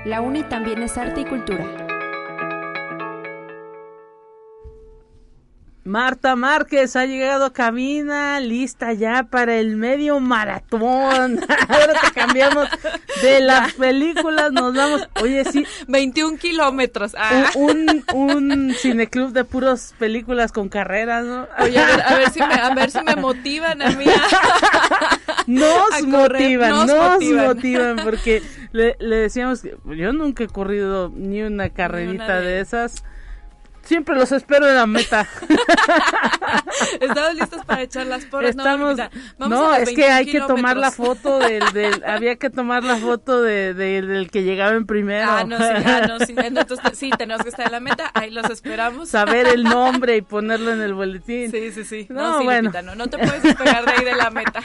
La 0.04 0.22
UNI 0.22 0.42
también 0.48 0.82
es 0.82 0.96
arte 0.96 1.20
y 1.20 1.24
cultura. 1.24 1.79
Marta 5.90 6.36
Márquez 6.36 6.94
ha 6.94 7.04
llegado 7.04 7.44
a 7.44 7.52
cabina, 7.52 8.38
lista 8.38 8.92
ya 8.92 9.24
para 9.24 9.56
el 9.56 9.74
medio 9.74 10.20
maratón. 10.20 11.40
Ahora 11.68 11.94
que 12.00 12.12
cambiamos 12.12 12.68
de 13.20 13.40
las 13.40 13.72
películas, 13.78 14.52
nos 14.52 14.72
vamos. 14.72 15.08
Oye, 15.20 15.44
sí. 15.44 15.66
21 15.88 16.38
kilómetros. 16.38 17.16
Ah. 17.18 17.50
Un, 17.56 18.04
un, 18.14 18.72
cineclub 18.74 19.32
de 19.32 19.42
puras 19.42 19.92
películas 19.98 20.52
con 20.52 20.68
carreras, 20.68 21.24
¿no? 21.24 21.48
Oye, 21.58 21.80
a 21.80 22.14
ver, 22.14 22.30
si, 22.30 22.38
me, 22.38 22.54
a 22.54 22.72
ver 22.72 22.92
si 22.92 23.02
me 23.02 23.16
motivan 23.20 23.82
a 23.82 23.90
mí. 23.90 24.04
nos 25.48 26.02
motivan, 26.06 26.86
nos, 26.86 27.20
motivan. 27.20 27.96
porque 28.04 28.44
le, 28.70 28.94
decíamos 29.00 29.60
que 29.62 29.76
yo 29.96 30.12
nunca 30.12 30.44
he 30.44 30.46
corrido 30.46 31.10
ni 31.12 31.42
una 31.42 31.70
carrerita 31.70 32.40
de 32.40 32.60
esas 32.60 33.02
Siempre 33.90 34.14
los 34.14 34.30
espero 34.30 34.68
en 34.68 34.76
la 34.76 34.86
meta. 34.86 35.26
Estamos 37.00 37.34
listos 37.34 37.64
para 37.64 37.82
echar 37.82 38.06
las 38.06 38.24
porras. 38.24 38.50
Estamos, 38.50 38.96
no, 39.36 39.74
es 39.74 39.90
que 39.90 40.04
hay 40.04 40.26
que 40.26 40.38
tomar 40.42 40.76
la 40.76 40.92
foto 40.92 41.40
del, 41.40 41.72
del 41.72 42.04
había 42.06 42.36
que 42.36 42.50
tomar 42.50 42.84
la 42.84 42.98
foto 42.98 43.42
de, 43.42 43.74
del 43.74 44.30
que 44.30 44.44
llegaba 44.44 44.76
en 44.76 44.86
primero. 44.86 45.28
Ah, 45.28 45.42
no, 45.42 45.58
sí, 45.58 45.64
ah, 45.64 46.02
no, 46.06 46.20
sí, 46.20 46.34
entonces, 46.38 46.78
sí, 46.92 47.10
tenemos 47.18 47.42
que 47.42 47.48
estar 47.48 47.66
en 47.66 47.72
la 47.72 47.80
meta, 47.80 48.12
ahí 48.14 48.30
los 48.30 48.48
esperamos. 48.48 49.08
Saber 49.08 49.48
el 49.48 49.64
nombre 49.64 50.18
y 50.18 50.22
ponerlo 50.22 50.72
en 50.72 50.82
el 50.82 50.94
boletín. 50.94 51.50
Sí, 51.50 51.72
sí, 51.72 51.82
sí. 51.82 52.06
No, 52.10 52.44
bueno. 52.44 52.70
no, 52.84 52.94
no 52.94 53.08
te 53.08 53.18
puedes 53.18 53.42
despegar 53.42 53.84
de 53.86 53.90
ahí 53.90 54.04
de 54.04 54.14
la 54.14 54.30
meta. 54.30 54.62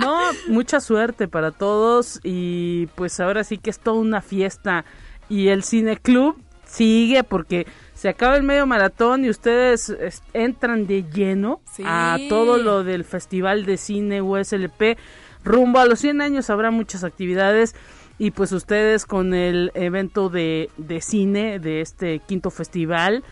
No, 0.00 0.22
mucha 0.48 0.80
suerte 0.80 1.28
para 1.28 1.52
todos 1.52 2.18
y 2.24 2.86
pues 2.96 3.20
ahora 3.20 3.44
sí 3.44 3.58
que 3.58 3.70
es 3.70 3.78
toda 3.78 4.00
una 4.00 4.22
fiesta 4.22 4.84
y 5.28 5.50
el 5.50 5.62
cine 5.62 5.98
club 5.98 6.42
sigue 6.64 7.22
porque 7.22 7.66
se 8.06 8.10
acaba 8.10 8.36
el 8.36 8.44
medio 8.44 8.66
maratón 8.66 9.24
y 9.24 9.30
ustedes 9.30 9.92
entran 10.32 10.86
de 10.86 11.02
lleno 11.12 11.60
a 11.84 12.16
todo 12.28 12.56
lo 12.56 12.84
del 12.84 13.02
Festival 13.02 13.66
de 13.66 13.76
Cine 13.76 14.22
USLP. 14.22 14.96
Rumbo 15.42 15.80
a 15.80 15.86
los 15.86 15.98
100 15.98 16.20
años 16.20 16.48
habrá 16.48 16.70
muchas 16.70 17.02
actividades 17.02 17.74
y 18.16 18.30
pues 18.30 18.52
ustedes 18.52 19.06
con 19.06 19.34
el 19.34 19.72
evento 19.74 20.28
de, 20.28 20.70
de 20.76 21.00
cine 21.00 21.58
de 21.58 21.80
este 21.80 22.20
quinto 22.20 22.52
festival, 22.52 23.24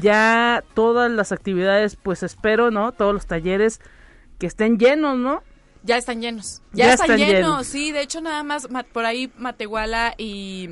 ya 0.00 0.64
todas 0.72 1.10
las 1.10 1.30
actividades, 1.30 1.96
pues 1.96 2.22
espero, 2.22 2.70
¿no? 2.70 2.92
Todos 2.92 3.12
los 3.12 3.26
talleres 3.26 3.82
que 4.38 4.46
estén 4.46 4.78
llenos, 4.78 5.18
¿no? 5.18 5.42
Ya 5.82 5.98
están 5.98 6.22
llenos. 6.22 6.62
Ya, 6.72 6.94
están, 6.94 7.18
llenos. 7.18 7.66
sí. 7.66 7.92
De 7.92 8.00
hecho, 8.00 8.22
nada 8.22 8.42
más 8.44 8.66
por 8.94 9.04
ahí 9.04 9.30
Matehuala 9.36 10.14
y 10.16 10.70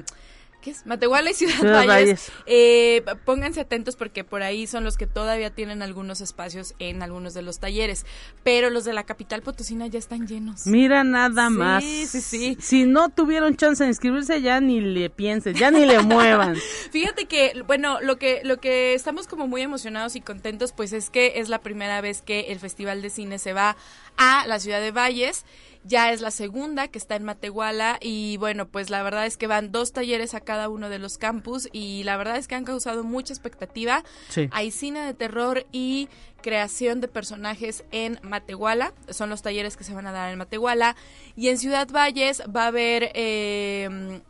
¿qué 0.61 0.71
es? 0.71 0.87
Matehuala 0.87 1.31
y 1.31 1.35
Ciudad, 1.35 1.63
Valles. 1.87 2.31
Eh, 2.47 3.05
pónganse 3.25 3.61
atentos 3.61 3.97
porque 3.97 4.25
por 4.25 4.43
ahí 4.43 4.67
son 4.67 4.85
los 4.85 4.97
que 4.97 5.07
todavía 5.07 5.51
tienen 5.51 5.83
algunos 5.83 6.21
espacios 6.21 6.75
en 6.79 7.03
algunos 7.03 7.35
de 7.35 7.43
los 7.43 7.59
talleres. 7.59 8.07
Pero 8.43 8.71
los 8.71 8.85
de 8.85 8.93
la 8.93 9.05
capital 9.05 9.43
potosina 9.43 9.87
ya 9.87 9.99
están 9.99 10.27
llenos. 10.27 10.67
Mira 10.67 11.05
nada 11.05 11.51
más. 11.51 11.83
Sí, 11.83 12.07
sí, 12.07 12.21
sí. 12.21 12.57
Si 12.61 12.85
no 12.85 13.09
tuvieron 13.09 13.57
chance 13.57 13.83
de 13.83 13.89
inscribirse, 13.89 14.41
ya 14.43 14.61
ni 14.61 14.81
le 14.81 15.11
piensen, 15.11 15.55
ya 15.55 15.71
ni 15.71 15.85
le 15.87 15.99
muevan. 16.03 16.57
Fíjate 16.91 17.27
que, 17.27 17.63
bueno, 17.67 18.01
lo 18.01 18.19
que, 18.19 18.41
lo 18.45 18.59
que 18.59 18.95
estamos 18.95 19.27
como 19.27 19.47
muy 19.47 19.63
emocionados 19.63 20.17
y 20.17 20.21
contentos, 20.21 20.73
pues 20.73 20.93
es 20.93 21.11
que 21.11 21.35
es 21.37 21.49
la 21.49 21.61
primera 21.61 22.01
vez 22.01 22.23
que 22.23 22.53
el 22.53 22.59
Festival 22.59 23.03
de 23.03 23.11
Cine 23.11 23.39
se 23.39 23.53
va 23.53 23.77
a 24.17 24.47
la 24.47 24.59
ciudad 24.61 24.81
de 24.81 24.91
Valles 24.91 25.45
ya 25.85 26.12
es 26.12 26.20
la 26.20 26.31
segunda 26.31 26.89
que 26.89 26.99
está 26.99 27.16
en 27.16 27.24
Matehuala 27.24 27.99
y 28.01 28.37
bueno, 28.37 28.68
pues 28.68 28.91
la 28.91 29.03
verdad 29.03 29.26
es 29.26 29.37
que 29.37 29.47
van 29.47 29.72
dos 29.72 29.93
talleres 29.93 30.35
a 30.35 30.41
cada 30.41 30.68
uno 30.68 30.89
de 30.89 30.99
los 30.99 31.18
campus 31.18 31.68
y 31.72 32.03
la 32.05 32.16
verdad 32.16 32.37
es 32.37 32.49
que 32.49 32.55
han 32.55 32.64
causado 32.64 33.05
mucha 33.05 33.33
expectativa. 33.33 34.05
Hay 34.51 34.70
cine 34.70 35.01
de 35.01 35.14
terror 35.14 35.66
y 35.72 36.09
creación 36.43 37.01
de 37.01 37.09
personajes 37.09 37.85
en 37.91 38.18
Matehuala, 38.22 38.95
son 39.09 39.31
los 39.31 39.43
talleres 39.43 39.76
que 39.76 39.85
se 39.85 39.95
van 39.95 40.07
a 40.07 40.12
dar 40.12 40.33
en 40.33 40.39
Matehuala 40.39 40.97
y 41.37 41.49
en 41.49 41.59
Ciudad 41.59 41.89
Valles 41.91 42.43
va 42.55 42.64
a 42.64 42.68
haber 42.68 43.11
eh, 43.14 44.20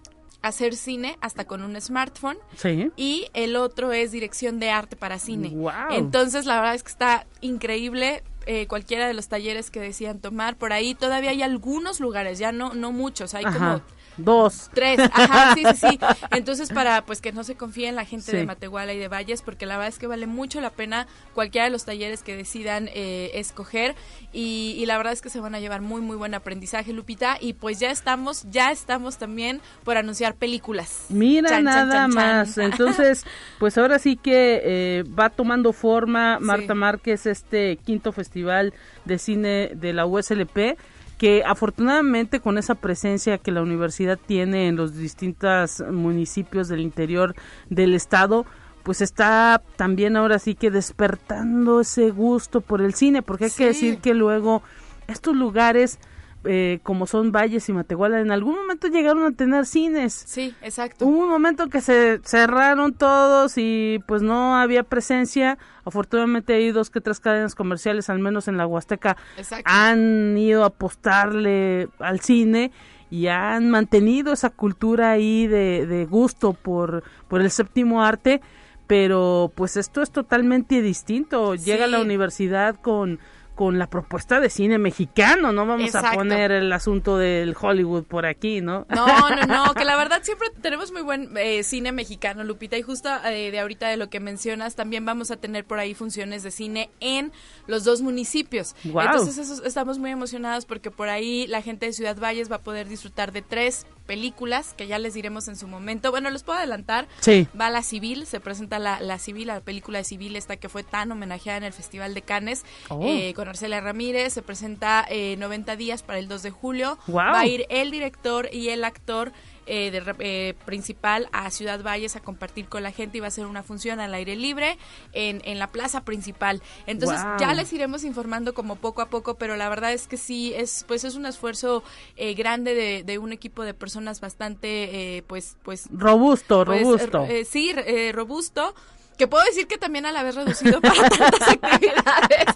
hacer 0.43 0.75
cine 0.75 1.17
hasta 1.21 1.45
con 1.45 1.63
un 1.63 1.81
smartphone. 1.81 2.39
Sí. 2.57 2.91
Y 2.97 3.27
el 3.35 3.57
otro 3.57 3.93
es 3.93 4.13
dirección 4.13 4.59
de 4.59 4.71
arte 4.71 4.97
para 4.97 5.19
cine. 5.19 5.55
Entonces, 5.91 6.47
la 6.47 6.57
verdad 6.57 6.75
es 6.75 6.83
que 6.83 6.91
está 6.91 7.27
increíble. 7.41 8.23
Eh, 8.47 8.67
cualquiera 8.67 9.07
de 9.07 9.15
los 9.15 9.29
talleres 9.29 9.71
que 9.71 9.81
decían 9.81 10.19
tomar 10.19 10.57
por 10.57 10.73
ahí 10.73 10.95
todavía 10.95 11.31
hay 11.31 11.43
algunos 11.43 12.01
lugares 12.01 12.39
ya 12.39 12.53
no 12.53 12.73
no 12.73 12.91
muchos 12.91 13.35
hay 13.35 13.45
como 13.45 13.83
Dos. 14.25 14.71
Tres, 14.75 14.99
ajá, 15.13 15.55
sí, 15.55 15.65
sí, 15.75 15.87
sí. 15.91 15.99
Entonces, 16.31 16.71
para 16.71 17.05
pues 17.05 17.21
que 17.21 17.33
no 17.33 17.45
se 17.45 17.55
confíe 17.55 17.89
en 17.89 17.97
la 17.97 18.05
gente 18.05 18.37
de 18.37 18.45
Matehuala 18.45 18.93
y 18.93 18.99
de 18.99 19.09
Valles, 19.09 19.43
porque 19.43 19.67
la 19.67 19.77
verdad 19.77 19.89
es 19.89 19.99
que 19.99 20.07
vale 20.07 20.27
mucho 20.27 20.61
la 20.61 20.71
pena 20.71 21.07
cualquiera 21.35 21.65
de 21.65 21.71
los 21.71 21.85
talleres 21.85 22.23
que 22.23 22.37
decidan 22.37 22.89
eh, 22.93 23.33
escoger. 23.35 23.95
Y, 24.33 24.85
la 24.87 24.97
verdad 24.97 25.13
es 25.13 25.23
que 25.23 25.31
se 25.31 25.39
van 25.39 25.55
a 25.55 25.61
llevar 25.61 25.83
muy, 25.83 26.01
muy 26.01 26.17
buen 26.17 26.35
aprendizaje, 26.35 26.93
Lupita. 26.93 27.37
Y 27.41 27.53
pues 27.53 27.79
ya 27.79 27.91
estamos, 27.91 28.45
ya 28.51 28.73
estamos 28.73 29.19
también 29.19 29.61
por 29.85 29.97
anunciar 29.97 30.35
películas. 30.35 31.07
Mira 31.09 31.61
nada 31.61 32.09
más. 32.09 32.59
Entonces, 32.59 33.25
pues 33.59 33.79
ahora 33.79 33.99
sí 33.99 34.17
que 34.17 34.61
eh, 34.65 35.05
va 35.19 35.31
tomando 35.31 35.73
forma 35.73 36.39
Marta 36.41 36.75
Márquez 36.75 37.27
este 37.27 37.77
quinto 37.77 38.13
festival 38.13 38.75
de 39.05 39.19
cine 39.19 39.71
de 39.75 39.93
la 39.93 40.07
USLP 40.07 40.77
que 41.21 41.43
afortunadamente 41.45 42.41
con 42.41 42.57
esa 42.57 42.75
presencia 42.75 43.37
que 43.37 43.53
la 43.53 43.61
universidad 43.61 44.19
tiene 44.19 44.69
en 44.69 44.77
los 44.77 44.97
distintos 44.97 45.85
municipios 45.91 46.67
del 46.69 46.81
interior 46.81 47.35
del 47.69 47.93
estado, 47.93 48.47
pues 48.85 49.03
está 49.03 49.61
también 49.77 50.17
ahora 50.17 50.39
sí 50.39 50.55
que 50.55 50.71
despertando 50.71 51.83
ese 51.83 52.11
gusto 52.11 52.63
por 52.63 52.81
el 52.81 52.95
cine, 52.95 53.21
porque 53.21 53.45
hay 53.45 53.51
que 53.51 53.67
decir 53.67 53.99
que 53.99 54.15
luego 54.15 54.63
estos 55.09 55.37
lugares 55.37 55.99
eh, 56.45 56.81
como 56.83 57.07
son 57.07 57.33
Valles 57.33 57.69
y 57.69 57.73
Matehuala, 57.73 58.21
en 58.21 58.31
algún 58.31 58.55
momento 58.55 58.89
llegaron 58.89 59.25
a 59.25 59.33
tener 59.33 59.67
cines. 59.67 60.25
Sí, 60.27 60.55
exacto. 60.63 61.07
Hubo 61.07 61.19
un 61.19 61.29
momento 61.29 61.69
que 61.69 61.81
se 61.81 62.21
cerraron 62.25 62.95
todos 62.95 63.55
y 63.57 64.03
pues 64.07 64.23
no 64.23 64.57
había 64.57 64.83
presencia. 64.83 65.59
Afortunadamente 65.85 66.55
hay 66.55 66.71
dos 66.71 66.89
que 66.89 67.01
tres 67.01 67.21
cadenas 67.21 67.55
comerciales, 67.55 68.09
al 68.09 68.21
menos 68.21 68.49
en 68.49 68.57
la 68.57 68.67
Huasteca, 68.67 69.17
han 69.65 70.39
ido 70.39 70.63
a 70.63 70.69
apostarle 70.69 71.89
al 71.99 72.21
cine 72.21 72.73
y 73.11 73.27
han 73.27 73.69
mantenido 73.69 74.33
esa 74.33 74.51
cultura 74.51 75.11
ahí 75.11 75.47
de, 75.47 76.07
gusto 76.09 76.55
por, 76.55 77.03
por 77.29 77.41
el 77.43 77.51
séptimo 77.51 78.03
arte. 78.03 78.41
Pero 78.87 79.53
pues 79.55 79.77
esto 79.77 80.03
es 80.03 80.11
totalmente 80.11 80.83
distinto. 80.83 81.55
Llega 81.55 81.85
a 81.85 81.89
la 81.89 82.01
universidad 82.01 82.75
con 82.75 83.21
con 83.61 83.79
la 83.79 83.89
propuesta 83.89 84.41
de 84.41 84.49
cine 84.49 84.79
mexicano, 84.79 85.53
no 85.53 85.67
vamos 85.67 85.95
a 85.95 86.13
poner 86.13 86.51
el 86.51 86.73
asunto 86.73 87.19
del 87.19 87.55
Hollywood 87.61 88.05
por 88.05 88.25
aquí, 88.25 88.63
¿no? 88.63 88.87
No, 88.89 89.29
no, 89.29 89.43
no, 89.43 89.75
que 89.77 89.85
la 89.85 89.97
verdad 89.97 90.23
siempre 90.23 90.49
tenemos 90.63 90.93
muy 90.93 91.03
buen 91.03 91.37
eh, 91.37 91.63
cine 91.63 91.93
mexicano, 91.93 92.43
Lupita, 92.43 92.79
y 92.79 92.83
justo 92.83 93.11
eh, 93.27 93.51
de 93.51 93.61
ahorita 93.61 93.89
de 93.89 93.99
lo 93.99 94.09
que 94.09 94.19
mencionas, 94.19 94.77
también 94.77 95.05
vamos 95.05 95.31
a 95.31 95.37
tener 95.37 95.67
por 95.67 95.79
ahí 95.79 95.93
funciones 95.93 96.43
de 96.43 96.51
cine 96.53 96.89
en 97.01 97.33
los 97.67 97.85
dos 97.85 98.01
municipios. 98.01 98.75
Entonces 98.83 99.61
estamos 99.63 99.99
muy 99.99 100.11
emocionados 100.11 100.65
porque 100.65 100.91
por 100.91 101.11
ahí 101.11 101.47
la 101.47 101.61
gente 101.61 101.85
de 101.85 101.93
Ciudad 101.93 102.17
Valles 102.17 102.51
va 102.51 102.57
a 102.57 102.63
poder 102.63 102.89
disfrutar 102.89 103.31
de 103.31 103.43
tres 103.43 103.85
películas 104.07 104.75
que 104.77 104.87
ya 104.89 104.99
les 104.99 105.15
diremos 105.15 105.49
en 105.49 105.57
su 105.57 105.69
momento. 105.69 106.11
Bueno, 106.11 106.31
les 106.31 106.43
puedo 106.43 106.59
adelantar. 106.59 107.07
Sí. 107.21 107.47
Va 107.61 107.71
La 107.71 107.83
Civil, 107.83 108.27
se 108.27 108.41
presenta 108.41 108.79
la, 108.79 109.01
la 109.01 109.19
Civil, 109.19 109.49
la 109.49 109.61
película 109.61 109.99
de 109.99 110.05
Civil 110.05 110.35
esta 110.35 110.57
que 110.57 110.69
fue 110.69 110.83
tan 110.83 111.13
homenajeada 111.13 111.59
en 111.59 111.65
el 111.65 111.73
Festival 111.73 112.15
de 112.15 112.23
Cannes 112.23 112.65
oh. 112.89 113.05
eh, 113.07 113.35
con 113.35 113.50
Arcelia 113.51 113.81
Ramírez. 113.81 114.33
Se 114.33 114.43
presenta 114.43 115.05
eh, 115.09 115.37
90 115.39 115.77
días 115.77 116.03
para 116.03 116.19
el 116.19 116.29
2 116.29 116.43
de 116.43 116.51
julio. 116.51 116.99
Va 117.09 117.39
a 117.39 117.47
ir 117.47 117.67
el 117.69 117.91
director 117.91 118.49
y 118.53 118.69
el 118.69 118.85
actor 118.85 119.33
eh, 119.73 119.93
de, 119.93 120.15
eh, 120.19 120.55
principal 120.65 121.29
a 121.31 121.49
Ciudad 121.51 121.81
Valles 121.81 122.17
a 122.17 122.21
compartir 122.21 122.67
con 122.67 122.83
la 122.83 122.91
gente 122.91 123.19
y 123.19 123.21
va 123.21 123.29
a 123.29 123.31
ser 123.31 123.47
una 123.47 123.63
función 123.63 124.01
al 124.01 124.13
aire 124.15 124.35
libre 124.35 124.79
en, 125.13 125.43
en 125.45 125.61
la 125.61 125.69
plaza 125.69 126.01
principal. 126.05 126.61
Entonces 126.89 127.21
ya 127.39 127.55
les 127.55 127.73
iremos 127.73 128.03
informando 128.03 128.53
como 128.53 128.75
poco 128.75 129.01
a 129.01 129.11
poco, 129.11 129.35
pero 129.35 129.55
la 129.57 129.69
verdad 129.69 129.93
es 129.93 130.09
que 130.09 130.17
sí, 130.17 130.53
es 130.57 130.85
pues 130.89 131.05
es 131.05 131.15
un 131.15 131.25
esfuerzo 131.25 131.85
eh, 132.17 132.35
grande 132.35 132.75
de, 132.75 133.05
de, 133.05 133.19
un 133.19 133.33
equipo 133.33 133.63
de 133.63 133.73
personas 133.73 134.21
bastante 134.21 135.23
pues 135.29 135.57
pues 135.63 135.87
robusto, 135.93 136.65
pues, 136.65 136.83
robusto. 136.83 137.29
sí, 137.49 137.73
robusto 138.13 138.75
que 139.21 139.29
puedo 139.29 139.45
decir 139.45 139.67
que 139.67 139.77
también 139.77 140.07
a 140.07 140.13
la 140.13 140.23
vez 140.23 140.35
reducido 140.35 140.81
para 140.81 141.07
tantas 141.11 141.49
actividades, 141.49 142.47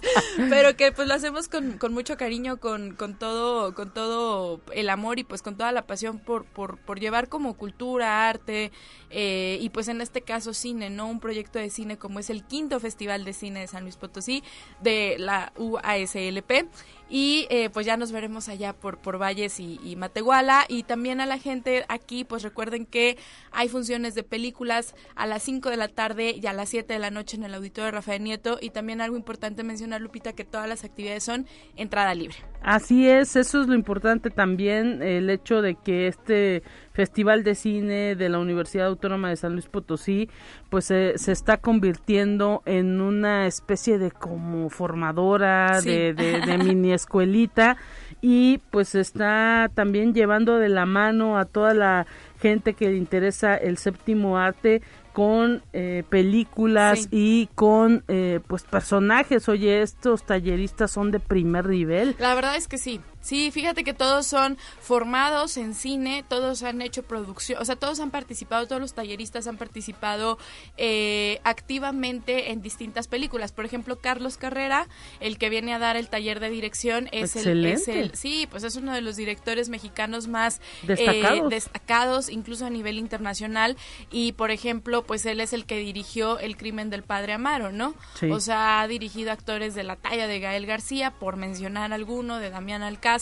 pero 0.49 0.75
que 0.75 0.91
pues 0.91 1.07
lo 1.07 1.13
hacemos 1.13 1.47
con, 1.47 1.77
con 1.77 1.93
mucho 1.93 2.17
cariño, 2.17 2.57
con, 2.57 2.95
con 2.95 3.19
todo, 3.19 3.75
con 3.75 3.93
todo 3.93 4.61
el 4.73 4.89
amor 4.89 5.19
y 5.19 5.23
pues 5.23 5.43
con 5.43 5.57
toda 5.57 5.71
la 5.71 5.85
pasión 5.85 6.17
por, 6.17 6.43
por, 6.45 6.79
por 6.79 6.99
llevar 6.99 7.29
como 7.29 7.53
cultura, 7.53 8.27
arte, 8.27 8.71
eh, 9.11 9.59
y 9.61 9.69
pues 9.69 9.89
en 9.89 10.01
este 10.01 10.23
caso 10.23 10.55
cine, 10.55 10.89
¿no? 10.89 11.05
Un 11.05 11.19
proyecto 11.19 11.59
de 11.59 11.69
cine 11.69 11.99
como 11.99 12.19
es 12.19 12.31
el 12.31 12.43
quinto 12.43 12.79
Festival 12.79 13.25
de 13.25 13.33
Cine 13.33 13.59
de 13.59 13.67
San 13.67 13.83
Luis 13.83 13.97
Potosí 13.97 14.43
de 14.81 15.17
la 15.19 15.53
UASLP 15.57 16.65
y 17.09 17.47
eh, 17.49 17.69
pues 17.69 17.85
ya 17.85 17.97
nos 17.97 18.11
veremos 18.11 18.49
allá 18.49 18.73
por, 18.73 18.97
por 18.97 19.21
Valles 19.21 19.59
y, 19.59 19.95
Matehuala 19.95 20.65
y 20.67 20.83
también 20.83 21.21
a 21.21 21.25
la 21.25 21.37
gente 21.37 21.85
aquí 21.87 22.23
pues 22.23 22.43
recuerden 22.43 22.85
que 22.85 23.17
hay 23.51 23.69
funciones 23.69 24.15
de 24.15 24.23
películas 24.23 24.95
a 25.15 25.25
las 25.25 25.43
5 25.43 25.69
de 25.69 25.77
la 25.77 25.87
tarde 25.87 26.35
y 26.41 26.45
a 26.47 26.53
las 26.53 26.69
7 26.69 26.91
de 26.91 26.99
la 26.99 27.11
noche 27.11 27.37
en 27.37 27.43
el 27.43 27.53
auditorio 27.53 27.85
de 27.85 27.91
Rafael 27.91 28.23
Nieto 28.23 28.57
y 28.61 28.71
también 28.71 29.01
algo 29.01 29.15
importante 29.15 29.63
mencionar 29.63 30.01
Lupita 30.01 30.33
que 30.33 30.43
todas 30.43 30.67
las 30.67 30.83
actividades 30.83 31.23
son 31.23 31.45
entrada 31.75 32.13
libre. 32.13 32.35
Así 32.61 33.07
es, 33.07 33.35
eso 33.35 33.61
es 33.61 33.67
lo 33.67 33.75
importante 33.75 34.29
también, 34.29 35.01
el 35.01 35.29
hecho 35.29 35.61
de 35.61 35.75
que 35.75 36.07
este 36.07 36.63
Festival 36.95 37.43
de 37.43 37.55
Cine 37.55 38.15
de 38.15 38.29
la 38.29 38.39
Universidad 38.39 38.87
Autónoma 38.87 39.29
de 39.29 39.35
San 39.35 39.51
Luis 39.51 39.67
Potosí, 39.67 40.29
pues 40.69 40.85
se 40.85 41.13
está 41.13 41.57
convirtiendo 41.57 42.63
en 42.65 43.01
una 43.01 43.47
especie 43.47 43.99
de 43.99 44.11
como 44.11 44.69
formadora 44.69 45.81
de, 45.81 46.13
de, 46.13 46.39
de 46.39 46.57
mini 46.63 46.93
escuelita 46.93 47.77
y 48.21 48.59
pues 48.71 48.95
está 48.95 49.69
también 49.75 50.13
llevando 50.13 50.57
de 50.57 50.69
la 50.69 50.85
mano 50.85 51.37
a 51.37 51.45
toda 51.45 51.73
la 51.73 52.07
gente 52.39 52.73
que 52.73 52.89
le 52.89 52.97
interesa 52.97 53.55
el 53.55 53.77
séptimo 53.77 54.37
arte 54.37 54.81
con 55.13 55.63
eh, 55.71 56.03
películas 56.09 57.07
y 57.09 57.47
con 57.55 58.03
eh, 58.09 58.41
pues 58.47 58.63
personajes. 58.63 59.47
Oye, 59.47 59.81
estos 59.81 60.25
talleristas 60.25 60.91
son 60.91 61.11
de 61.11 61.19
primer 61.19 61.67
nivel. 61.69 62.15
La 62.19 62.35
verdad 62.35 62.57
es 62.57 62.67
que 62.67 62.77
sí. 62.77 62.99
Sí, 63.25 63.49
fíjate 63.49 63.83
que 63.83 63.95
todos 63.95 64.27
son 64.27 64.55
formados 64.79 65.57
en 65.57 65.73
cine, 65.73 66.23
todos 66.29 66.61
han 66.61 66.79
hecho 66.83 67.01
producción, 67.01 67.59
o 67.59 67.65
sea, 67.65 67.75
todos 67.75 67.99
han 67.99 68.11
participado, 68.11 68.67
todos 68.67 68.79
los 68.79 68.93
talleristas 68.93 69.47
han 69.47 69.57
participado 69.57 70.37
eh, 70.77 71.41
activamente 71.43 72.51
en 72.51 72.61
distintas 72.61 73.07
películas. 73.07 73.51
Por 73.51 73.65
ejemplo, 73.65 73.97
Carlos 73.97 74.37
Carrera, 74.37 74.87
el 75.21 75.39
que 75.39 75.49
viene 75.49 75.73
a 75.73 75.79
dar 75.79 75.97
el 75.97 76.07
taller 76.07 76.39
de 76.39 76.51
dirección, 76.51 77.09
es, 77.11 77.35
el, 77.35 77.65
es 77.65 77.87
el, 77.87 78.13
sí, 78.13 78.47
pues 78.51 78.63
es 78.63 78.75
uno 78.75 78.93
de 78.93 79.01
los 79.01 79.15
directores 79.15 79.69
mexicanos 79.69 80.27
más 80.27 80.61
destacados. 80.83 81.49
destacados, 81.49 82.29
incluso 82.29 82.67
a 82.67 82.69
nivel 82.69 82.99
internacional. 82.99 83.75
Y 84.11 84.33
por 84.33 84.51
ejemplo, 84.51 85.03
pues 85.03 85.25
él 85.25 85.41
es 85.41 85.51
el 85.51 85.65
que 85.65 85.79
dirigió 85.79 86.37
El 86.37 86.57
crimen 86.57 86.91
del 86.91 87.01
padre 87.01 87.33
Amaro, 87.33 87.71
¿no? 87.71 87.95
Sí. 88.19 88.29
O 88.29 88.39
sea, 88.39 88.81
ha 88.81 88.87
dirigido 88.87 89.31
actores 89.31 89.73
de 89.73 89.81
la 89.81 89.95
talla 89.95 90.27
de 90.27 90.39
Gael 90.39 90.67
García, 90.67 91.09
por 91.09 91.37
mencionar 91.37 91.91
alguno, 91.91 92.37
de 92.37 92.51
Damián 92.51 92.83
Alcázar, 92.83 93.14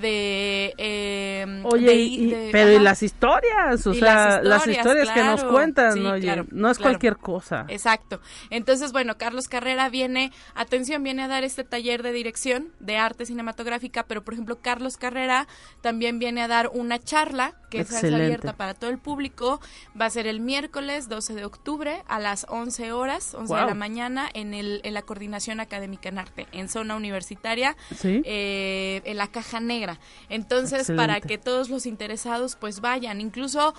de... 0.00 0.74
eh, 0.78 1.62
Oye, 1.64 1.86
de- 1.86 1.94
y- 1.96 2.26
de- 2.30 2.48
pero 2.52 2.72
y 2.72 2.78
las 2.78 3.02
historias, 3.02 3.86
o 3.86 3.92
Y 3.92 3.98
sea, 4.00 4.40
las 4.40 4.44
las 4.44 4.66
historias, 4.66 5.10
que 5.10 5.22
nos 5.22 5.44
cuentan, 5.44 5.94
Sí, 5.94 6.00
oye, 6.06 6.22
claro, 6.22 6.46
no 6.50 6.70
es 6.70 6.78
claro. 6.78 6.90
cualquier 6.92 7.16
cosa. 7.16 7.64
Exacto. 7.68 8.20
Entonces, 8.50 8.92
bueno, 8.92 9.16
Carlos 9.18 9.48
Carrera 9.48 9.88
viene, 9.88 10.32
atención, 10.54 11.02
viene 11.02 11.22
a 11.24 11.28
dar 11.28 11.44
este 11.44 11.64
taller 11.64 12.02
de 12.02 12.12
dirección 12.12 12.68
de 12.80 12.96
arte 12.98 13.26
cinematográfica, 13.26 14.04
pero 14.04 14.22
por 14.24 14.34
ejemplo, 14.34 14.58
Carlos 14.60 14.96
Carrera 14.96 15.46
también 15.80 16.18
viene 16.18 16.42
a 16.42 16.48
dar 16.48 16.70
una 16.72 16.98
charla 16.98 17.54
que 17.70 17.80
es- 17.80 18.04
abierta 18.04 18.52
para 18.56 18.74
todo 18.74 18.90
el 18.90 18.98
público. 18.98 19.60
Va 20.00 20.06
a 20.06 20.10
ser 20.10 20.26
el 20.26 20.40
miércoles 20.40 21.08
12 21.08 21.34
de 21.34 21.44
octubre 21.44 22.02
a 22.06 22.18
las 22.20 22.46
11 22.48 22.92
horas, 22.92 23.34
11 23.34 23.54
de 23.54 23.66
la 23.66 23.74
mañana, 23.74 24.28
en, 24.34 24.54
el, 24.54 24.80
en 24.84 24.94
la 24.94 25.02
Coordinación 25.02 25.60
Académica 25.60 26.08
en 26.08 26.18
Arte, 26.18 26.46
en 26.52 26.68
zona 26.68 26.96
universitaria, 26.96 27.76
Sí. 27.96 28.22
eh, 28.24 29.02
la 29.16 29.26
Caja 29.28 29.60
Negra. 29.60 29.98
Entonces, 30.28 30.80
Excelente. 30.80 31.02
para 31.02 31.20
que 31.20 31.38
todos 31.38 31.68
los 31.68 31.86
interesados 31.86 32.56
pues 32.56 32.80
vayan, 32.80 33.20
incluso 33.20 33.74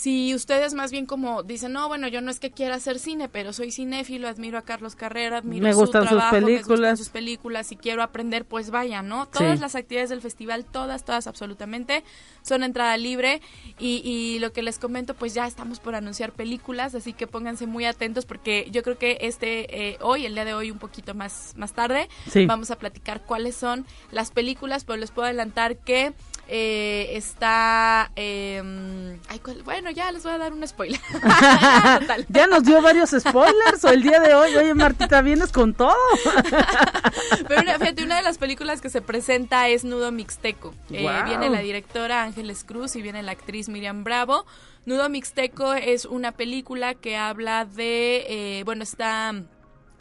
si 0.00 0.32
ustedes 0.34 0.74
más 0.74 0.92
bien 0.92 1.06
como 1.06 1.42
dicen, 1.42 1.72
no, 1.72 1.88
bueno, 1.88 2.06
yo 2.06 2.20
no 2.20 2.30
es 2.30 2.38
que 2.38 2.50
quiera 2.52 2.76
hacer 2.76 2.98
cine, 3.00 3.28
pero 3.28 3.52
soy 3.52 3.72
cinéfilo, 3.72 4.28
admiro 4.28 4.56
a 4.56 4.62
Carlos 4.62 4.94
Carrera, 4.94 5.38
admiro 5.38 5.64
Me 5.64 5.72
su 5.72 5.78
gustan 5.80 6.02
sus 6.02 6.10
trabajo, 6.10 6.34
me 6.36 6.40
gustan 6.40 6.54
películas. 6.54 6.98
sus 6.98 7.08
películas 7.08 7.72
y 7.72 7.76
quiero 7.76 8.02
aprender, 8.02 8.44
pues 8.44 8.70
vayan, 8.70 9.08
¿no? 9.08 9.26
Todas 9.26 9.56
Sí. 9.56 9.60
las 9.60 9.74
actividades 9.74 10.10
del 10.10 10.20
festival, 10.22 10.64
todas, 10.64 11.04
todas 11.04 11.26
absolutamente, 11.26 12.04
son 12.42 12.62
entrada 12.62 12.96
libre 12.96 13.40
y, 13.78 14.00
y 14.04 14.38
lo 14.38 14.52
que 14.52 14.62
les 14.62 14.78
comento, 14.78 15.14
pues 15.14 15.34
ya 15.34 15.46
estamos 15.46 15.80
por 15.80 15.94
anunciar 15.96 16.32
películas, 16.32 16.94
así 16.94 17.12
que 17.12 17.26
pónganse 17.26 17.66
muy 17.66 17.84
atentos 17.84 18.24
porque 18.24 18.68
yo 18.70 18.82
creo 18.84 18.98
que 18.98 19.18
este, 19.22 19.88
eh, 19.90 19.98
hoy, 20.00 20.26
el 20.26 20.34
día 20.34 20.44
de 20.44 20.54
hoy, 20.54 20.70
un 20.70 20.78
poquito 20.78 21.14
más, 21.14 21.54
más 21.56 21.72
tarde, 21.72 22.08
Sí. 22.30 22.46
vamos 22.46 22.70
a 22.70 22.76
platicar 22.78 23.22
cuáles 23.26 23.56
son 23.56 23.84
las 24.12 24.30
películas, 24.30 24.84
pero 24.84 24.96
les 24.98 25.10
puedo 25.10 25.26
adelantar 25.26 25.76
que 25.78 26.12
eh, 26.48 27.10
está... 27.12 28.10
eh, 28.16 28.62
bueno, 29.64 29.90
ya 29.90 30.10
les 30.12 30.22
voy 30.22 30.32
a 30.32 30.38
dar 30.38 30.52
un 30.52 30.66
spoiler. 30.66 31.00
Ya, 31.22 31.98
total. 32.00 32.26
ya 32.28 32.46
nos 32.46 32.64
dio 32.64 32.80
varios 32.80 33.10
spoilers 33.10 33.84
o 33.84 33.90
el 33.90 34.02
día 34.02 34.20
de 34.20 34.34
hoy. 34.34 34.56
Oye, 34.56 34.74
Martita, 34.74 35.20
vienes 35.22 35.52
con 35.52 35.74
todo. 35.74 35.94
Pero 37.46 37.62
una, 37.62 37.78
fíjate, 37.78 38.02
una 38.02 38.16
de 38.16 38.22
las 38.22 38.38
películas 38.38 38.80
que 38.80 38.90
se 38.90 39.02
presenta 39.02 39.68
es 39.68 39.84
Nudo 39.84 40.10
Mixteco. 40.10 40.74
Eh. 40.90 41.06
Viene 41.26 41.50
la 41.50 41.60
directora 41.60 42.22
Ángeles 42.22 42.64
Cruz 42.64 42.96
y 42.96 43.02
viene 43.02 43.22
la 43.22 43.32
actriz 43.32 43.68
Miriam 43.68 44.04
Bravo. 44.04 44.46
Nudo 44.86 45.08
Mixteco 45.10 45.74
es 45.74 46.06
una 46.06 46.32
película 46.32 46.94
que 46.94 47.16
habla 47.16 47.66
de, 47.66 48.24
eh, 48.28 48.62
bueno, 48.64 48.82
está 48.82 49.34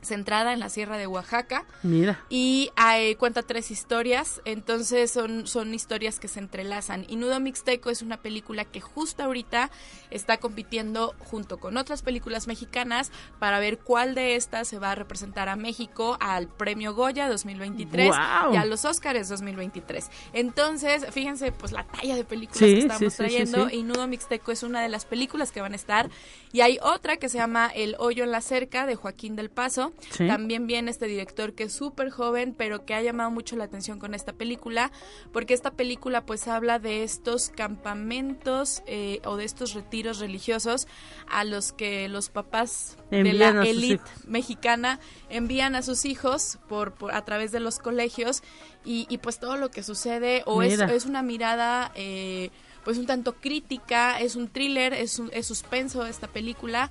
centrada 0.07 0.53
en 0.53 0.59
la 0.59 0.69
Sierra 0.69 0.97
de 0.97 1.07
Oaxaca. 1.07 1.65
Mira. 1.83 2.23
Y 2.29 2.71
cuenta 3.17 3.43
tres 3.43 3.71
historias, 3.71 4.41
entonces 4.45 5.11
son, 5.11 5.47
son 5.47 5.73
historias 5.73 6.19
que 6.19 6.27
se 6.27 6.39
entrelazan. 6.39 7.05
Y 7.07 7.15
Nudo 7.15 7.39
Mixteco 7.39 7.89
es 7.89 8.01
una 8.01 8.17
película 8.17 8.65
que 8.65 8.81
justo 8.81 9.23
ahorita 9.23 9.69
está 10.09 10.37
compitiendo 10.37 11.15
junto 11.19 11.59
con 11.59 11.77
otras 11.77 12.01
películas 12.01 12.47
mexicanas 12.47 13.11
para 13.39 13.59
ver 13.59 13.79
cuál 13.79 14.15
de 14.15 14.35
estas 14.35 14.67
se 14.67 14.79
va 14.79 14.91
a 14.91 14.95
representar 14.95 15.49
a 15.49 15.55
México 15.55 16.17
al 16.19 16.47
Premio 16.47 16.93
Goya 16.93 17.29
2023 17.29 18.07
¡Guau! 18.07 18.53
y 18.53 18.57
a 18.57 18.65
los 18.65 18.85
Óscares 18.85 19.29
2023. 19.29 20.09
Entonces, 20.33 21.05
fíjense 21.11 21.51
pues 21.51 21.71
la 21.71 21.83
talla 21.83 22.15
de 22.15 22.23
películas 22.23 22.59
Sí, 22.59 22.73
que 22.73 22.79
estamos 22.79 23.13
sí, 23.13 23.17
trayendo 23.17 23.69
sí. 23.69 23.77
y 23.77 23.83
Nudo 23.83 24.07
Mixteco 24.07 24.51
es 24.51 24.63
una 24.63 24.81
de 24.81 24.89
las 24.89 25.05
películas 25.05 25.51
que 25.51 25.61
van 25.61 25.73
a 25.73 25.75
estar. 25.75 26.09
Y 26.51 26.61
hay 26.61 26.79
otra 26.81 27.17
que 27.17 27.29
se 27.29 27.37
llama 27.37 27.69
El 27.73 27.95
hoyo 27.99 28.23
en 28.23 28.31
la 28.31 28.41
cerca 28.41 28.85
de 28.85 28.95
Joaquín 28.95 29.35
del 29.35 29.49
Paso. 29.49 29.93
Sí. 30.11 30.27
También 30.27 30.67
viene 30.67 30.91
este 30.91 31.07
director 31.07 31.53
que 31.53 31.63
es 31.63 31.73
súper 31.73 32.09
joven, 32.11 32.53
pero 32.57 32.85
que 32.85 32.93
ha 32.93 33.01
llamado 33.01 33.31
mucho 33.31 33.55
la 33.55 33.63
atención 33.63 33.97
con 33.99 34.13
esta 34.13 34.31
película, 34.33 34.91
porque 35.33 35.53
esta 35.53 35.71
película 35.71 36.25
pues 36.25 36.47
habla 36.47 36.77
de 36.79 37.03
estos 37.03 37.49
campamentos 37.49 38.83
eh, 38.85 39.21
o 39.25 39.37
de 39.37 39.45
estos 39.45 39.73
retiros 39.73 40.19
religiosos 40.19 40.87
a 41.27 41.43
los 41.43 41.71
que 41.73 42.07
los 42.09 42.29
papás 42.29 42.97
de 43.09 43.33
la 43.33 43.51
élite 43.69 44.03
mexicana 44.27 44.99
envían 45.29 45.75
a 45.75 45.81
sus 45.81 46.05
hijos 46.05 46.59
por, 46.69 46.93
por- 46.93 47.13
a 47.13 47.25
través 47.25 47.51
de 47.51 47.59
los 47.59 47.79
colegios 47.79 48.43
y, 48.85 49.05
y, 49.09 49.17
pues 49.17 49.39
todo 49.39 49.57
lo 49.57 49.69
que 49.71 49.83
sucede 49.83 50.43
o 50.45 50.61
es, 50.63 50.77
es 50.93 51.05
una 51.05 51.21
mirada 51.21 51.91
eh, 51.95 52.51
pues 52.87 52.97
un 52.97 53.05
tanto 53.05 53.33
crítica, 53.35 54.17
es 54.17 54.37
un 54.37 54.47
thriller, 54.47 54.93
es, 54.93 55.19
un, 55.19 55.29
es 55.33 55.45
suspenso 55.45 56.05
esta 56.05 56.27
película 56.27 56.89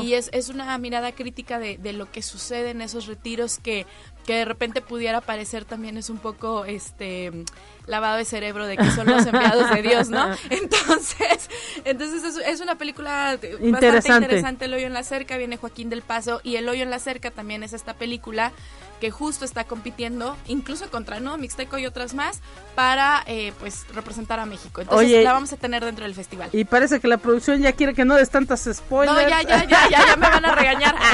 y 0.00 0.12
es, 0.12 0.30
es 0.32 0.50
una 0.50 0.78
mirada 0.78 1.10
crítica 1.10 1.58
de, 1.58 1.78
de 1.78 1.92
lo 1.92 2.08
que 2.12 2.22
sucede 2.22 2.70
en 2.70 2.80
esos 2.80 3.08
retiros 3.08 3.58
que, 3.58 3.84
que 4.24 4.36
de 4.36 4.44
repente 4.44 4.82
pudiera 4.82 5.20
parecer 5.20 5.64
también 5.64 5.96
es 5.96 6.10
un 6.10 6.18
poco 6.18 6.64
este 6.64 7.32
lavado 7.88 8.18
de 8.18 8.24
cerebro 8.24 8.68
de 8.68 8.76
que 8.76 8.88
son 8.92 9.08
los 9.08 9.26
enviados 9.26 9.68
de 9.68 9.82
Dios, 9.82 10.10
¿no? 10.10 10.28
Entonces, 10.50 11.50
entonces 11.84 12.22
es, 12.22 12.36
es 12.36 12.60
una 12.60 12.76
película 12.76 13.32
bastante 13.32 13.66
Interesante. 13.66 14.26
interesante. 14.26 14.64
El 14.66 14.74
hoyo 14.74 14.86
en 14.86 14.92
la 14.92 15.02
cerca 15.02 15.36
viene 15.38 15.56
Joaquín 15.56 15.90
del 15.90 16.02
Paso 16.02 16.40
y 16.44 16.54
El 16.54 16.68
hoyo 16.68 16.84
en 16.84 16.90
la 16.90 17.00
cerca 17.00 17.32
también 17.32 17.64
es 17.64 17.72
esta 17.72 17.94
película 17.94 18.52
que 19.02 19.10
justo 19.10 19.44
está 19.44 19.64
compitiendo, 19.64 20.36
incluso 20.46 20.88
contra 20.88 21.18
no 21.18 21.36
Mixteco 21.36 21.76
y 21.76 21.86
otras 21.86 22.14
más, 22.14 22.40
para 22.76 23.24
eh, 23.26 23.52
pues 23.58 23.84
representar 23.92 24.38
a 24.38 24.46
México. 24.46 24.80
Entonces 24.80 25.08
Oye, 25.08 25.24
la 25.24 25.32
vamos 25.32 25.52
a 25.52 25.56
tener 25.56 25.84
dentro 25.84 26.04
del 26.04 26.14
festival. 26.14 26.50
Y 26.52 26.64
parece 26.66 27.00
que 27.00 27.08
la 27.08 27.16
producción 27.16 27.60
ya 27.60 27.72
quiere 27.72 27.94
que 27.94 28.04
no 28.04 28.14
des 28.14 28.30
tantas 28.30 28.60
spoilers. 28.72 29.12
No, 29.12 29.28
ya, 29.28 29.42
ya, 29.42 29.66
ya, 29.66 29.88
ya, 29.90 30.06
ya 30.06 30.16
me 30.16 30.28
van 30.28 30.44
a 30.44 30.54
regañar. 30.54 30.94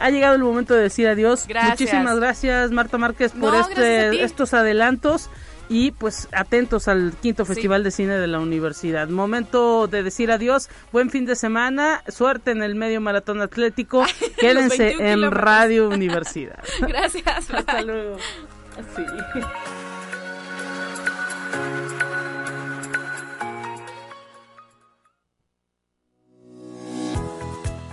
Ha 0.00 0.10
llegado 0.10 0.34
el 0.34 0.42
momento 0.42 0.74
de 0.74 0.82
decir 0.82 1.06
adiós. 1.06 1.46
Gracias. 1.46 1.80
Muchísimas 1.80 2.18
gracias, 2.18 2.70
Marta 2.70 2.98
Márquez, 2.98 3.32
por 3.32 3.52
No, 3.52 3.60
este, 3.60 4.22
estos 4.22 4.52
adelantos. 4.52 5.30
Y 5.68 5.90
pues 5.90 6.28
atentos 6.32 6.88
al 6.88 7.12
quinto 7.20 7.44
Festival 7.44 7.84
de 7.84 7.90
Cine 7.90 8.14
de 8.18 8.26
la 8.26 8.40
Universidad. 8.40 9.08
Momento 9.08 9.86
de 9.86 10.02
decir 10.02 10.30
adiós. 10.30 10.68
Buen 10.92 11.10
fin 11.10 11.26
de 11.26 11.36
semana. 11.36 12.02
Suerte 12.08 12.52
en 12.52 12.62
el 12.62 12.74
medio 12.74 13.00
maratón 13.00 13.42
atlético. 13.42 14.04
Quédense 14.38 14.96
21 14.98 15.26
en. 15.26 15.30
Radio 15.32 15.88
Universidad. 15.90 16.62
Gracias. 16.80 17.50
Hasta 17.50 17.82
luego. 17.82 18.16
Sí. 18.96 19.02